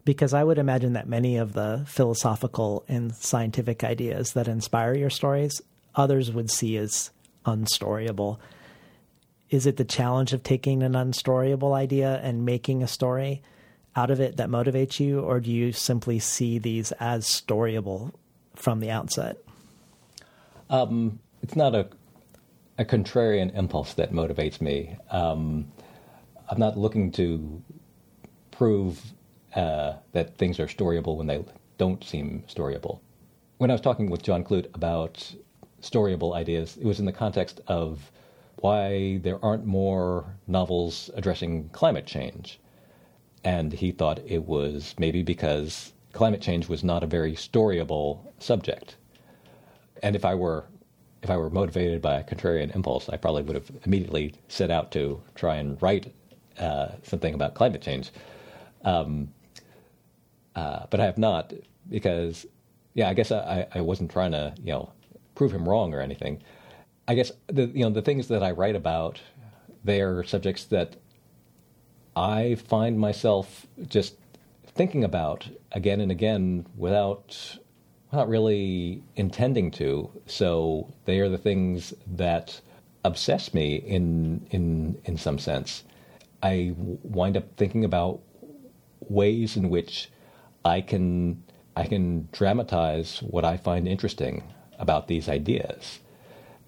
because 0.04 0.32
I 0.32 0.44
would 0.44 0.58
imagine 0.58 0.92
that 0.92 1.08
many 1.08 1.36
of 1.36 1.52
the 1.52 1.82
philosophical 1.88 2.84
and 2.86 3.12
scientific 3.12 3.82
ideas 3.82 4.34
that 4.34 4.46
inspire 4.46 4.94
your 4.94 5.10
stories, 5.10 5.60
others 5.94 6.30
would 6.32 6.50
see 6.50 6.76
as 6.76 7.10
unstoryable. 7.44 8.40
Is 9.50 9.66
it 9.66 9.76
the 9.76 9.84
challenge 9.84 10.32
of 10.32 10.42
taking 10.42 10.82
an 10.82 10.96
unstoryable 10.96 11.74
idea 11.74 12.20
and 12.22 12.44
making 12.44 12.82
a 12.82 12.88
story? 12.88 13.42
out 13.94 14.10
of 14.10 14.20
it 14.20 14.36
that 14.36 14.48
motivates 14.48 14.98
you, 14.98 15.20
or 15.20 15.40
do 15.40 15.50
you 15.50 15.72
simply 15.72 16.18
see 16.18 16.58
these 16.58 16.92
as 16.92 17.26
storyable 17.26 18.12
from 18.54 18.80
the 18.80 18.90
outset? 18.90 19.36
Um, 20.70 21.20
it's 21.42 21.56
not 21.56 21.74
a 21.74 21.88
a 22.78 22.84
contrarian 22.86 23.54
impulse 23.54 23.92
that 23.94 24.12
motivates 24.12 24.60
me. 24.62 24.96
Um, 25.10 25.70
I'm 26.48 26.58
not 26.58 26.78
looking 26.78 27.12
to 27.12 27.62
prove 28.50 28.98
uh, 29.54 29.94
that 30.12 30.38
things 30.38 30.58
are 30.58 30.66
storyable 30.66 31.18
when 31.18 31.26
they 31.26 31.44
don't 31.76 32.02
seem 32.02 32.44
storyable. 32.48 33.00
When 33.58 33.70
I 33.70 33.74
was 33.74 33.82
talking 33.82 34.08
with 34.08 34.22
John 34.22 34.42
Clute 34.42 34.74
about 34.74 35.34
storyable 35.82 36.34
ideas, 36.34 36.76
it 36.76 36.84
was 36.84 37.00
in 37.00 37.06
the 37.06 37.12
context 37.12 37.60
of 37.66 38.10
why 38.56 39.18
there 39.18 39.44
aren't 39.44 39.66
more 39.66 40.24
novels 40.46 41.10
addressing 41.14 41.68
climate 41.70 42.06
change 42.06 42.60
and 43.44 43.72
he 43.72 43.90
thought 43.90 44.20
it 44.24 44.44
was 44.44 44.94
maybe 44.98 45.22
because 45.22 45.92
climate 46.12 46.40
change 46.40 46.68
was 46.68 46.84
not 46.84 47.02
a 47.02 47.06
very 47.06 47.32
storyable 47.32 48.20
subject. 48.38 48.96
And 50.02 50.14
if 50.14 50.24
I 50.24 50.34
were 50.34 50.64
if 51.22 51.30
I 51.30 51.36
were 51.36 51.50
motivated 51.50 52.02
by 52.02 52.18
a 52.18 52.24
contrarian 52.24 52.74
impulse, 52.74 53.08
I 53.08 53.16
probably 53.16 53.42
would 53.42 53.54
have 53.54 53.70
immediately 53.84 54.34
set 54.48 54.72
out 54.72 54.90
to 54.92 55.22
try 55.36 55.56
and 55.56 55.80
write 55.80 56.12
uh, 56.58 56.88
something 57.04 57.32
about 57.32 57.54
climate 57.54 57.80
change. 57.80 58.10
Um, 58.84 59.28
uh, 60.56 60.86
but 60.90 60.98
I 60.98 61.04
have 61.04 61.18
not 61.18 61.52
because, 61.88 62.44
yeah, 62.94 63.08
I 63.08 63.14
guess 63.14 63.30
I, 63.30 63.68
I 63.72 63.80
wasn't 63.82 64.10
trying 64.10 64.32
to 64.32 64.52
you 64.62 64.72
know 64.72 64.92
prove 65.34 65.52
him 65.52 65.68
wrong 65.68 65.94
or 65.94 66.00
anything. 66.00 66.42
I 67.08 67.14
guess 67.14 67.32
the 67.48 67.66
you 67.66 67.84
know 67.84 67.90
the 67.90 68.02
things 68.02 68.28
that 68.28 68.42
I 68.42 68.52
write 68.52 68.76
about, 68.76 69.20
they 69.84 70.00
are 70.00 70.22
subjects 70.24 70.64
that 70.64 70.96
I 72.14 72.56
find 72.56 72.98
myself 72.98 73.66
just 73.88 74.16
thinking 74.66 75.04
about 75.04 75.48
again 75.72 76.00
and 76.00 76.10
again 76.10 76.66
without 76.76 77.58
not 78.12 78.28
really 78.28 79.02
intending 79.16 79.70
to. 79.72 80.10
So 80.26 80.92
they 81.06 81.18
are 81.20 81.28
the 81.28 81.38
things 81.38 81.94
that 82.06 82.60
obsess 83.04 83.52
me 83.52 83.76
in 83.76 84.46
in 84.50 84.98
in 85.04 85.16
some 85.16 85.38
sense. 85.38 85.84
I 86.42 86.74
wind 86.76 87.36
up 87.36 87.56
thinking 87.56 87.84
about 87.84 88.20
ways 89.08 89.56
in 89.56 89.70
which 89.70 90.10
I 90.64 90.80
can 90.80 91.42
I 91.76 91.86
can 91.86 92.28
dramatize 92.32 93.18
what 93.22 93.44
I 93.44 93.56
find 93.56 93.88
interesting 93.88 94.42
about 94.78 95.08
these 95.08 95.28
ideas. 95.28 96.00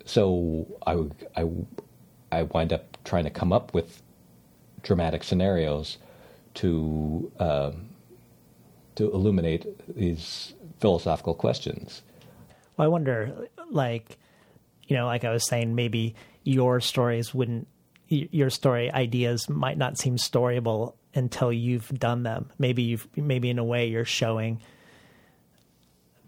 So 0.05 0.67
I 0.87 1.05
I 1.41 1.49
I 2.33 2.43
wind 2.43 2.73
up 2.73 2.97
trying 3.05 3.25
to 3.25 3.31
come 3.31 3.53
up 3.53 3.75
with 3.75 4.03
dramatic 4.83 5.25
scenarios 5.25 5.99
to 6.55 7.33
uh, 7.39 7.73
to 8.97 9.11
illuminate 9.13 9.67
these 9.97 10.55
philosophical 10.81 11.35
questions. 11.35 12.03
Well, 12.77 12.87
I 12.87 12.89
wonder, 12.89 13.49
like, 13.71 14.19
you 14.87 14.97
know, 14.97 15.07
like 15.07 15.25
I 15.25 15.31
was 15.31 15.47
saying, 15.47 15.75
maybe 15.75 16.15
your 16.43 16.81
stories 16.81 17.33
wouldn't, 17.35 17.67
your 18.09 18.51
story 18.51 18.93
ideas 18.93 19.49
might 19.49 19.79
not 19.79 19.99
seem 19.99 20.17
storyable 20.17 20.95
until 21.15 21.53
you've 21.53 21.89
done 21.89 22.23
them. 22.23 22.51
Maybe 22.59 22.83
you've, 22.83 23.09
maybe 23.17 23.51
in 23.51 23.59
a 23.59 23.65
way, 23.65 23.87
you're 23.87 24.05
showing 24.05 24.61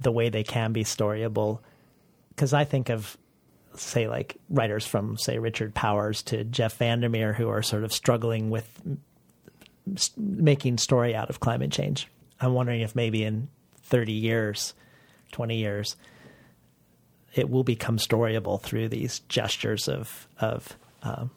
the 0.01 0.13
way 0.13 0.29
they 0.29 0.45
can 0.45 0.73
be 0.73 0.85
storyable. 0.85 1.61
Because 2.31 2.53
I 2.53 2.65
think 2.65 2.89
of 2.91 3.17
say 3.75 4.09
like 4.09 4.37
writers 4.49 4.87
from 4.87 5.19
say 5.19 5.39
Richard 5.39 5.75
Powers 5.75 6.23
to 6.25 6.45
Jeff 6.45 6.79
Vandermeer 6.79 7.33
who 7.33 7.49
are 7.49 7.63
sort 7.63 7.85
of 7.85 7.93
struggling 7.93 8.51
with 8.51 8.67
making 10.17 10.79
story 10.79 11.15
out 11.15 11.31
of 11.31 11.41
climate 11.41 11.71
change. 11.71 12.09
I'm 12.41 12.55
wondering 12.55 12.81
if 12.81 12.97
maybe 12.97 13.23
in 13.23 13.49
30 13.83 14.13
years, 14.13 14.75
20 15.33 15.57
years, 15.57 15.97
it 17.35 17.49
will 17.51 17.65
become 17.65 17.99
storyable 17.99 18.61
through 18.61 18.89
these 18.89 19.21
gestures 19.29 19.89
of 19.89 20.27
of 20.41 20.77
um, 21.03 21.31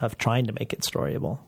of 0.00 0.18
trying 0.18 0.46
to 0.46 0.52
make 0.52 0.72
it 0.72 0.80
storyable. 0.80 1.38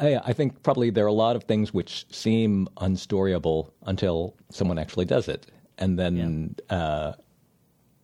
I, 0.00 0.16
I, 0.16 0.32
think 0.32 0.62
probably 0.62 0.90
there 0.90 1.04
are 1.04 1.08
a 1.08 1.12
lot 1.12 1.36
of 1.36 1.44
things 1.44 1.74
which 1.74 2.06
seem 2.10 2.68
unstoryable 2.78 3.72
until 3.82 4.34
someone 4.50 4.78
actually 4.78 5.04
does 5.04 5.28
it, 5.28 5.46
and 5.78 5.98
then 5.98 6.56
yeah. 6.70 6.76
uh, 6.76 7.12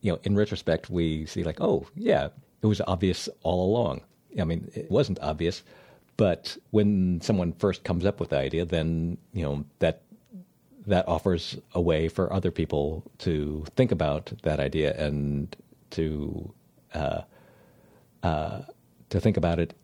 you 0.02 0.12
know, 0.12 0.18
in 0.24 0.36
retrospect, 0.36 0.90
we 0.90 1.26
see 1.26 1.42
like, 1.42 1.60
oh, 1.60 1.86
yeah, 1.96 2.28
it 2.62 2.66
was 2.66 2.80
obvious 2.86 3.28
all 3.42 3.66
along. 3.66 4.02
I 4.38 4.44
mean, 4.44 4.70
it 4.74 4.90
wasn't 4.90 5.18
obvious, 5.20 5.62
but 6.16 6.56
when 6.70 7.20
someone 7.22 7.52
first 7.54 7.84
comes 7.84 8.04
up 8.04 8.20
with 8.20 8.30
the 8.30 8.38
idea, 8.38 8.64
then 8.66 9.18
you 9.32 9.42
know 9.42 9.64
that 9.78 10.02
that 10.86 11.08
offers 11.08 11.58
a 11.74 11.80
way 11.80 12.08
for 12.08 12.32
other 12.32 12.50
people 12.50 13.02
to 13.18 13.64
think 13.74 13.90
about 13.90 14.32
that 14.42 14.60
idea 14.60 14.94
and 14.96 15.56
to 15.90 16.52
uh, 16.94 17.22
uh, 18.22 18.60
to 19.10 19.20
think 19.20 19.36
about 19.36 19.58
it 19.58 19.74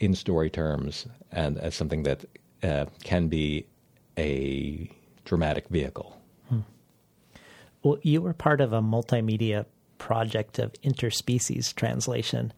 in 0.00 0.14
story 0.14 0.50
terms 0.50 1.06
and 1.30 1.58
as 1.58 1.74
something 1.74 2.02
that 2.02 2.24
uh, 2.62 2.86
can 3.04 3.28
be 3.28 3.66
a 4.18 4.90
dramatic 5.24 5.68
vehicle. 5.68 6.16
Well, 7.82 7.98
you 8.02 8.20
were 8.20 8.34
part 8.34 8.60
of 8.60 8.72
a 8.72 8.82
multimedia 8.82 9.64
project 9.96 10.58
of 10.58 10.72
interspecies 10.84 11.74
translation, 11.74 12.52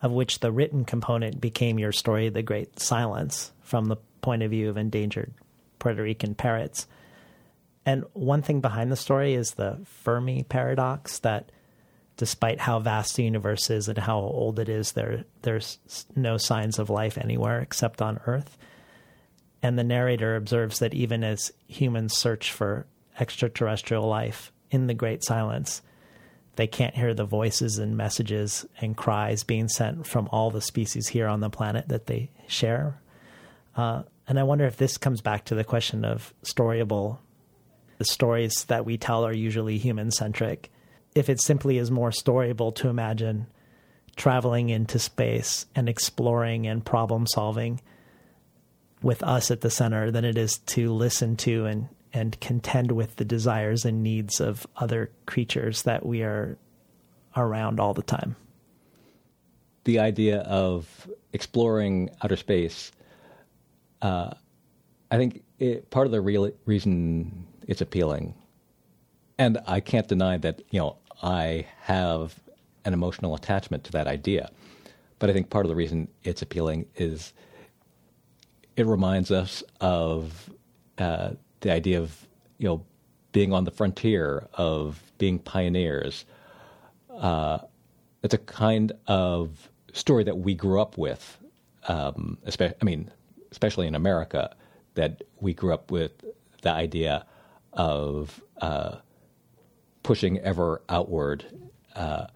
of 0.00 0.12
which 0.12 0.40
the 0.40 0.52
written 0.52 0.84
component 0.84 1.40
became 1.40 1.78
your 1.78 1.92
story, 1.92 2.28
The 2.28 2.42
Great 2.42 2.80
Silence, 2.80 3.52
from 3.60 3.86
the 3.86 3.96
point 4.22 4.42
of 4.42 4.50
view 4.50 4.70
of 4.70 4.76
endangered 4.76 5.34
Puerto 5.78 6.02
Rican 6.02 6.34
parrots. 6.34 6.86
And 7.84 8.04
one 8.14 8.42
thing 8.42 8.60
behind 8.60 8.90
the 8.90 8.96
story 8.96 9.34
is 9.34 9.52
the 9.52 9.78
Fermi 9.84 10.42
paradox 10.42 11.18
that 11.20 11.52
despite 12.16 12.60
how 12.60 12.78
vast 12.78 13.16
the 13.16 13.24
universe 13.24 13.70
is 13.70 13.88
and 13.88 13.98
how 13.98 14.18
old 14.18 14.58
it 14.58 14.68
is, 14.68 14.92
there 14.92 15.24
there's 15.42 15.78
no 16.14 16.36
signs 16.36 16.78
of 16.78 16.90
life 16.90 17.18
anywhere 17.18 17.60
except 17.60 18.00
on 18.00 18.20
Earth. 18.26 18.56
And 19.62 19.78
the 19.78 19.84
narrator 19.84 20.36
observes 20.36 20.78
that 20.78 20.94
even 20.94 21.24
as 21.24 21.52
humans 21.66 22.16
search 22.16 22.52
for 22.52 22.86
extraterrestrial 23.18 24.06
life 24.06 24.52
in 24.70 24.86
the 24.86 24.94
great 24.94 25.24
silence, 25.24 25.82
they 26.56 26.66
can't 26.66 26.94
hear 26.94 27.14
the 27.14 27.24
voices 27.24 27.78
and 27.78 27.96
messages 27.96 28.66
and 28.80 28.96
cries 28.96 29.44
being 29.44 29.68
sent 29.68 30.06
from 30.06 30.28
all 30.32 30.50
the 30.50 30.60
species 30.60 31.08
here 31.08 31.26
on 31.26 31.40
the 31.40 31.50
planet 31.50 31.88
that 31.88 32.06
they 32.06 32.30
share. 32.46 33.00
Uh, 33.76 34.02
and 34.26 34.38
I 34.38 34.42
wonder 34.42 34.64
if 34.64 34.76
this 34.76 34.96
comes 34.96 35.20
back 35.20 35.44
to 35.46 35.54
the 35.54 35.64
question 35.64 36.04
of 36.04 36.32
storyable. 36.42 37.18
The 37.98 38.04
stories 38.04 38.64
that 38.64 38.84
we 38.84 38.96
tell 38.96 39.24
are 39.24 39.32
usually 39.32 39.78
human 39.78 40.10
centric. 40.10 40.70
If 41.16 41.30
it 41.30 41.40
simply 41.40 41.78
is 41.78 41.90
more 41.90 42.10
storyable 42.10 42.74
to 42.76 42.88
imagine 42.88 43.46
traveling 44.16 44.68
into 44.68 44.98
space 44.98 45.64
and 45.74 45.88
exploring 45.88 46.66
and 46.66 46.84
problem 46.84 47.26
solving 47.26 47.80
with 49.02 49.22
us 49.22 49.50
at 49.50 49.62
the 49.62 49.70
center 49.70 50.10
than 50.10 50.26
it 50.26 50.36
is 50.36 50.58
to 50.58 50.92
listen 50.92 51.36
to 51.36 51.64
and 51.64 51.88
and 52.12 52.38
contend 52.40 52.92
with 52.92 53.16
the 53.16 53.24
desires 53.24 53.84
and 53.84 54.02
needs 54.02 54.40
of 54.40 54.66
other 54.76 55.10
creatures 55.26 55.82
that 55.82 56.04
we 56.04 56.22
are 56.22 56.56
around 57.36 57.78
all 57.78 57.92
the 57.92 58.02
time. 58.02 58.36
The 59.84 59.98
idea 59.98 60.38
of 60.40 61.10
exploring 61.34 62.08
outer 62.22 62.36
space, 62.36 62.90
uh, 64.00 64.30
I 65.10 65.16
think 65.16 65.42
it, 65.58 65.90
part 65.90 66.06
of 66.06 66.12
the 66.12 66.20
real 66.20 66.50
reason 66.64 67.46
it's 67.66 67.80
appealing, 67.80 68.34
and 69.38 69.58
I 69.66 69.80
can't 69.80 70.08
deny 70.08 70.38
that 70.38 70.62
you 70.70 70.80
know 70.80 70.96
I 71.22 71.66
have 71.82 72.34
an 72.84 72.92
emotional 72.92 73.34
attachment 73.34 73.84
to 73.84 73.92
that 73.92 74.06
idea, 74.06 74.50
but 75.18 75.30
I 75.30 75.32
think 75.32 75.50
part 75.50 75.64
of 75.64 75.68
the 75.68 75.76
reason 75.76 76.08
it's 76.24 76.42
appealing 76.42 76.86
is 76.96 77.32
it 78.76 78.86
reminds 78.86 79.30
us 79.30 79.62
of 79.80 80.50
uh, 80.98 81.30
the 81.60 81.72
idea 81.72 82.00
of 82.00 82.26
you 82.58 82.68
know 82.68 82.84
being 83.32 83.52
on 83.52 83.64
the 83.64 83.70
frontier 83.70 84.46
of 84.54 85.02
being 85.18 85.38
pioneers. 85.38 86.24
Uh, 87.18 87.58
it's 88.22 88.34
a 88.34 88.38
kind 88.38 88.92
of 89.06 89.70
story 89.92 90.24
that 90.24 90.38
we 90.38 90.54
grew 90.54 90.80
up 90.80 90.96
with. 90.98 91.38
Um, 91.88 92.38
especially, 92.44 92.76
I 92.80 92.84
mean, 92.84 93.10
especially 93.52 93.86
in 93.86 93.94
America, 93.94 94.54
that 94.94 95.22
we 95.40 95.54
grew 95.54 95.72
up 95.72 95.90
with 95.90 96.24
the 96.62 96.70
idea 96.70 97.24
of 97.74 98.42
uh, 98.60 98.96
pushing 100.06 100.38
ever 100.38 100.80
outward. 100.88 101.44
Uh, 101.96 102.26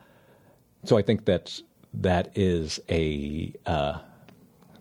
so 0.82 0.98
I 0.98 1.02
think 1.02 1.26
that 1.26 1.62
that 1.94 2.32
is 2.34 2.80
a 2.88 3.54
uh, 3.64 3.98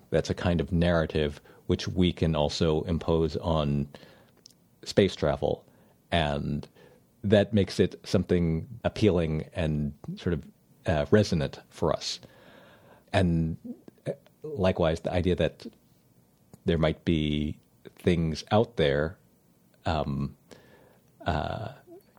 that's 0.09 0.31
a 0.31 0.33
kind 0.33 0.59
of 0.59 0.71
narrative 0.71 1.39
which 1.67 1.87
we 1.87 2.11
can 2.11 2.35
also 2.35 2.81
impose 2.81 3.37
on 3.37 3.87
space 4.83 5.15
travel, 5.15 5.63
and 6.11 6.67
that 7.23 7.53
makes 7.53 7.79
it 7.79 7.99
something 8.03 8.67
appealing 8.83 9.45
and 9.53 9.93
sort 10.15 10.33
of 10.33 10.43
uh, 10.87 11.05
resonant 11.11 11.59
for 11.69 11.93
us. 11.93 12.19
And 13.13 13.55
uh, 14.07 14.13
likewise, 14.41 15.01
the 15.01 15.13
idea 15.13 15.35
that 15.35 15.67
there 16.65 16.79
might 16.79 17.05
be 17.05 17.55
things 17.99 18.43
out 18.49 18.77
there, 18.77 19.19
um, 19.85 20.35
uh, 21.27 21.67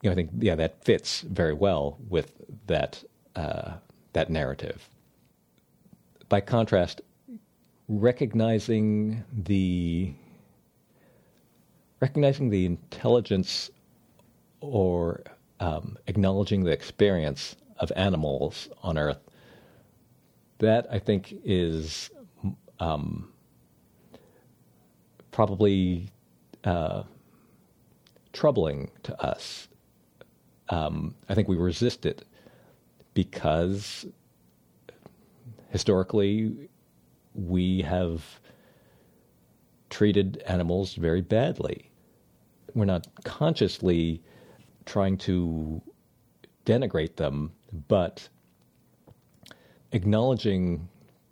you 0.02 0.08
know, 0.08 0.12
I 0.12 0.14
think 0.14 0.30
yeah, 0.38 0.54
that 0.54 0.84
fits 0.84 1.20
very 1.22 1.52
well 1.52 1.98
with 2.08 2.34
that 2.66 3.04
uh, 3.36 3.74
that 4.12 4.30
narrative. 4.30 4.88
By 6.28 6.40
contrast, 6.40 7.00
recognizing 7.88 9.24
the 9.32 10.14
recognizing 12.00 12.50
the 12.50 12.64
intelligence 12.66 13.70
or 14.60 15.22
um, 15.58 15.98
acknowledging 16.06 16.64
the 16.64 16.70
experience 16.70 17.56
of 17.78 17.92
animals 17.96 18.68
on 18.82 18.96
Earth, 18.96 19.20
that 20.58 20.86
I 20.90 20.98
think 20.98 21.34
is 21.44 22.10
um, 22.78 23.30
probably 25.30 26.08
uh, 26.64 27.02
troubling 28.32 28.90
to 29.02 29.22
us. 29.22 29.68
Um, 30.70 31.14
I 31.28 31.34
think 31.34 31.48
we 31.48 31.56
resist 31.56 32.06
it 32.06 32.24
because 33.12 34.06
historically 35.70 36.68
we 37.34 37.82
have 37.82 38.40
treated 39.90 40.42
animals 40.46 40.94
very 40.94 41.20
badly. 41.20 41.90
We're 42.74 42.84
not 42.84 43.08
consciously 43.24 44.22
trying 44.86 45.18
to 45.18 45.82
denigrate 46.64 47.16
them, 47.16 47.52
but 47.88 48.28
acknowledging 49.92 50.88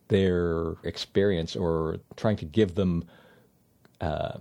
their 0.08 0.74
experience 0.82 1.54
or 1.54 1.98
trying 2.16 2.36
to 2.36 2.44
give 2.44 2.74
them 2.74 3.04
uh, 4.00 4.38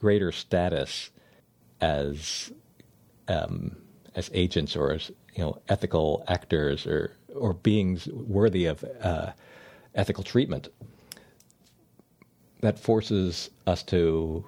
greater 0.00 0.32
status 0.32 1.10
as 1.80 2.52
um, 3.28 3.76
as 4.14 4.30
agents 4.32 4.76
or 4.76 4.92
as 4.92 5.10
you 5.34 5.42
know 5.44 5.60
ethical 5.68 6.24
actors 6.28 6.86
or 6.86 7.12
or 7.34 7.52
beings 7.54 8.06
worthy 8.08 8.66
of 8.66 8.84
uh, 9.02 9.32
ethical 9.94 10.24
treatment. 10.24 10.68
That 12.60 12.78
forces 12.78 13.50
us 13.66 13.82
to 13.84 14.44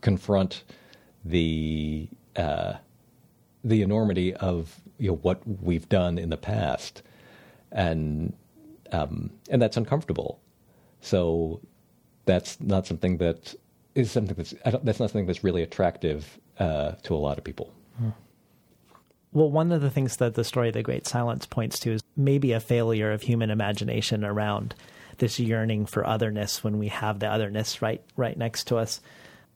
confront 0.00 0.64
the 1.24 2.08
uh, 2.36 2.74
the 3.64 3.82
enormity 3.82 4.34
of 4.34 4.80
you 4.98 5.08
know 5.08 5.16
what 5.16 5.40
we've 5.62 5.88
done 5.88 6.18
in 6.18 6.30
the 6.30 6.36
past, 6.36 7.02
and 7.72 8.32
um, 8.92 9.30
and 9.50 9.60
that's 9.60 9.76
uncomfortable. 9.76 10.40
So 11.00 11.60
that's 12.24 12.60
not 12.60 12.86
something 12.86 13.18
that 13.18 13.54
is 13.94 14.10
something 14.10 14.36
that's 14.36 14.54
that's 14.82 15.00
not 15.00 15.10
something 15.10 15.26
that's 15.26 15.44
really 15.44 15.62
attractive 15.62 16.38
uh, 16.58 16.92
to 17.02 17.14
a 17.14 17.16
lot 17.16 17.38
of 17.38 17.44
people. 17.44 17.72
Hmm. 17.98 18.10
Well, 19.36 19.50
one 19.50 19.70
of 19.70 19.82
the 19.82 19.90
things 19.90 20.16
that 20.16 20.32
the 20.32 20.44
story 20.44 20.68
of 20.68 20.74
the 20.74 20.82
Great 20.82 21.06
Silence 21.06 21.44
points 21.44 21.78
to 21.80 21.92
is 21.92 22.02
maybe 22.16 22.52
a 22.52 22.58
failure 22.58 23.12
of 23.12 23.20
human 23.20 23.50
imagination 23.50 24.24
around 24.24 24.74
this 25.18 25.38
yearning 25.38 25.84
for 25.84 26.06
otherness 26.06 26.64
when 26.64 26.78
we 26.78 26.88
have 26.88 27.18
the 27.18 27.28
otherness 27.30 27.82
right 27.82 28.00
right 28.16 28.38
next 28.38 28.64
to 28.68 28.78
us 28.78 29.02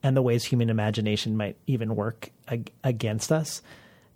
and 0.03 0.15
the 0.15 0.21
ways 0.21 0.45
human 0.45 0.69
imagination 0.69 1.35
might 1.35 1.57
even 1.67 1.97
work 1.97 2.29
ag- 2.49 2.71
against 2.85 3.33
us. 3.33 3.63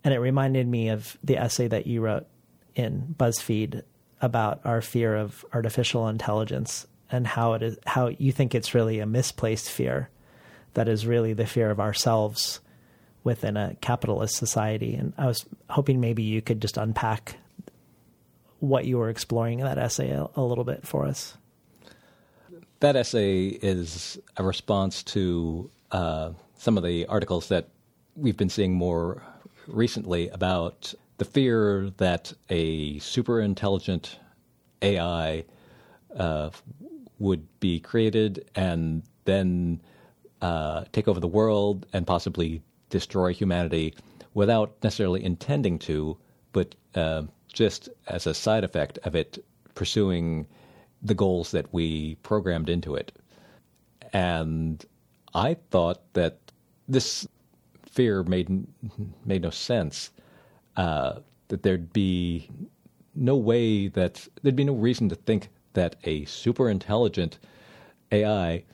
And 0.04 0.12
it 0.12 0.18
reminded 0.18 0.68
me 0.68 0.90
of 0.90 1.16
the 1.24 1.38
essay 1.38 1.66
that 1.68 1.86
you 1.86 2.02
wrote 2.02 2.26
in 2.74 3.14
BuzzFeed 3.18 3.84
about 4.20 4.60
our 4.66 4.82
fear 4.82 5.16
of 5.16 5.46
artificial 5.54 6.08
intelligence 6.08 6.86
and 7.10 7.26
how 7.26 7.54
it 7.54 7.62
is 7.62 7.78
how 7.86 8.08
you 8.08 8.32
think 8.32 8.54
it's 8.54 8.74
really 8.74 9.00
a 9.00 9.06
misplaced 9.06 9.70
fear 9.70 10.10
that 10.74 10.90
is 10.90 11.06
really 11.06 11.32
the 11.32 11.46
fear 11.46 11.70
of 11.70 11.80
ourselves 11.80 12.60
within 13.24 13.56
a 13.56 13.74
capitalist 13.80 14.36
society. 14.36 14.94
And 14.94 15.14
I 15.18 15.26
was 15.26 15.44
hoping 15.70 16.00
maybe 16.00 16.22
you 16.22 16.42
could 16.42 16.60
just 16.60 16.76
unpack 16.76 17.36
what 18.60 18.84
you 18.84 18.98
were 18.98 19.08
exploring 19.08 19.58
in 19.58 19.64
that 19.64 19.78
essay 19.78 20.10
a, 20.10 20.28
a 20.36 20.42
little 20.42 20.64
bit 20.64 20.86
for 20.86 21.06
us. 21.06 21.36
That 22.80 22.96
essay 22.96 23.46
is 23.46 24.18
a 24.36 24.44
response 24.44 25.02
to 25.04 25.70
uh, 25.90 26.32
some 26.56 26.76
of 26.76 26.84
the 26.84 27.06
articles 27.06 27.48
that 27.48 27.68
we've 28.14 28.36
been 28.36 28.50
seeing 28.50 28.74
more 28.74 29.22
recently 29.66 30.28
about 30.28 30.94
the 31.16 31.24
fear 31.24 31.90
that 31.96 32.32
a 32.50 32.98
super 32.98 33.40
intelligent 33.40 34.18
AI 34.82 35.44
uh, 36.16 36.50
would 37.18 37.46
be 37.60 37.80
created 37.80 38.44
and 38.54 39.02
then 39.24 39.80
uh, 40.42 40.84
take 40.92 41.08
over 41.08 41.20
the 41.20 41.28
world 41.28 41.86
and 41.92 42.06
possibly 42.06 42.62
destroy 42.90 43.32
humanity 43.32 43.94
without 44.34 44.76
necessarily 44.82 45.24
intending 45.24 45.78
to, 45.78 46.16
but 46.52 46.74
uh, 46.94 47.22
just 47.52 47.88
as 48.08 48.26
a 48.26 48.34
side 48.34 48.64
effect 48.64 48.98
of 49.04 49.14
it 49.14 49.44
pursuing 49.74 50.46
the 51.02 51.14
goals 51.14 51.50
that 51.50 51.72
we 51.72 52.16
programmed 52.16 52.68
into 52.68 52.94
it. 52.94 53.12
And 54.12 54.84
I 55.34 55.54
thought 55.70 56.00
that 56.14 56.38
this 56.88 57.26
fear 57.82 58.22
made 58.22 58.48
made 59.24 59.42
no 59.42 59.50
sense. 59.50 60.10
Uh, 60.76 61.20
that 61.48 61.62
there'd 61.62 61.92
be 61.92 62.50
no 63.14 63.36
way 63.36 63.88
that 63.88 64.26
there'd 64.42 64.56
be 64.56 64.64
no 64.64 64.74
reason 64.74 65.08
to 65.08 65.14
think 65.14 65.48
that 65.74 65.96
a 66.04 66.24
super 66.24 66.68
intelligent 66.68 67.38
AI 68.10 68.64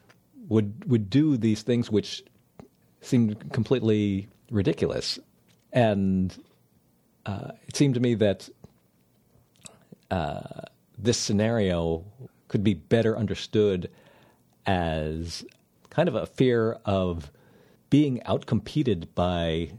would 0.48 0.88
would 0.90 1.10
do 1.10 1.36
these 1.36 1.62
things 1.62 1.90
which 1.90 2.22
seemed 3.00 3.52
completely 3.52 4.28
ridiculous, 4.50 5.18
and 5.72 6.36
uh, 7.26 7.52
it 7.66 7.76
seemed 7.76 7.94
to 7.94 8.00
me 8.00 8.14
that 8.14 8.48
uh, 10.10 10.62
this 10.98 11.18
scenario 11.18 12.04
could 12.48 12.64
be 12.64 12.74
better 12.74 13.16
understood 13.16 13.90
as 14.66 15.44
kind 15.88 16.08
of 16.08 16.14
a 16.14 16.26
fear 16.26 16.78
of 16.84 17.30
being 17.90 18.20
outcompeted 18.20 19.08
by 19.14 19.70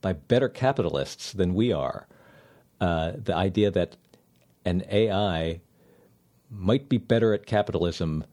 by 0.00 0.12
better 0.12 0.48
capitalists 0.48 1.32
than 1.32 1.54
we 1.54 1.72
are. 1.72 2.08
Uh, 2.80 3.12
the 3.16 3.34
idea 3.34 3.70
that 3.70 3.96
an 4.64 4.82
AI 4.90 5.60
might 6.50 6.88
be 6.88 6.98
better 6.98 7.32
at 7.32 7.46
capitalism 7.46 8.24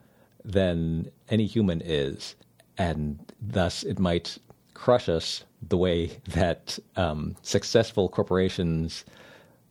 than 0.44 1.12
any 1.30 1.46
human 1.46 1.80
is, 1.82 2.36
and 2.80 3.20
thus 3.42 3.84
it 3.84 4.00
might 4.00 4.40
crush 4.74 5.10
us 5.10 5.44
the 5.68 5.78
way 5.78 6.10
that 6.30 6.80
um, 6.96 7.36
successful 7.44 8.10
corporations 8.10 9.06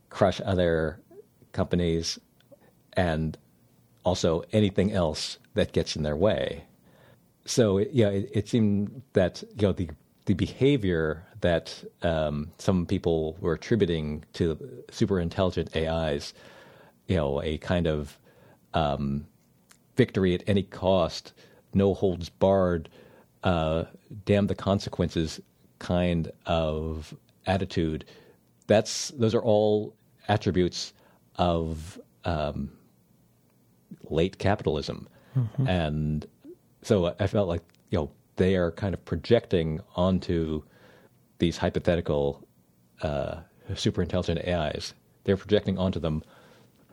crush 0.09 0.39
other 0.45 0.99
companies 1.51 2.19
and 2.93 3.37
also 4.05 4.43
anything 4.53 4.93
else 4.93 5.39
that 5.55 5.73
gets 5.73 5.95
in 5.95 6.03
their 6.03 6.15
way. 6.15 6.63
So 7.45 7.79
yeah, 7.79 8.09
it, 8.09 8.29
it 8.31 8.47
seemed 8.47 9.01
that 9.13 9.43
you 9.57 9.67
know 9.67 9.73
the 9.73 9.89
the 10.25 10.35
behavior 10.35 11.25
that 11.41 11.83
um, 12.03 12.51
some 12.59 12.85
people 12.85 13.35
were 13.39 13.53
attributing 13.53 14.23
to 14.33 14.57
super 14.91 15.19
intelligent 15.19 15.75
AIs, 15.75 16.35
you 17.07 17.15
know, 17.15 17.41
a 17.41 17.57
kind 17.57 17.87
of 17.87 18.15
um, 18.75 19.25
victory 19.95 20.35
at 20.35 20.43
any 20.45 20.61
cost, 20.61 21.33
no 21.73 21.93
holds 21.93 22.29
barred, 22.29 22.89
uh, 23.43 23.85
damn 24.25 24.47
the 24.47 24.55
consequences 24.55 25.39
kind 25.79 26.31
of 26.45 27.15
attitude. 27.45 28.05
That's 28.67 29.09
those 29.09 29.33
are 29.33 29.41
all 29.41 29.95
attributes 30.27 30.93
of 31.35 31.99
um, 32.25 32.71
late 34.09 34.37
capitalism, 34.37 35.07
mm-hmm. 35.35 35.67
and 35.67 36.25
so 36.81 37.15
I 37.19 37.27
felt 37.27 37.47
like 37.47 37.63
you 37.89 37.99
know 37.99 38.11
they 38.35 38.55
are 38.55 38.71
kind 38.71 38.93
of 38.93 39.03
projecting 39.05 39.79
onto 39.95 40.63
these 41.39 41.57
hypothetical 41.57 42.45
uh, 43.01 43.37
super 43.75 44.01
intelligent 44.01 44.47
AIs. 44.47 44.93
They're 45.23 45.37
projecting 45.37 45.77
onto 45.77 45.99
them 45.99 46.23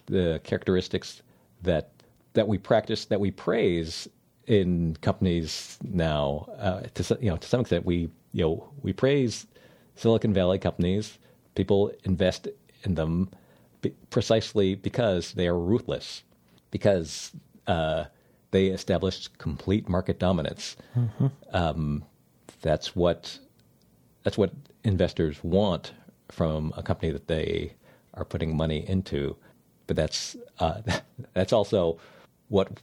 the 0.07 0.41
characteristics 0.45 1.23
that 1.63 1.91
that 2.35 2.47
we 2.47 2.59
practice, 2.59 3.07
that 3.07 3.19
we 3.19 3.31
praise 3.31 4.09
in 4.47 4.97
companies 5.01 5.79
now. 5.83 6.49
Uh, 6.59 6.83
to 6.95 7.19
you 7.21 7.31
know, 7.31 7.37
to 7.37 7.49
some 7.49 7.61
extent, 7.61 7.85
we 7.85 8.11
you 8.33 8.45
know 8.45 8.69
we 8.83 8.93
praise 8.93 9.47
Silicon 9.97 10.33
Valley 10.33 10.59
companies. 10.59 11.19
People 11.55 11.91
invest 12.05 12.49
in 12.85 12.95
them 12.95 13.31
precisely 14.11 14.75
because 14.75 15.33
they 15.33 15.47
are 15.47 15.59
ruthless, 15.59 16.23
because 16.71 17.33
uh, 17.67 18.05
they 18.51 18.67
established 18.67 19.37
complete 19.39 19.89
market 19.89 20.19
dominance. 20.19 20.77
Mm-hmm. 20.97 21.27
Um, 21.53 22.05
that's 22.63 22.97
what 22.97 23.39
that's 24.23 24.39
what 24.39 24.53
investors 24.85 25.43
want 25.43 25.93
from 26.31 26.73
a 26.77 26.83
company 26.83 27.13
that 27.13 27.29
they 27.29 27.75
are 28.15 28.25
putting 28.25 28.57
money 28.57 28.89
into. 28.89 29.37
But 29.87 29.97
that's 29.97 30.37
uh, 30.59 30.81
that's 31.35 31.53
also 31.53 31.99
what 32.49 32.81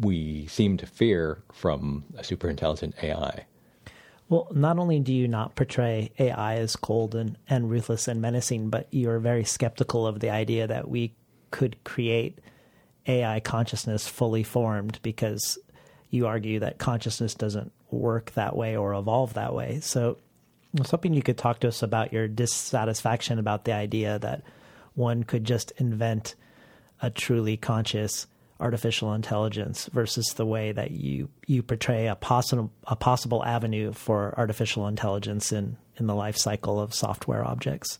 we 0.00 0.46
seem 0.46 0.76
to 0.78 0.86
fear 0.86 1.42
from 1.52 2.04
a 2.16 2.24
super 2.24 2.48
intelligent 2.48 2.94
AI. 3.02 3.46
Well, 4.28 4.48
not 4.52 4.78
only 4.78 5.00
do 5.00 5.12
you 5.12 5.28
not 5.28 5.56
portray 5.56 6.12
AI 6.18 6.56
as 6.56 6.76
cold 6.76 7.14
and, 7.14 7.36
and 7.48 7.68
ruthless 7.68 8.08
and 8.08 8.20
menacing, 8.20 8.70
but 8.70 8.86
you're 8.90 9.18
very 9.18 9.44
skeptical 9.44 10.06
of 10.06 10.20
the 10.20 10.30
idea 10.30 10.66
that 10.66 10.88
we 10.88 11.14
could 11.50 11.82
create 11.84 12.38
AI 13.06 13.40
consciousness 13.40 14.06
fully 14.06 14.44
formed 14.44 15.00
because 15.02 15.58
you 16.10 16.26
argue 16.26 16.60
that 16.60 16.78
consciousness 16.78 17.34
doesn't 17.34 17.72
work 17.90 18.30
that 18.32 18.56
way 18.56 18.76
or 18.76 18.94
evolve 18.94 19.34
that 19.34 19.52
way. 19.52 19.80
So 19.80 20.16
I 20.76 20.80
was 20.80 20.90
hoping 20.90 21.12
you 21.12 21.22
could 21.22 21.38
talk 21.38 21.60
to 21.60 21.68
us 21.68 21.82
about 21.82 22.12
your 22.12 22.28
dissatisfaction 22.28 23.38
about 23.38 23.64
the 23.64 23.72
idea 23.72 24.18
that 24.20 24.42
one 24.94 25.24
could 25.24 25.44
just 25.44 25.72
invent 25.78 26.36
a 27.02 27.10
truly 27.10 27.56
conscious 27.56 28.28
artificial 28.60 29.12
intelligence 29.14 29.86
versus 29.92 30.34
the 30.34 30.46
way 30.46 30.72
that 30.72 30.90
you 30.90 31.28
you 31.46 31.62
portray 31.62 32.06
a 32.06 32.14
possible 32.14 32.70
a 32.84 32.96
possible 32.96 33.44
avenue 33.44 33.92
for 33.92 34.34
artificial 34.36 34.86
intelligence 34.86 35.52
in 35.52 35.76
in 35.96 36.06
the 36.06 36.14
life 36.14 36.36
cycle 36.36 36.80
of 36.80 36.94
software 36.94 37.44
objects. 37.44 37.98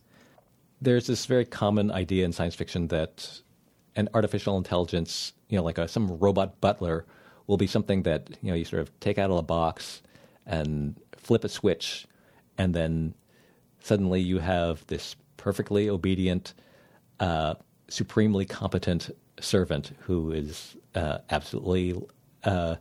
There's 0.81 1.07
this 1.07 1.27
very 1.27 1.45
common 1.45 1.91
idea 1.91 2.25
in 2.25 2.33
science 2.33 2.55
fiction 2.55 2.89
that 2.89 3.43
an 3.97 4.09
artificial 4.15 4.57
intelligence, 4.57 5.33
you 5.49 5.59
know, 5.59 5.65
like 5.65 5.79
a, 5.79 5.89
some 5.89 6.19
robot 6.19 6.61
butler, 6.61 7.05
will 7.47 7.59
be 7.59 7.67
something 7.67 8.05
that 8.05 8.31
you 8.43 8.51
know 8.51 8.57
you 8.57 8.65
sort 8.65 8.83
of 8.83 9.01
take 9.01 9.19
out 9.19 9.31
of 9.31 9.37
a 9.37 9.43
box 9.43 10.03
and 10.47 10.97
flip 11.17 11.45
a 11.45 11.49
switch, 11.49 12.07
and 12.57 12.75
then 12.75 13.15
suddenly 13.81 14.21
you 14.21 14.39
have 14.39 14.87
this 14.87 15.17
perfectly 15.37 15.89
obedient, 15.89 16.55
uh, 17.19 17.55
supremely 17.89 18.47
competent 18.47 19.11
servant 19.41 19.93
who 20.01 20.33
is 20.33 20.77
uh, 20.95 21.19
absolutely 21.31 22.01
uh, 22.45 22.77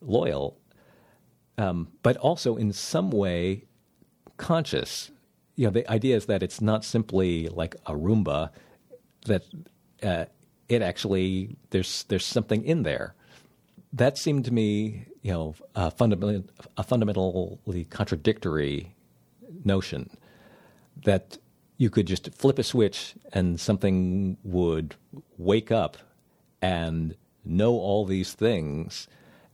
loyal, 0.00 0.58
um, 1.56 1.88
but 2.02 2.16
also 2.18 2.56
in 2.56 2.72
some 2.72 3.10
way 3.10 3.64
conscious. 4.36 5.10
You 5.56 5.66
know, 5.66 5.70
the 5.72 5.90
idea 5.90 6.16
is 6.16 6.26
that 6.26 6.42
it's 6.42 6.60
not 6.60 6.84
simply 6.84 7.48
like 7.48 7.74
a 7.86 7.92
Roomba, 7.92 8.50
that 9.26 9.44
uh, 10.02 10.26
it 10.68 10.82
actually 10.82 11.56
there's 11.70 12.04
there's 12.04 12.26
something 12.26 12.64
in 12.64 12.82
there. 12.82 13.14
That 13.92 14.18
seemed 14.18 14.44
to 14.44 14.52
me, 14.52 15.06
you 15.22 15.32
know, 15.32 15.54
a, 15.74 15.90
fundamental, 15.90 16.44
a 16.76 16.82
fundamentally 16.82 17.86
contradictory 17.88 18.94
notion 19.64 20.10
that 21.04 21.38
you 21.78 21.88
could 21.88 22.06
just 22.06 22.34
flip 22.34 22.58
a 22.58 22.62
switch 22.62 23.14
and 23.32 23.58
something 23.58 24.36
would 24.42 24.96
wake 25.38 25.70
up 25.70 25.96
and 26.60 27.14
know 27.44 27.72
all 27.72 28.04
these 28.04 28.32
things 28.32 29.06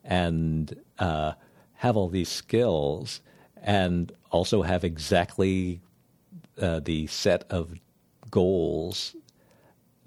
and 0.03 0.75
uh, 0.99 1.33
have 1.75 1.97
all 1.97 2.09
these 2.09 2.31
skills 2.31 3.21
and 3.63 4.11
also 4.31 4.63
have 4.63 4.85
exactly 4.85 5.81
uh, 6.61 6.81
the 6.81 7.07
set 7.07 7.45
of 7.51 7.75
goals 8.31 9.15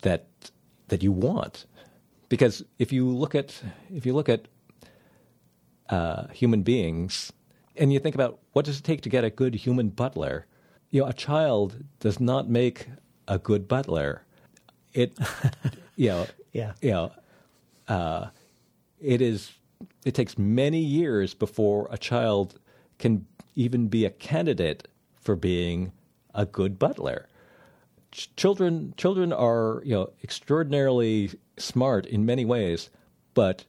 that 0.01 0.25
that 0.87 1.03
you 1.03 1.11
want. 1.11 1.65
Because 2.29 2.63
if 2.79 2.91
you 2.91 3.07
look 3.07 3.35
at 3.35 3.61
if 3.93 4.07
you 4.07 4.13
look 4.13 4.27
at 4.27 4.47
uh, 5.89 6.27
human 6.29 6.63
beings 6.63 7.31
and 7.75 7.93
you 7.93 7.99
think 7.99 8.15
about 8.15 8.39
what 8.53 8.65
does 8.65 8.79
it 8.79 8.83
take 8.83 9.01
to 9.01 9.09
get 9.09 9.23
a 9.23 9.29
good 9.29 9.53
human 9.53 9.89
butler 9.89 10.46
you 10.89 11.01
know, 11.01 11.07
a 11.07 11.13
child 11.13 11.83
does 11.99 12.19
not 12.19 12.49
make 12.49 12.87
a 13.27 13.37
good 13.37 13.67
butler. 13.67 14.23
It, 14.93 15.17
you 15.95 16.09
know, 16.09 16.27
yeah, 16.53 16.73
you 16.81 16.91
know, 16.91 17.11
uh, 17.87 18.27
it 18.99 19.21
is. 19.21 19.51
It 20.05 20.15
takes 20.15 20.37
many 20.37 20.79
years 20.79 21.33
before 21.33 21.87
a 21.91 21.97
child 21.97 22.59
can 22.97 23.27
even 23.55 23.89
be 23.89 24.05
a 24.05 24.09
candidate 24.09 24.87
for 25.21 25.35
being 25.35 25.91
a 26.33 26.45
good 26.45 26.79
butler. 26.79 27.27
Ch- 28.11 28.33
children, 28.35 28.93
children 28.97 29.31
are 29.33 29.81
you 29.85 29.93
know 29.93 30.09
extraordinarily 30.23 31.31
smart 31.57 32.05
in 32.05 32.25
many 32.25 32.45
ways, 32.45 32.89
but 33.33 33.65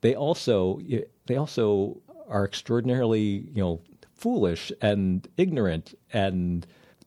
they 0.00 0.14
also 0.14 0.80
they 1.26 1.36
also 1.36 2.00
are 2.28 2.44
extraordinarily 2.44 3.46
you 3.54 3.62
know 3.62 3.80
foolish 4.22 4.70
and 4.80 5.26
ignorant 5.36 5.98
and 6.12 6.64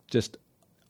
just 0.08 0.36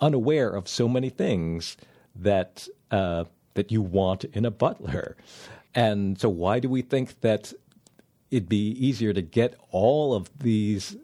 unaware 0.02 0.50
of 0.50 0.68
so 0.68 0.88
many 0.88 1.10
things 1.10 1.78
that 2.16 2.68
uh, 2.90 3.26
that 3.54 3.72
you 3.72 3.82
want 3.82 4.24
in 4.26 4.44
a 4.44 4.52
butler. 4.52 5.16
And 5.76 6.20
so, 6.20 6.28
why 6.30 6.60
do 6.60 6.68
we 6.68 6.82
think 6.82 7.22
that 7.22 7.54
it'd 8.32 8.50
be 8.50 8.72
easier 8.72 9.14
to 9.14 9.22
get 9.22 9.56
all 9.70 10.16
of 10.16 10.30
these 10.40 10.98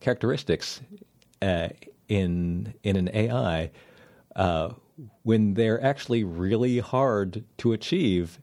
characteristics 0.00 0.82
uh, 1.40 1.68
in 2.08 2.74
in 2.82 2.96
an 2.96 3.08
AI 3.14 3.70
uh, 4.34 4.70
when 5.22 5.54
they're 5.54 5.82
actually 5.82 6.22
really 6.22 6.80
hard 6.80 7.44
to 7.58 7.72
achieve 7.72 8.40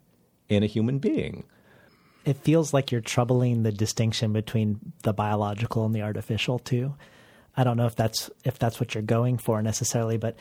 in 0.49 0.63
a 0.63 0.67
human 0.67 0.97
being? 0.97 1.45
It 2.25 2.37
feels 2.37 2.73
like 2.73 2.91
you're 2.91 3.01
troubling 3.01 3.63
the 3.63 3.71
distinction 3.71 4.33
between 4.33 4.79
the 5.03 5.13
biological 5.13 5.85
and 5.85 5.93
the 5.93 6.01
artificial 6.01 6.59
too. 6.59 6.95
I 7.55 7.63
don't 7.63 7.77
know 7.77 7.85
if 7.85 7.95
that's 7.95 8.29
if 8.43 8.57
that's 8.57 8.79
what 8.79 8.93
you're 8.95 9.03
going 9.03 9.37
for 9.37 9.61
necessarily, 9.61 10.17
but 10.17 10.35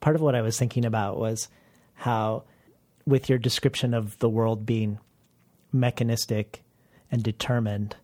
part 0.00 0.16
of 0.16 0.22
what 0.22 0.34
I 0.34 0.42
was 0.42 0.58
thinking 0.58 0.84
about 0.84 1.18
was 1.18 1.48
how 1.94 2.44
with 3.06 3.28
your 3.28 3.38
description 3.38 3.94
of 3.94 4.18
the 4.18 4.28
world 4.28 4.64
being 4.64 4.98
mechanistic 5.72 6.62
and 7.10 7.22
determined, 7.22 7.96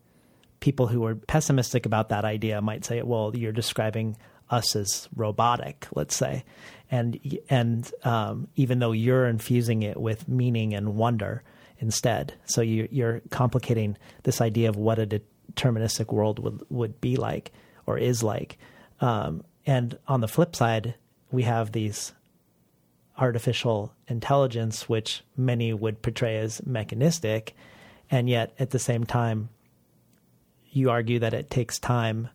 people 0.61 0.89
who 0.89 1.05
are 1.05 1.15
pessimistic 1.15 1.87
about 1.87 2.09
that 2.09 2.25
idea 2.25 2.61
might 2.61 2.85
say, 2.85 3.03
well, 3.03 3.33
you're 3.35 3.53
describing 3.53 4.17
us 4.51 4.75
as 4.75 5.09
robotic, 5.15 5.87
let's 5.95 6.17
say, 6.17 6.45
and 6.91 7.21
and 7.51 7.93
um, 8.03 8.49
even 8.57 8.79
though 8.79 8.93
you're 8.93 9.27
infusing 9.27 9.83
it 9.83 10.01
with 10.01 10.27
meaning 10.27 10.75
and 10.75 10.97
wonder, 10.97 11.43
instead. 11.79 12.35
So 12.45 12.61
you, 12.61 12.89
you're 12.91 13.21
complicating 13.31 13.97
this 14.25 14.41
idea 14.41 14.69
of 14.69 14.77
what 14.77 14.99
a 14.99 15.21
deterministic 15.55 16.13
world 16.13 16.39
would, 16.39 16.63
would 16.69 17.01
be 17.01 17.17
like 17.17 17.53
or 17.87 17.99
is 17.99 18.23
like. 18.23 18.59
Um, 19.01 19.45
and 19.67 19.99
on 20.07 20.21
the 20.21 20.29
flip 20.29 20.57
side, 20.57 20.95
we 21.31 21.43
have 21.45 21.73
these 21.73 22.13
artificial 23.17 23.93
intelligence, 24.07 24.89
which 24.89 25.23
many 25.37 25.73
would 25.73 26.03
portray 26.03 26.39
as 26.39 26.65
mechanistic, 26.65 27.55
and 28.11 28.29
yet 28.29 28.55
at 28.59 28.71
the 28.71 28.79
same 28.79 29.05
time, 29.05 29.49
you 30.71 30.91
argue 30.91 31.19
that 31.19 31.35
it 31.35 31.51
takes 31.51 31.79
time 31.79 32.29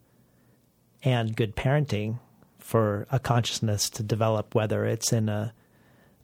and 1.04 1.36
good 1.36 1.56
parenting 1.56 2.20
for 2.60 3.08
a 3.12 3.20
consciousness 3.20 3.90
to 3.90 4.04
develop, 4.04 4.56
whether 4.56 4.86
it's 4.86 5.14
in 5.14 5.30
a 5.30 5.54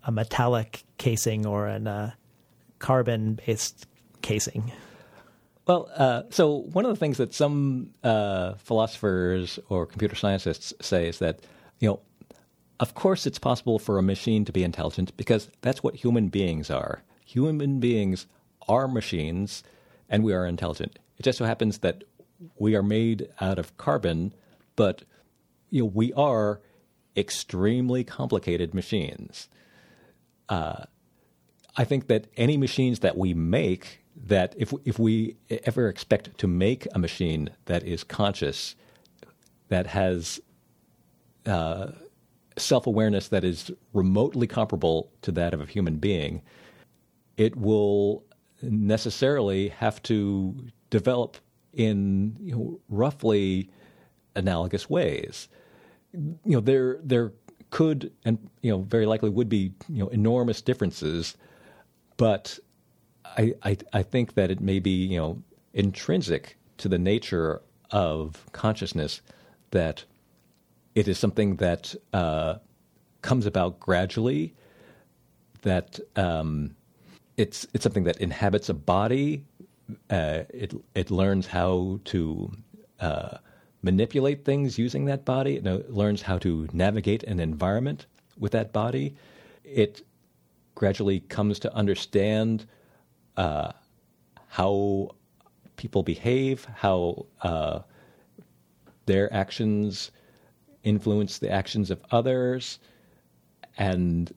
a 0.04 0.12
metallic 0.12 0.84
casing 0.98 1.46
or 1.46 1.68
in 1.68 1.88
a 1.88 2.16
carbon 2.80 3.40
based 3.46 3.86
casing. 4.22 4.72
Well, 5.68 5.90
uh, 5.96 6.24
so 6.32 6.62
one 6.74 6.86
of 6.86 6.90
the 6.90 6.98
things 6.98 7.18
that 7.18 7.34
some 7.34 7.92
uh, 8.04 8.56
philosophers 8.56 9.60
or 9.70 9.86
computer 9.86 10.16
scientists 10.16 10.74
say 10.82 11.08
is 11.08 11.20
that, 11.20 11.42
you 11.80 11.90
know, 11.90 12.00
of 12.80 12.96
course 12.96 13.28
it's 13.28 13.38
possible 13.38 13.78
for 13.78 14.00
a 14.00 14.02
machine 14.02 14.46
to 14.46 14.52
be 14.52 14.64
intelligent 14.64 15.16
because 15.16 15.50
that's 15.62 15.84
what 15.84 15.96
human 15.96 16.30
beings 16.30 16.72
are. 16.72 17.04
Human 17.24 17.80
beings 17.80 18.26
are 18.68 18.88
machines 18.88 19.64
and 20.10 20.24
we 20.24 20.34
are 20.34 20.48
intelligent. 20.48 20.98
It 21.18 21.24
just 21.24 21.38
so 21.38 21.46
happens 21.46 21.80
that 21.80 22.04
we 22.58 22.76
are 22.76 22.82
made 22.82 23.30
out 23.40 23.60
of 23.60 23.78
carbon, 23.78 24.34
but 24.76 25.04
you 25.70 25.84
know, 25.84 25.92
we 25.94 26.14
are 26.14 26.62
extremely 27.16 28.04
complicated 28.04 28.74
machines. 28.74 29.50
Uh, 30.48 30.86
I 31.80 31.86
think 31.86 32.08
that 32.08 32.28
any 32.36 32.58
machines 32.58 33.00
that 33.00 33.18
we 33.18 33.34
make, 33.34 34.02
that 34.28 34.54
if 34.58 34.74
if 34.84 35.00
we 35.00 35.38
ever 35.64 35.88
expect 35.88 36.38
to 36.38 36.46
make 36.46 36.86
a 36.94 37.00
machine 37.00 37.52
that 37.68 37.84
is 37.84 38.04
conscious, 38.04 38.76
that 39.70 39.88
has 39.88 40.42
uh, 41.46 41.92
self 42.58 42.86
awareness 42.86 43.30
that 43.30 43.46
is 43.46 43.72
remotely 43.94 44.46
comparable 44.46 45.10
to 45.22 45.32
that 45.32 45.54
of 45.54 45.62
a 45.62 45.66
human 45.66 45.96
being, 45.96 46.42
it 47.38 47.56
will 47.56 48.26
necessarily 48.62 49.70
have 49.70 50.04
to 50.04 50.54
develop 50.90 51.38
in 51.72 52.36
you 52.42 52.56
know, 52.56 52.80
roughly 52.90 53.70
analogous 54.36 54.90
ways. 54.90 55.48
You 56.12 56.38
know, 56.44 56.60
there 56.60 57.00
there 57.02 57.32
could 57.70 58.12
and 58.26 58.38
you 58.62 58.70
know 58.70 58.80
very 58.82 59.06
likely 59.06 59.30
would 59.30 59.48
be 59.48 59.72
you 59.88 60.04
know 60.04 60.10
enormous 60.10 60.62
differences, 60.62 61.38
but 62.20 62.60
I 63.26 63.56
I, 63.64 63.78
I 63.94 64.04
think 64.04 64.36
that 64.36 64.52
it 64.52 64.62
may 64.62 64.80
be 64.80 64.92
you 64.92 65.20
know 65.20 65.44
intrinsic 65.74 66.58
to 66.80 66.90
the 66.90 67.00
nature 67.00 67.64
of 67.92 68.46
consciousness 68.54 69.22
that 69.72 70.06
it 70.96 71.08
is 71.10 71.20
something 71.20 71.58
that 71.58 71.96
uh, 72.14 72.56
comes 73.22 73.48
about 73.48 73.80
gradually. 73.80 74.54
That 75.64 76.00
um, 76.16 76.76
it's 77.38 77.68
it's 77.74 77.84
something 77.84 78.06
that 78.06 78.18
inhabits 78.18 78.70
a 78.70 78.76
body. 78.76 79.46
Uh, 80.10 80.44
it 80.50 80.74
it 80.96 81.12
learns 81.12 81.48
how 81.48 82.02
to 82.06 82.52
uh, 83.02 83.38
manipulate 83.84 84.46
things 84.46 84.80
using 84.80 85.06
that 85.06 85.26
body. 85.26 85.58
It 85.58 85.66
learns 85.92 86.24
how 86.24 86.40
to 86.40 86.68
navigate 86.74 87.24
an 87.24 87.40
environment 87.40 88.08
with 88.40 88.54
that 88.54 88.74
body. 88.74 89.16
It 89.64 90.04
gradually 90.80 91.20
comes 91.20 91.60
to 91.60 91.74
understand 91.76 92.66
uh, 93.36 93.74
how 94.48 95.12
people 95.76 96.04
behave, 96.04 96.66
how 96.74 97.26
uh, 97.42 97.80
their 99.06 99.32
actions 99.34 100.12
influence 100.84 101.38
the 101.38 101.52
actions 101.52 101.92
of 101.92 102.00
others, 102.12 102.80
and 103.78 104.34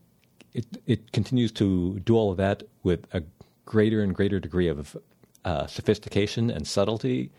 it 0.52 0.66
it 0.84 1.12
continues 1.12 1.52
to 1.52 2.00
do 2.00 2.16
all 2.16 2.32
of 2.32 2.36
that 2.38 2.64
with 2.82 3.06
a 3.14 3.22
greater 3.64 4.02
and 4.02 4.12
greater 4.12 4.40
degree 4.40 4.66
of 4.66 4.96
uh, 5.44 5.66
sophistication 5.68 6.50
and 6.50 6.66
subtlety, 6.66 7.30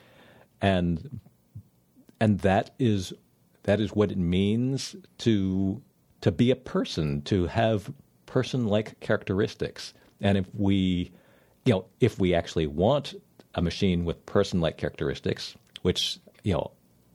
and 0.61 1.19
and 2.21 2.39
that 2.39 2.73
is 2.79 3.11
that 3.63 3.81
is 3.81 3.91
what 3.91 4.11
it 4.13 4.17
means 4.17 4.95
to 5.17 5.81
to 6.21 6.31
be 6.31 6.51
a 6.51 6.55
person, 6.55 7.21
to 7.23 7.47
have 7.47 7.91
person-like 8.33 8.99
characteristics. 8.99 9.93
And 10.19 10.37
if 10.39 10.45
we, 10.55 11.11
you 11.65 11.73
know, 11.73 11.85
if 11.99 12.19
we 12.19 12.33
actually 12.33 12.65
want 12.65 13.13
a 13.53 13.61
machine 13.61 14.05
with 14.05 14.25
person-like 14.25 14.77
characteristics, 14.77 15.55
which 15.83 16.17
you 16.41 16.53
know, 16.53 16.71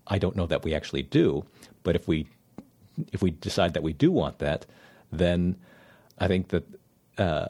I 0.07 0.19
don't 0.19 0.37
know 0.37 0.47
that 0.47 0.63
we 0.63 0.75
actually 0.75 1.03
do, 1.03 1.45
but 1.83 1.97
if 1.97 2.07
we 2.07 2.29
if 3.13 3.21
we 3.21 3.33
decide 3.33 3.75
that 3.75 3.83
we 3.83 3.93
do 3.93 4.13
want 4.13 4.39
that, 4.39 4.65
then 5.11 5.57
I 6.19 6.29
think 6.29 6.49
that 6.49 6.65
uh, 7.19 7.49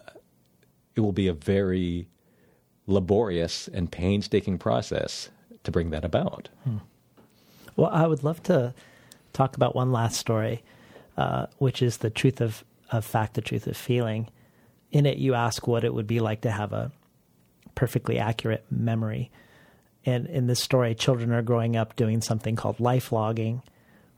it 0.94 1.00
will 1.00 1.12
be 1.12 1.28
a 1.28 1.34
very 1.34 2.08
laborious 2.86 3.68
and 3.68 3.92
painstaking 3.92 4.58
process 4.58 5.28
to 5.64 5.70
bring 5.70 5.90
that 5.90 6.04
about. 6.04 6.48
Hmm. 6.64 6.78
Well, 7.76 7.90
I 7.92 8.06
would 8.06 8.24
love 8.24 8.42
to 8.44 8.72
talk 9.34 9.56
about 9.56 9.74
one 9.74 9.92
last 9.92 10.16
story, 10.16 10.62
uh, 11.18 11.46
which 11.58 11.82
is 11.82 11.98
the 11.98 12.10
truth 12.10 12.40
of, 12.40 12.64
of 12.90 13.04
fact, 13.04 13.34
the 13.34 13.40
truth 13.40 13.66
of 13.66 13.76
feeling. 13.76 14.28
In 14.90 15.06
it, 15.06 15.18
you 15.18 15.34
ask 15.34 15.66
what 15.66 15.84
it 15.84 15.92
would 15.92 16.06
be 16.06 16.20
like 16.20 16.42
to 16.42 16.50
have 16.50 16.72
a 16.72 16.92
perfectly 17.74 18.18
accurate 18.18 18.64
memory. 18.70 19.30
And 20.04 20.26
in 20.26 20.46
this 20.46 20.60
story, 20.60 20.94
children 20.94 21.32
are 21.32 21.42
growing 21.42 21.76
up 21.76 21.96
doing 21.96 22.20
something 22.20 22.56
called 22.56 22.80
life 22.80 23.12
logging, 23.12 23.62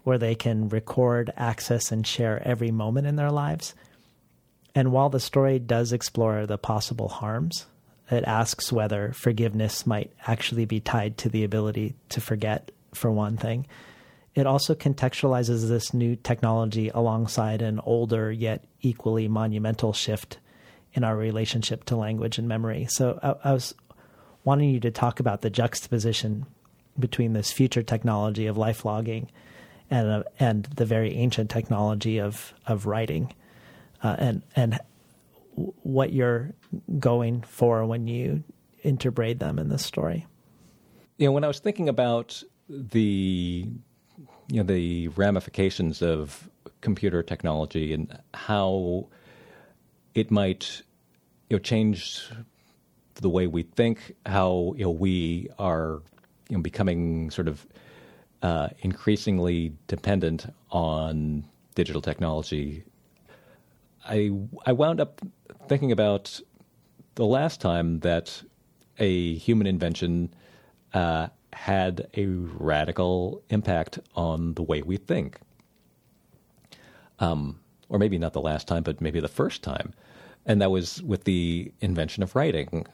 where 0.04 0.18
they 0.18 0.34
can 0.34 0.68
record, 0.68 1.32
access, 1.36 1.90
and 1.92 2.06
share 2.06 2.46
every 2.46 2.70
moment 2.70 3.06
in 3.06 3.16
their 3.16 3.30
lives. 3.30 3.74
And 4.74 4.92
while 4.92 5.10
the 5.10 5.20
story 5.20 5.58
does 5.58 5.92
explore 5.92 6.46
the 6.46 6.58
possible 6.58 7.08
harms, 7.08 7.66
it 8.10 8.24
asks 8.24 8.72
whether 8.72 9.12
forgiveness 9.12 9.86
might 9.86 10.12
actually 10.26 10.64
be 10.64 10.80
tied 10.80 11.18
to 11.18 11.28
the 11.28 11.44
ability 11.44 11.96
to 12.10 12.20
forget, 12.20 12.70
for 12.94 13.10
one 13.10 13.36
thing. 13.36 13.66
It 14.40 14.46
also 14.46 14.74
contextualizes 14.74 15.68
this 15.68 15.92
new 15.92 16.16
technology 16.16 16.88
alongside 16.88 17.60
an 17.60 17.78
older 17.80 18.32
yet 18.32 18.64
equally 18.80 19.28
monumental 19.28 19.92
shift 19.92 20.38
in 20.94 21.04
our 21.04 21.14
relationship 21.14 21.84
to 21.84 21.96
language 21.96 22.38
and 22.38 22.48
memory. 22.48 22.86
So 22.88 23.18
I, 23.22 23.50
I 23.50 23.52
was 23.52 23.74
wanting 24.42 24.70
you 24.70 24.80
to 24.80 24.90
talk 24.90 25.20
about 25.20 25.42
the 25.42 25.50
juxtaposition 25.50 26.46
between 26.98 27.34
this 27.34 27.52
future 27.52 27.82
technology 27.82 28.46
of 28.46 28.56
life 28.56 28.86
logging 28.86 29.30
and 29.90 30.08
uh, 30.08 30.22
and 30.38 30.64
the 30.64 30.86
very 30.86 31.16
ancient 31.16 31.50
technology 31.50 32.18
of 32.18 32.54
of 32.66 32.86
writing, 32.86 33.34
uh, 34.02 34.16
and 34.18 34.42
and 34.56 34.80
what 35.82 36.14
you're 36.14 36.54
going 36.98 37.42
for 37.42 37.84
when 37.84 38.06
you 38.06 38.42
interbraid 38.86 39.38
them 39.38 39.58
in 39.58 39.68
this 39.68 39.84
story. 39.84 40.26
You 41.18 41.26
know, 41.26 41.32
when 41.32 41.44
I 41.44 41.48
was 41.48 41.58
thinking 41.58 41.90
about 41.90 42.42
the 42.70 43.68
you 44.50 44.56
know 44.56 44.62
the 44.64 45.08
ramifications 45.08 46.02
of 46.02 46.50
computer 46.80 47.22
technology 47.22 47.92
and 47.92 48.18
how 48.34 49.06
it 50.14 50.30
might 50.30 50.82
you 51.48 51.56
know 51.56 51.60
change 51.60 52.28
the 53.14 53.28
way 53.28 53.46
we 53.46 53.62
think, 53.62 54.14
how 54.26 54.74
you 54.76 54.84
know 54.84 54.90
we 54.90 55.48
are 55.58 56.02
you 56.48 56.56
know 56.56 56.62
becoming 56.62 57.30
sort 57.30 57.48
of 57.48 57.66
uh, 58.42 58.68
increasingly 58.80 59.72
dependent 59.86 60.52
on 60.70 61.44
digital 61.74 62.02
technology. 62.02 62.82
I 64.04 64.32
I 64.66 64.72
wound 64.72 65.00
up 65.00 65.20
thinking 65.68 65.92
about 65.92 66.40
the 67.14 67.26
last 67.26 67.60
time 67.60 68.00
that 68.00 68.42
a 68.98 69.34
human 69.34 69.66
invention 69.66 70.34
uh, 70.92 71.28
had 71.52 72.08
a 72.16 72.26
radical 72.26 73.42
impact 73.50 73.98
on 74.14 74.54
the 74.54 74.62
way 74.62 74.82
we 74.82 74.96
think. 74.96 75.38
Um, 77.18 77.60
or 77.88 77.98
maybe 77.98 78.18
not 78.18 78.32
the 78.32 78.40
last 78.40 78.68
time, 78.68 78.82
but 78.82 79.00
maybe 79.00 79.20
the 79.20 79.28
first 79.28 79.62
time. 79.62 79.92
And 80.46 80.62
that 80.62 80.70
was 80.70 81.02
with 81.02 81.24
the 81.24 81.72
invention 81.80 82.22
of 82.22 82.34
writing. 82.34 82.86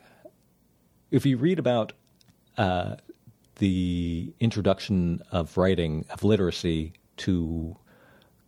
If 1.11 1.25
you 1.25 1.37
read 1.37 1.59
about 1.59 1.93
uh, 2.57 2.97
the 3.57 4.33
introduction 4.41 5.23
of 5.31 5.57
writing, 5.57 6.07
of 6.11 6.25
literacy 6.25 6.95
to 7.19 7.77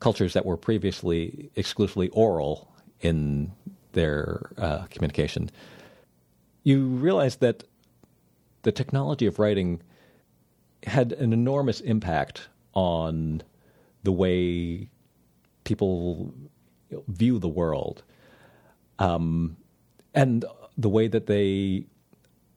cultures 0.01 0.33
that 0.33 0.47
were 0.47 0.57
previously 0.57 1.51
exclusively 1.55 2.09
oral 2.09 2.73
in 3.01 3.53
their 3.93 4.51
uh, 4.59 4.87
communication, 4.91 5.51
you 6.65 6.87
realize 6.87 7.37
that 7.37 7.65
the 8.63 8.73
technology 8.73 9.27
of 9.27 9.39
writing 9.39 9.81
had 10.85 11.13
an 11.13 11.33
enormous 11.33 11.81
impact 11.81 12.49
on 12.75 13.43
the 14.03 14.13
way 14.13 14.89
people 15.65 16.33
view 17.09 17.39
the 17.39 17.49
world. 17.49 18.03
Um, 18.99 19.57
and 20.15 20.45
the 20.77 20.89
way 20.89 21.09
that 21.09 21.27
they 21.27 21.87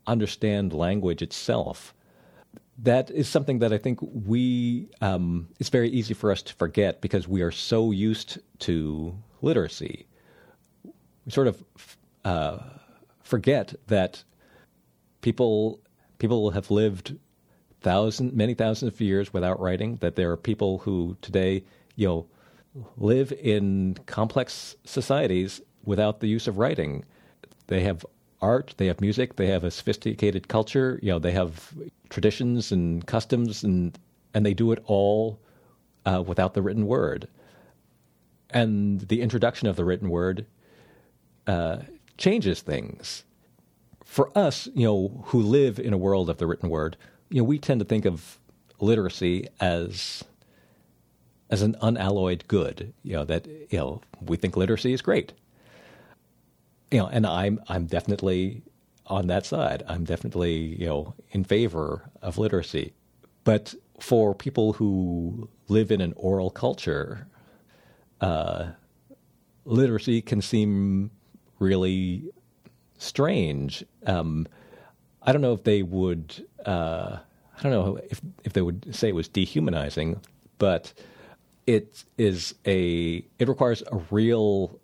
understand 0.08 0.74
language 0.74 1.22
itself. 1.22 1.94
That 2.78 3.12
is 3.12 3.28
something 3.28 3.60
that 3.60 3.72
I 3.72 3.78
think 3.78 4.00
we, 4.02 4.90
um, 5.02 5.50
it's 5.60 5.70
very 5.70 5.90
easy 5.90 6.14
for 6.14 6.32
us 6.32 6.42
to 6.44 6.54
forget 6.54 7.02
because 7.02 7.28
we 7.28 7.42
are 7.42 7.52
so 7.52 7.92
used 7.92 8.40
to 8.60 9.16
literacy. 9.42 10.08
We 11.26 11.32
sort 11.32 11.48
of 11.48 11.64
uh, 12.26 12.60
forget 13.22 13.76
that 13.88 14.24
people 15.22 15.80
people 16.18 16.52
have 16.52 16.70
lived 16.70 17.16
thousand 17.82 18.34
many 18.34 18.54
thousands 18.54 18.94
of 18.94 19.02
years 19.02 19.34
without 19.34 19.60
writing. 19.60 19.98
That 19.98 20.16
there 20.16 20.32
are 20.32 20.38
people 20.38 20.80
who 20.80 21.18
today, 21.22 21.64
you 21.96 22.08
know, 22.08 22.26
live 22.98 23.32
in 23.34 23.98
complex 24.06 24.76
societies 24.86 25.62
without 25.84 26.20
the 26.20 26.28
use 26.28 26.48
of 26.48 26.58
writing. 26.58 27.04
They 27.68 27.82
have 27.82 28.06
art, 28.42 28.74
they 28.78 28.88
have 28.88 29.02
music, 29.02 29.36
they 29.36 29.48
have 29.48 29.64
a 29.64 29.72
sophisticated 29.72 30.48
culture. 30.48 31.00
You 31.02 31.12
know, 31.12 31.20
they 31.20 31.32
have 31.32 31.74
traditions 32.10 32.72
and 32.72 33.06
customs, 33.06 33.64
and 33.64 33.98
and 34.34 34.46
they 34.46 34.54
do 34.54 34.72
it 34.72 34.84
all 34.86 35.40
uh, 36.06 36.24
without 36.26 36.54
the 36.54 36.62
written 36.62 36.88
word. 36.88 37.28
And 38.50 39.02
the 39.02 39.22
introduction 39.22 39.68
of 39.68 39.76
the 39.76 39.86
written 39.86 40.10
word 40.10 40.46
uh, 41.48 41.78
changes 42.18 42.62
things. 42.62 43.24
For 44.06 44.30
us, 44.38 44.68
you 44.74 44.86
know, 44.86 45.24
who 45.28 45.42
live 45.42 45.80
in 45.80 45.94
a 45.94 45.98
world 45.98 46.30
of 46.30 46.38
the 46.38 46.48
written 46.48 46.70
word, 46.70 46.98
you 47.32 47.42
know, 47.42 47.46
we 47.46 47.58
tend 47.58 47.80
to 47.80 47.86
think 47.86 48.06
of 48.06 48.38
literacy 48.80 49.48
as 49.60 50.24
as 51.50 51.62
an 51.62 51.76
unalloyed 51.82 52.44
good. 52.48 52.94
You 53.04 53.14
know 53.14 53.26
that 53.26 53.48
you 53.48 53.78
know 53.78 54.02
we 54.22 54.38
think 54.38 54.58
literacy 54.58 54.94
is 54.94 55.02
great. 55.02 55.34
You 56.92 57.00
know, 57.00 57.08
and 57.08 57.26
I'm 57.26 57.60
I'm 57.70 57.86
definitely 57.86 58.64
on 59.08 59.28
that 59.28 59.46
side. 59.46 59.84
I'm 59.88 60.04
definitely 60.04 60.54
you 60.54 60.86
know 60.88 61.14
in 61.32 61.44
favor 61.44 62.10
of 62.22 62.38
literacy, 62.38 62.94
but 63.44 63.74
for 64.00 64.36
people 64.36 64.74
who 64.74 65.48
live 65.68 65.92
in 65.92 66.02
an 66.02 66.14
oral 66.18 66.50
culture, 66.50 67.28
uh, 68.20 68.72
literacy 69.66 70.22
can 70.22 70.42
seem 70.42 71.12
really 71.60 72.24
strange. 72.98 73.86
Um, 74.06 74.48
I 75.24 75.32
don't 75.32 75.42
know 75.42 75.54
if 75.54 75.64
they 75.64 75.84
would. 75.84 76.46
Uh, 76.66 77.20
I 77.57 77.64
don't 77.64 77.72
know 77.72 77.99
if 78.09 78.22
if 78.43 78.53
they 78.53 78.62
would 78.62 78.95
say 78.95 79.09
it 79.09 79.16
was 79.16 79.28
dehumanizing, 79.28 80.20
but 80.57 80.93
it 81.68 82.03
is 82.18 82.55
a. 82.66 83.24
It 83.39 83.47
requires 83.47 83.84
a 83.91 83.97
real, 84.09 84.80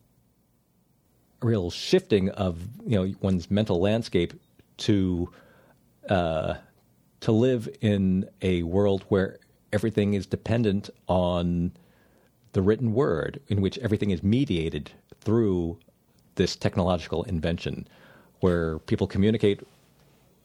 a 1.42 1.46
real 1.46 1.72
shifting 1.72 2.30
of 2.30 2.62
you 2.86 2.98
know 2.98 3.14
one's 3.22 3.50
mental 3.50 3.80
landscape 3.80 4.34
to 4.78 5.32
uh, 6.10 6.56
to 7.22 7.32
live 7.32 7.68
in 7.82 8.30
a 8.42 8.64
world 8.64 9.06
where 9.10 9.40
everything 9.74 10.14
is 10.14 10.26
dependent 10.26 10.90
on 11.08 11.72
the 12.54 12.62
written 12.62 12.94
word, 12.94 13.42
in 13.48 13.62
which 13.62 13.78
everything 13.80 14.12
is 14.12 14.24
mediated 14.24 14.92
through 15.22 15.78
this 16.36 16.56
technological 16.56 17.24
invention, 17.24 17.88
where 18.40 18.80
people 18.80 19.08
communicate 19.08 19.62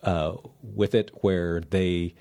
uh, 0.03 0.35
with 0.63 0.95
it, 0.95 1.11
where 1.23 1.61
they 1.71 2.15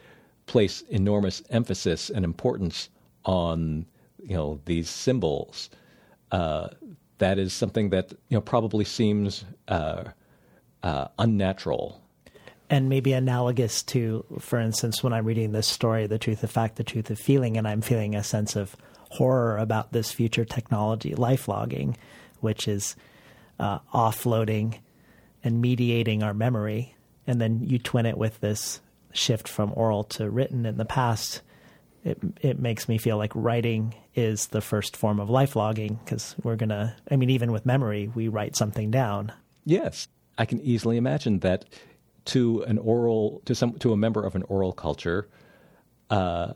place 0.45 0.81
enormous 0.89 1.41
emphasis 1.49 2.09
and 2.09 2.25
importance 2.25 2.89
on 3.25 3.85
you 4.23 4.35
know 4.35 4.59
these 4.65 4.89
symbols. 4.89 5.69
Uh, 6.31 6.69
that 7.17 7.37
is 7.37 7.53
something 7.53 7.89
that 7.89 8.11
you 8.29 8.37
know 8.37 8.41
probably 8.41 8.85
seems 8.85 9.45
uh, 9.67 10.03
uh, 10.83 11.07
unnatural. 11.19 12.01
And 12.69 12.87
maybe 12.87 13.11
analogous 13.11 13.83
to, 13.83 14.23
for 14.39 14.57
instance, 14.57 15.03
when 15.03 15.11
I'm 15.11 15.25
reading 15.25 15.51
this 15.51 15.67
story, 15.67 16.07
The 16.07 16.17
Truth 16.17 16.41
of 16.41 16.51
Fact, 16.51 16.77
The 16.77 16.85
Truth 16.85 17.09
of 17.09 17.19
Feeling, 17.19 17.57
and 17.57 17.67
I'm 17.67 17.81
feeling 17.81 18.15
a 18.15 18.23
sense 18.23 18.55
of 18.55 18.77
horror 19.09 19.57
about 19.57 19.91
this 19.91 20.13
future 20.13 20.45
technology, 20.45 21.13
life 21.13 21.49
logging, 21.49 21.97
which 22.39 22.69
is 22.69 22.95
uh, 23.59 23.79
offloading 23.93 24.79
and 25.43 25.59
mediating 25.59 26.23
our 26.23 26.33
memory. 26.33 26.95
And 27.31 27.39
then 27.39 27.61
you 27.63 27.79
twin 27.79 28.05
it 28.05 28.17
with 28.17 28.41
this 28.41 28.81
shift 29.13 29.47
from 29.47 29.71
oral 29.73 30.03
to 30.03 30.29
written 30.29 30.65
in 30.65 30.75
the 30.75 30.83
past. 30.83 31.41
It, 32.03 32.19
it 32.41 32.59
makes 32.59 32.89
me 32.89 32.97
feel 32.97 33.15
like 33.15 33.31
writing 33.33 33.95
is 34.15 34.47
the 34.47 34.59
first 34.59 34.97
form 34.97 35.17
of 35.17 35.29
life 35.29 35.55
logging 35.55 35.97
because 36.03 36.35
we're 36.43 36.57
to, 36.57 36.93
I 37.09 37.15
mean, 37.15 37.29
even 37.29 37.53
with 37.53 37.65
memory, 37.65 38.11
we 38.13 38.27
write 38.27 38.57
something 38.57 38.91
down. 38.91 39.31
Yes. 39.63 40.09
I 40.37 40.43
can 40.43 40.59
easily 40.59 40.97
imagine 40.97 41.39
that 41.39 41.63
to 42.25 42.63
an 42.63 42.77
oral, 42.77 43.41
to 43.45 43.55
some, 43.55 43.79
to 43.79 43.93
a 43.93 43.97
member 43.97 44.25
of 44.25 44.35
an 44.35 44.43
oral 44.43 44.73
culture, 44.73 45.29
uh, 46.09 46.51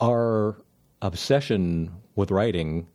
our 0.00 0.56
obsession 1.02 1.92
with 2.16 2.30
writing 2.30 2.86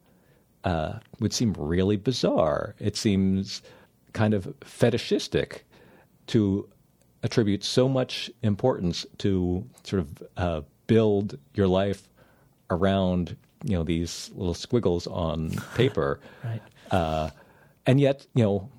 uh, 0.64 0.94
would 1.20 1.32
seem 1.32 1.54
really 1.60 1.96
bizarre. 1.96 2.74
It 2.80 2.98
seems 2.98 3.62
kind 4.14 4.34
of 4.34 4.54
fetishistic 4.62 5.66
to 6.28 6.68
attribute 7.24 7.64
so 7.64 7.90
much 7.90 8.32
importance 8.42 9.06
to 9.18 9.66
sort 9.84 10.02
of 10.02 10.24
uh, 10.38 10.62
build 10.88 11.38
your 11.54 11.68
life 11.68 12.08
around 12.70 13.36
you 13.64 13.76
know 13.76 13.84
these 13.84 14.32
little 14.36 14.54
squiggles 14.54 15.08
on 15.08 15.52
paper, 15.76 16.20
right? 16.44 16.62
Uh, 16.92 17.30
and 17.86 18.00
yet, 18.00 18.26
you 18.34 18.44
know, 18.44 18.70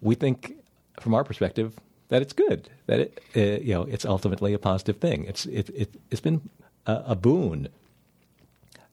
we 0.00 0.14
think 0.14 0.56
from 1.00 1.14
our 1.14 1.24
perspective 1.24 1.74
that 2.08 2.22
it's 2.22 2.32
good, 2.32 2.68
that 2.86 3.00
it, 3.00 3.22
uh, 3.36 3.62
you 3.62 3.74
know, 3.74 3.82
it's 3.82 4.04
ultimately 4.04 4.54
a 4.54 4.58
positive 4.58 4.98
thing. 4.98 5.24
It's 5.24 5.46
it, 5.46 5.70
it 5.70 5.94
has 6.10 6.20
been 6.20 6.48
a, 6.86 7.02
a 7.08 7.16
boon, 7.16 7.68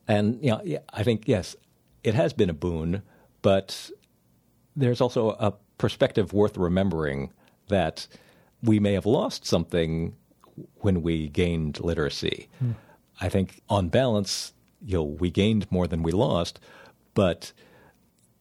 and 0.07 0.39
you 0.41 0.51
know, 0.51 0.61
yeah, 0.63 0.79
I 0.93 1.03
think 1.03 1.27
yes, 1.27 1.55
it 2.03 2.15
has 2.15 2.33
been 2.33 2.49
a 2.49 2.53
boon, 2.53 3.03
but 3.41 3.91
there's 4.75 5.01
also 5.01 5.31
a 5.31 5.53
perspective 5.77 6.33
worth 6.33 6.57
remembering 6.57 7.31
that 7.67 8.07
we 8.61 8.79
may 8.79 8.93
have 8.93 9.05
lost 9.05 9.45
something 9.45 10.15
when 10.77 11.01
we 11.01 11.29
gained 11.29 11.79
literacy. 11.79 12.47
Hmm. 12.59 12.71
I 13.21 13.29
think 13.29 13.61
on 13.69 13.89
balance, 13.89 14.53
you 14.83 14.97
know, 14.97 15.03
we 15.03 15.29
gained 15.29 15.71
more 15.71 15.87
than 15.87 16.03
we 16.03 16.11
lost, 16.11 16.59
but 17.13 17.51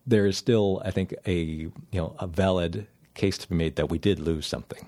there 0.07 0.27
is 0.27 0.37
still, 0.37 0.83
I 0.85 0.91
think, 0.91 1.15
a 1.27 1.35
you 1.35 1.73
know 1.93 2.17
a 2.19 2.27
valid 2.27 2.87
case 3.15 3.39
to 3.39 3.49
be 3.49 3.55
made 3.55 3.77
that 3.77 3.91
we 3.91 3.99
did 3.99 4.19
lose 4.19 4.47
something. 4.47 4.87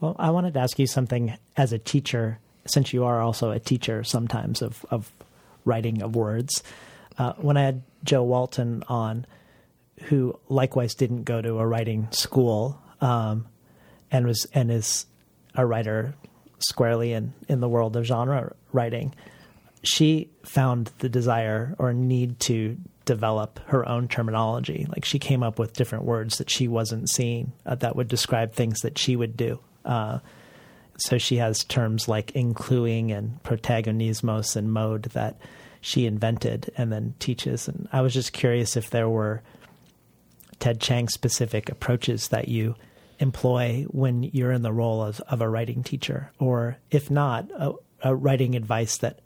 Well, 0.00 0.16
I 0.18 0.30
wanted 0.30 0.54
to 0.54 0.60
ask 0.60 0.78
you 0.78 0.86
something 0.86 1.36
as 1.56 1.72
a 1.72 1.78
teacher, 1.78 2.38
since 2.66 2.92
you 2.92 3.04
are 3.04 3.20
also 3.20 3.50
a 3.50 3.58
teacher 3.58 4.04
sometimes 4.04 4.62
of 4.62 4.84
of 4.90 5.10
writing 5.64 6.02
of 6.02 6.14
words. 6.14 6.62
Uh, 7.16 7.32
when 7.34 7.56
I 7.56 7.62
had 7.62 7.82
Jo 8.02 8.22
Walton 8.22 8.82
on, 8.88 9.26
who 10.08 10.38
likewise 10.48 10.94
didn't 10.94 11.24
go 11.24 11.40
to 11.40 11.58
a 11.58 11.66
writing 11.66 12.08
school 12.10 12.80
um, 13.00 13.46
and 14.10 14.26
was 14.26 14.46
and 14.54 14.70
is 14.70 15.06
a 15.54 15.64
writer 15.64 16.14
squarely 16.58 17.12
in, 17.12 17.32
in 17.48 17.60
the 17.60 17.68
world 17.68 17.96
of 17.96 18.04
genre 18.04 18.54
writing, 18.72 19.14
she 19.82 20.30
found 20.42 20.90
the 20.98 21.08
desire 21.08 21.74
or 21.78 21.92
need 21.92 22.40
to 22.40 22.76
develop 23.04 23.60
her 23.66 23.86
own 23.88 24.08
terminology. 24.08 24.86
Like 24.88 25.04
she 25.04 25.18
came 25.18 25.42
up 25.42 25.58
with 25.58 25.74
different 25.74 26.04
words 26.04 26.38
that 26.38 26.50
she 26.50 26.68
wasn't 26.68 27.10
seeing 27.10 27.52
uh, 27.66 27.74
that 27.76 27.96
would 27.96 28.08
describe 28.08 28.52
things 28.52 28.80
that 28.80 28.98
she 28.98 29.14
would 29.14 29.36
do. 29.36 29.60
Uh, 29.84 30.20
so 30.96 31.18
she 31.18 31.36
has 31.36 31.64
terms 31.64 32.08
like 32.08 32.32
incluing 32.32 33.12
and 33.12 33.42
protagonismos 33.42 34.56
and 34.56 34.72
mode 34.72 35.04
that 35.12 35.36
she 35.80 36.06
invented 36.06 36.72
and 36.78 36.90
then 36.90 37.14
teaches. 37.18 37.68
And 37.68 37.88
I 37.92 38.00
was 38.00 38.14
just 38.14 38.32
curious 38.32 38.76
if 38.76 38.90
there 38.90 39.08
were 39.08 39.42
Ted 40.64 40.80
Chiang 40.80 41.10
specific 41.10 41.68
approaches 41.68 42.28
that 42.28 42.48
you 42.48 42.74
employ 43.18 43.84
when 43.90 44.22
you're 44.22 44.50
in 44.50 44.62
the 44.62 44.72
role 44.72 45.02
of, 45.02 45.20
of 45.28 45.42
a 45.42 45.48
writing 45.48 45.82
teacher, 45.82 46.32
or 46.38 46.78
if 46.90 47.10
not, 47.10 47.50
a, 47.54 47.74
a 48.02 48.16
writing 48.16 48.54
advice 48.54 48.96
that 48.96 49.20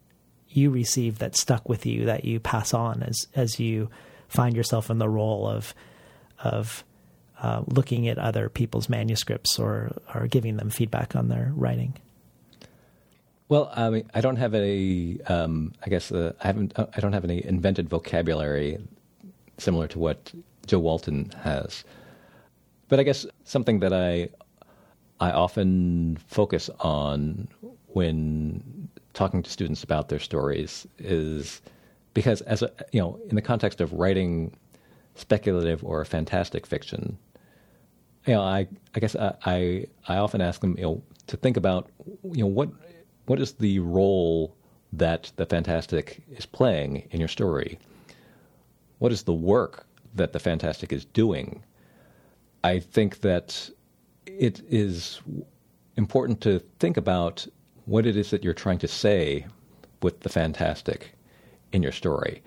you 0.49 0.69
receive 0.69 1.21
that 1.21 1.37
stuck 1.37 1.69
with 1.69 1.87
you 1.87 2.07
that 2.07 2.25
you 2.25 2.41
pass 2.41 2.75
on 2.75 3.05
as 3.05 3.29
as 3.37 3.61
you 3.61 3.89
find 4.27 4.57
yourself 4.57 4.91
in 4.91 4.99
the 4.99 5.09
role 5.09 5.47
of 5.47 5.77
of 6.43 6.83
uh, 7.41 7.63
looking 7.69 8.09
at 8.09 8.19
other 8.19 8.49
people's 8.49 8.89
manuscripts 8.89 9.61
or 9.61 9.93
or 10.13 10.27
giving 10.27 10.57
them 10.57 10.71
feedback 10.71 11.15
on 11.15 11.29
their 11.29 11.53
writing. 11.55 11.95
Well, 13.49 13.71
I 13.73 13.91
mean, 13.91 14.11
I 14.13 14.23
don't 14.23 14.39
have 14.39 14.55
any. 14.55 15.23
Um, 15.23 15.73
I 15.87 15.89
guess 15.89 16.11
uh, 16.11 16.33
I 16.43 16.49
haven't. 16.49 16.77
Uh, 16.77 16.87
I 16.97 16.99
don't 16.99 17.13
have 17.13 17.23
any 17.23 17.45
invented 17.45 17.89
vocabulary 17.89 18.79
similar 19.57 19.87
to 19.87 20.01
what 20.01 20.33
Jo 20.69 20.79
Walton 20.79 21.31
has. 21.43 21.85
But 22.89 23.01
I 23.01 23.03
guess 23.03 23.27
something 23.45 23.81
that 23.81 23.93
I 23.93 24.29
I 25.21 25.33
often 25.33 26.19
focus 26.29 26.71
on 26.81 27.49
when 27.89 28.89
talking 29.15 29.43
to 29.43 29.51
students 29.51 29.83
about 29.83 30.09
their 30.09 30.21
stories 30.21 30.87
is 30.99 31.61
because 32.15 32.41
as 32.43 32.63
a 32.63 32.71
you 32.93 33.01
know 33.01 33.19
in 33.29 33.35
the 33.35 33.43
context 33.43 33.81
of 33.81 33.93
writing 33.93 34.55
speculative 35.17 35.83
or 35.85 36.05
fantastic 36.05 36.67
fiction, 36.67 37.19
you 38.27 38.35
know, 38.35 38.43
I 38.43 38.69
I 38.95 39.01
guess 39.01 39.17
I, 39.17 39.35
I 39.45 39.87
I 40.07 40.17
often 40.19 40.41
ask 40.41 40.61
them, 40.61 40.77
you 40.77 40.85
know, 40.85 41.03
to 41.27 41.37
think 41.37 41.57
about, 41.57 41.91
you 42.23 42.45
know, 42.45 42.47
what 42.47 42.71
what 43.27 43.41
is 43.41 43.53
the 43.53 43.81
role 43.81 44.55
that 44.93 45.33
the 45.37 45.47
fantastic 45.47 46.23
is 46.31 46.47
playing 46.47 47.09
in 47.11 47.21
your 47.21 47.29
story? 47.29 47.79
What 48.99 49.13
is 49.13 49.25
the 49.25 49.35
work 49.35 49.88
that 50.15 50.33
the 50.33 50.39
fantastic 50.39 50.93
is 50.93 51.05
doing? 51.05 51.63
I 52.65 52.81
think 52.81 53.21
that 53.21 53.71
it 54.27 54.61
is 54.69 55.21
important 55.97 56.41
to 56.43 56.61
think 56.79 56.97
about 56.97 57.47
what 57.87 58.07
it 58.07 58.17
is 58.17 58.31
that 58.31 58.45
you're 58.45 58.55
trying 58.55 58.79
to 58.79 58.89
say 58.89 59.47
with 60.03 60.21
the 60.21 60.29
fantastic 60.29 61.13
in 61.73 61.83
your 61.83 61.93
story. 61.93 62.43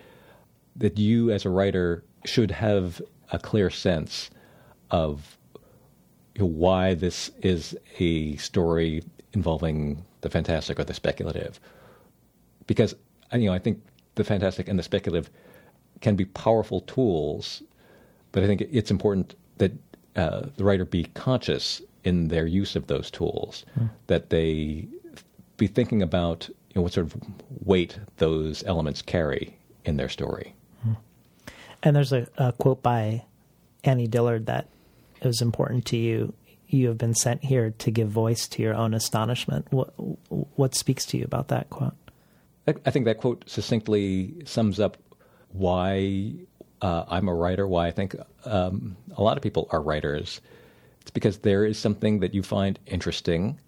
That 0.76 0.98
you, 0.98 1.32
as 1.32 1.46
a 1.46 1.50
writer, 1.50 2.04
should 2.26 2.52
have 2.52 3.02
a 3.32 3.40
clear 3.40 3.70
sense 3.70 4.30
of 4.90 5.38
why 6.38 6.94
this 6.94 7.30
is 7.42 7.78
a 8.00 8.36
story 8.38 9.04
involving 9.34 10.04
the 10.22 10.30
fantastic 10.30 10.80
or 10.80 10.84
the 10.84 10.94
speculative. 10.94 11.60
Because 12.68 12.96
you 13.34 13.48
know, 13.48 13.54
I 13.54 13.60
think 13.60 13.82
the 14.16 14.24
fantastic 14.24 14.68
and 14.68 14.78
the 14.78 14.84
speculative 14.84 15.30
can 16.02 16.16
be 16.16 16.26
powerful 16.26 16.82
tools, 16.82 17.64
but 18.32 18.44
I 18.44 18.48
think 18.48 18.62
it's 18.62 18.92
important 18.92 19.36
that 19.58 19.72
uh, 20.16 20.48
the 20.58 20.64
writer 20.64 20.86
be 20.86 21.06
conscious 21.14 21.82
in 22.04 22.28
their 22.28 22.46
use 22.46 22.76
of 22.76 22.88
those 22.88 23.10
tools, 23.12 23.66
mm. 23.80 23.90
that 24.08 24.30
they 24.30 24.88
be 25.58 25.68
thinking 25.68 26.02
about 26.02 26.50
you 26.50 26.56
know, 26.76 26.82
what 26.82 26.94
sort 26.94 27.08
of 27.08 27.16
weight 27.66 28.00
those 28.18 28.64
elements 28.64 29.02
carry 29.02 29.58
in 29.86 29.98
their 29.98 30.10
story. 30.10 30.56
Mm. 30.86 30.98
And 31.84 31.96
there's 31.96 32.12
a, 32.12 32.28
a 32.38 32.52
quote 32.54 32.82
by 32.82 33.24
Annie 33.84 34.08
Dillard 34.08 34.48
that 34.48 34.68
is 35.22 35.42
important 35.42 35.86
to 35.88 35.98
you. 35.98 36.34
You 36.68 36.88
have 36.88 36.98
been 36.98 37.14
sent 37.14 37.44
here 37.44 37.72
to 37.80 37.92
give 37.92 38.08
voice 38.10 38.48
to 38.48 38.64
your 38.64 38.74
own 38.74 38.94
astonishment. 38.94 39.68
What, 39.72 39.94
what 40.30 40.74
speaks 40.74 41.06
to 41.08 41.18
you 41.18 41.26
about 41.26 41.50
that 41.50 41.70
quote? 41.70 41.94
I 42.68 42.92
think 42.92 43.06
that 43.06 43.18
quote 43.18 43.44
succinctly 43.48 44.34
sums 44.46 44.80
up 44.80 44.98
why 45.54 46.34
uh, 46.82 47.06
I'm 47.08 47.28
a 47.28 47.34
writer, 47.34 47.68
why 47.68 47.88
I 47.88 47.92
think 47.92 48.16
um, 48.46 48.96
a 49.16 49.24
lot 49.24 49.38
of 49.38 49.44
people 49.44 49.68
are 49.72 49.82
writers. 49.82 50.42
It's 51.02 51.12
because 51.12 51.40
there 51.40 51.66
is 51.66 51.78
something 51.78 52.20
that 52.20 52.34
you 52.34 52.44
find 52.44 52.80
interesting, 52.86 53.60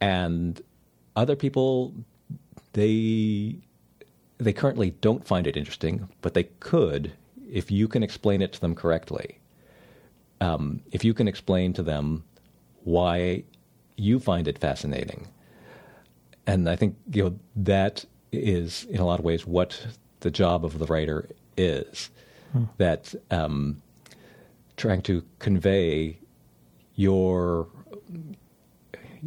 and 0.00 0.60
other 1.16 1.36
people 1.36 1.94
they 2.72 3.58
they 4.38 4.52
currently 4.52 4.90
don't 5.00 5.26
find 5.26 5.46
it 5.46 5.56
interesting, 5.56 6.08
but 6.22 6.34
they 6.34 6.44
could 6.44 7.12
if 7.50 7.70
you 7.70 7.88
can 7.88 8.02
explain 8.02 8.42
it 8.42 8.52
to 8.52 8.60
them 8.60 8.74
correctly. 8.74 9.38
Um, 10.40 10.80
if 10.92 11.04
you 11.04 11.14
can 11.14 11.26
explain 11.26 11.72
to 11.72 11.82
them 11.82 12.24
why 12.84 13.44
you 13.96 14.20
find 14.20 14.46
it 14.46 14.58
fascinating, 14.58 15.26
and 16.46 16.68
I 16.68 16.76
think 16.76 16.96
you 17.12 17.24
know 17.24 17.38
that 17.56 18.04
is 18.30 18.84
in 18.84 19.00
a 19.00 19.06
lot 19.06 19.18
of 19.18 19.24
ways 19.24 19.46
what 19.46 19.86
the 20.20 20.30
job 20.30 20.64
of 20.64 20.78
the 20.78 20.86
writer 20.86 21.28
is. 21.56 22.10
Hmm. 22.52 22.64
That 22.78 23.14
um, 23.30 23.82
trying 24.76 25.02
to 25.02 25.22
convey 25.38 26.18
your 26.94 27.68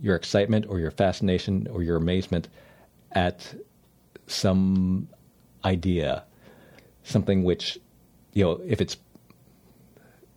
your 0.02 0.16
excitement 0.16 0.66
or 0.68 0.80
your 0.80 0.92
fascination 0.92 1.68
or 1.72 1.84
your 1.84 1.98
amazement 1.98 2.48
at 3.12 3.54
some 4.28 5.08
idea, 5.66 6.24
something 7.04 7.44
which, 7.44 7.78
you 8.34 8.44
know, 8.44 8.62
if 8.66 8.82
it's 8.82 8.98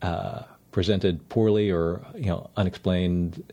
uh, 0.03 0.43
presented 0.73 1.27
poorly 1.29 1.71
or 1.71 2.05
you 2.17 2.27
know 2.27 2.51
unexplained, 2.57 3.53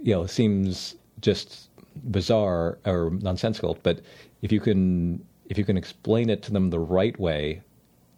you 0.00 0.12
know, 0.12 0.26
seems 0.26 0.96
just 1.20 1.70
bizarre 2.10 2.78
or 2.84 3.10
nonsensical. 3.20 3.78
But 3.82 4.00
if 4.42 4.50
you 4.52 4.60
can 4.60 5.24
if 5.52 5.58
you 5.58 5.66
can 5.66 5.76
explain 5.76 6.30
it 6.30 6.42
to 6.42 6.50
them 6.50 6.70
the 6.70 6.80
right 6.80 7.20
way, 7.20 7.60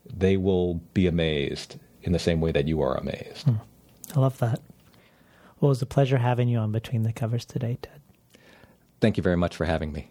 they 0.07 0.37
will 0.37 0.75
be 0.95 1.09
amazed 1.09 1.81
in 2.05 2.13
the 2.13 2.19
same 2.21 2.41
way 2.41 2.53
that 2.53 2.69
you 2.69 2.81
are 2.81 2.95
amazed. 2.97 3.43
Hmm. 3.43 3.57
I 4.15 4.21
love 4.21 4.39
that. 4.39 4.61
Well, 5.59 5.71
it 5.71 5.75
was 5.75 5.83
a 5.83 5.87
pleasure 5.87 6.19
having 6.19 6.47
you 6.47 6.59
on 6.59 6.71
Between 6.71 7.03
the 7.03 7.13
Covers 7.13 7.45
today, 7.45 7.77
Ted. 7.83 8.01
Thank 9.01 9.17
you 9.17 9.23
very 9.25 9.37
much 9.37 9.57
for 9.57 9.65
having 9.65 9.93
me. 9.93 10.11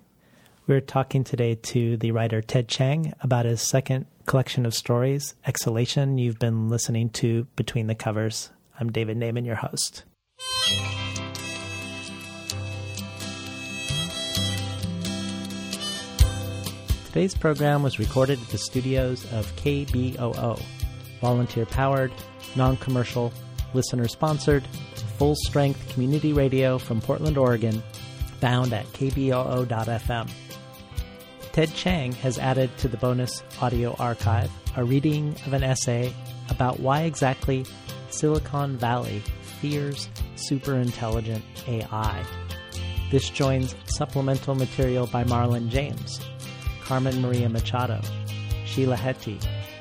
We're 0.68 0.82
talking 0.82 1.24
today 1.24 1.56
to 1.56 1.96
the 1.96 2.12
writer 2.12 2.42
Ted 2.42 2.68
Chiang 2.68 3.14
about 3.22 3.46
his 3.46 3.62
second 3.62 4.06
collection 4.26 4.66
of 4.66 4.74
stories, 4.74 5.34
Exhalation. 5.48 6.18
You've 6.18 6.40
been 6.40 6.68
listening 6.68 7.10
to 7.12 7.48
Between 7.56 7.88
the 7.88 7.96
Covers. 7.96 8.50
I'm 8.82 8.92
David 8.92 9.18
Naimon, 9.18 9.46
your 9.46 9.56
host. 9.56 10.04
Today's 17.14 17.36
program 17.36 17.84
was 17.84 18.00
recorded 18.00 18.42
at 18.42 18.48
the 18.48 18.58
studios 18.58 19.24
of 19.34 19.46
KBOO, 19.58 20.60
volunteer 21.22 21.68
powered, 21.68 22.12
non 22.56 22.76
commercial, 22.78 23.32
listener 23.76 24.08
sponsored, 24.08 24.66
full 25.20 25.36
strength 25.46 25.94
community 25.94 26.34
radio 26.34 26.80
from 26.80 27.02
Portland, 27.02 27.38
Oregon, 27.38 27.84
found 28.42 28.74
at 28.74 28.88
kboo.fm. 28.94 30.28
Ted 31.52 31.72
Chiang 31.76 32.14
has 32.14 32.40
added 32.40 32.76
to 32.80 32.88
the 32.88 32.98
bonus 32.98 33.44
audio 33.62 33.96
archive 34.00 34.50
a 34.76 34.84
reading 34.84 35.36
of 35.46 35.54
an 35.54 35.64
essay 35.64 36.12
about 36.50 36.80
why 36.80 37.02
exactly 37.02 37.64
Silicon 38.10 38.76
Valley 38.76 39.22
fears 39.62 40.10
superintelligent 40.36 41.44
AI. 41.68 42.26
This 43.12 43.30
joins 43.30 43.76
supplemental 43.86 44.56
material 44.56 45.06
by 45.06 45.24
Marlon 45.26 45.70
James 45.70 46.20
Carmen 46.86 47.22
Maria 47.22 47.50
Machado, 47.50 48.02
Sheila 48.66 48.96
Heti, 48.96 49.40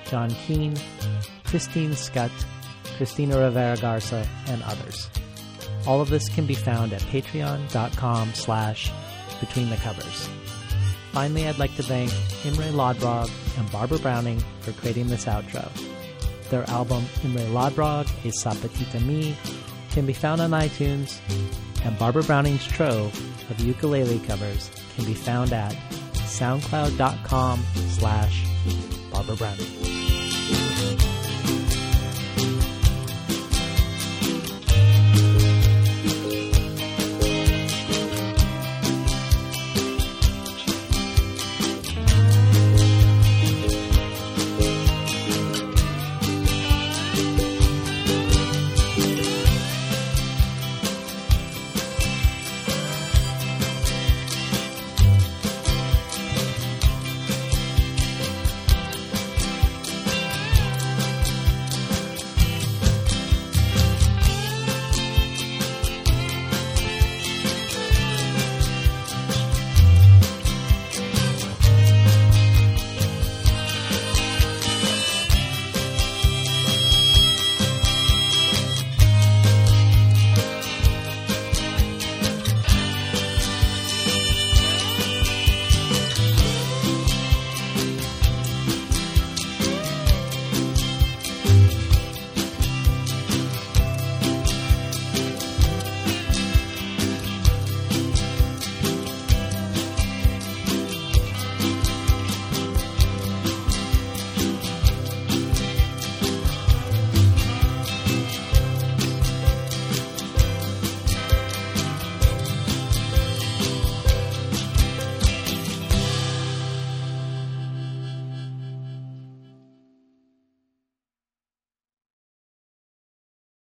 John 0.09 0.31
Keene, 0.31 0.77
Christine 1.45 1.93
Schutt, 1.93 2.31
Christina 2.97 3.39
Rivera 3.39 3.77
Garza, 3.77 4.27
and 4.47 4.63
others. 4.63 5.09
All 5.87 6.01
of 6.01 6.11
this 6.11 6.29
can 6.29 6.47
be 6.47 6.55
found 6.55 6.93
at 6.93 7.01
patreon.com 7.03 8.35
slash 8.35 8.91
between 9.41 9.71
the 9.71 9.77
covers. 9.77 10.29
Finally, 11.13 11.47
I'd 11.47 11.59
like 11.59 11.75
to 11.77 11.83
thank 11.83 12.11
Imre 12.45 12.73
Lodbrog 12.73 13.31
and 13.59 13.71
Barbara 13.71 13.99
Browning 13.99 14.43
for 14.61 14.73
creating 14.73 15.09
this 15.09 15.27
outro. 15.27 15.69
Their 16.49 16.69
album 16.71 17.05
Imre 17.25 17.47
Lodbrog, 17.47 18.05
A 18.25 18.29
Sapatita 18.29 19.05
Me, 19.05 19.37
can 19.91 20.07
be 20.07 20.13
found 20.13 20.41
on 20.41 20.51
iTunes, 20.51 21.19
and 21.85 21.99
Barbara 21.99 22.23
Browning's 22.23 22.67
trove 22.67 23.13
of 23.51 23.61
ukulele 23.61 24.21
covers 24.21 24.71
can 24.95 25.05
be 25.05 25.15
found 25.15 25.53
at 25.53 25.77
soundcloud.com 26.33 27.61
slash 27.99 28.47
Barbara 29.13 29.37
Browning. 29.37 30.02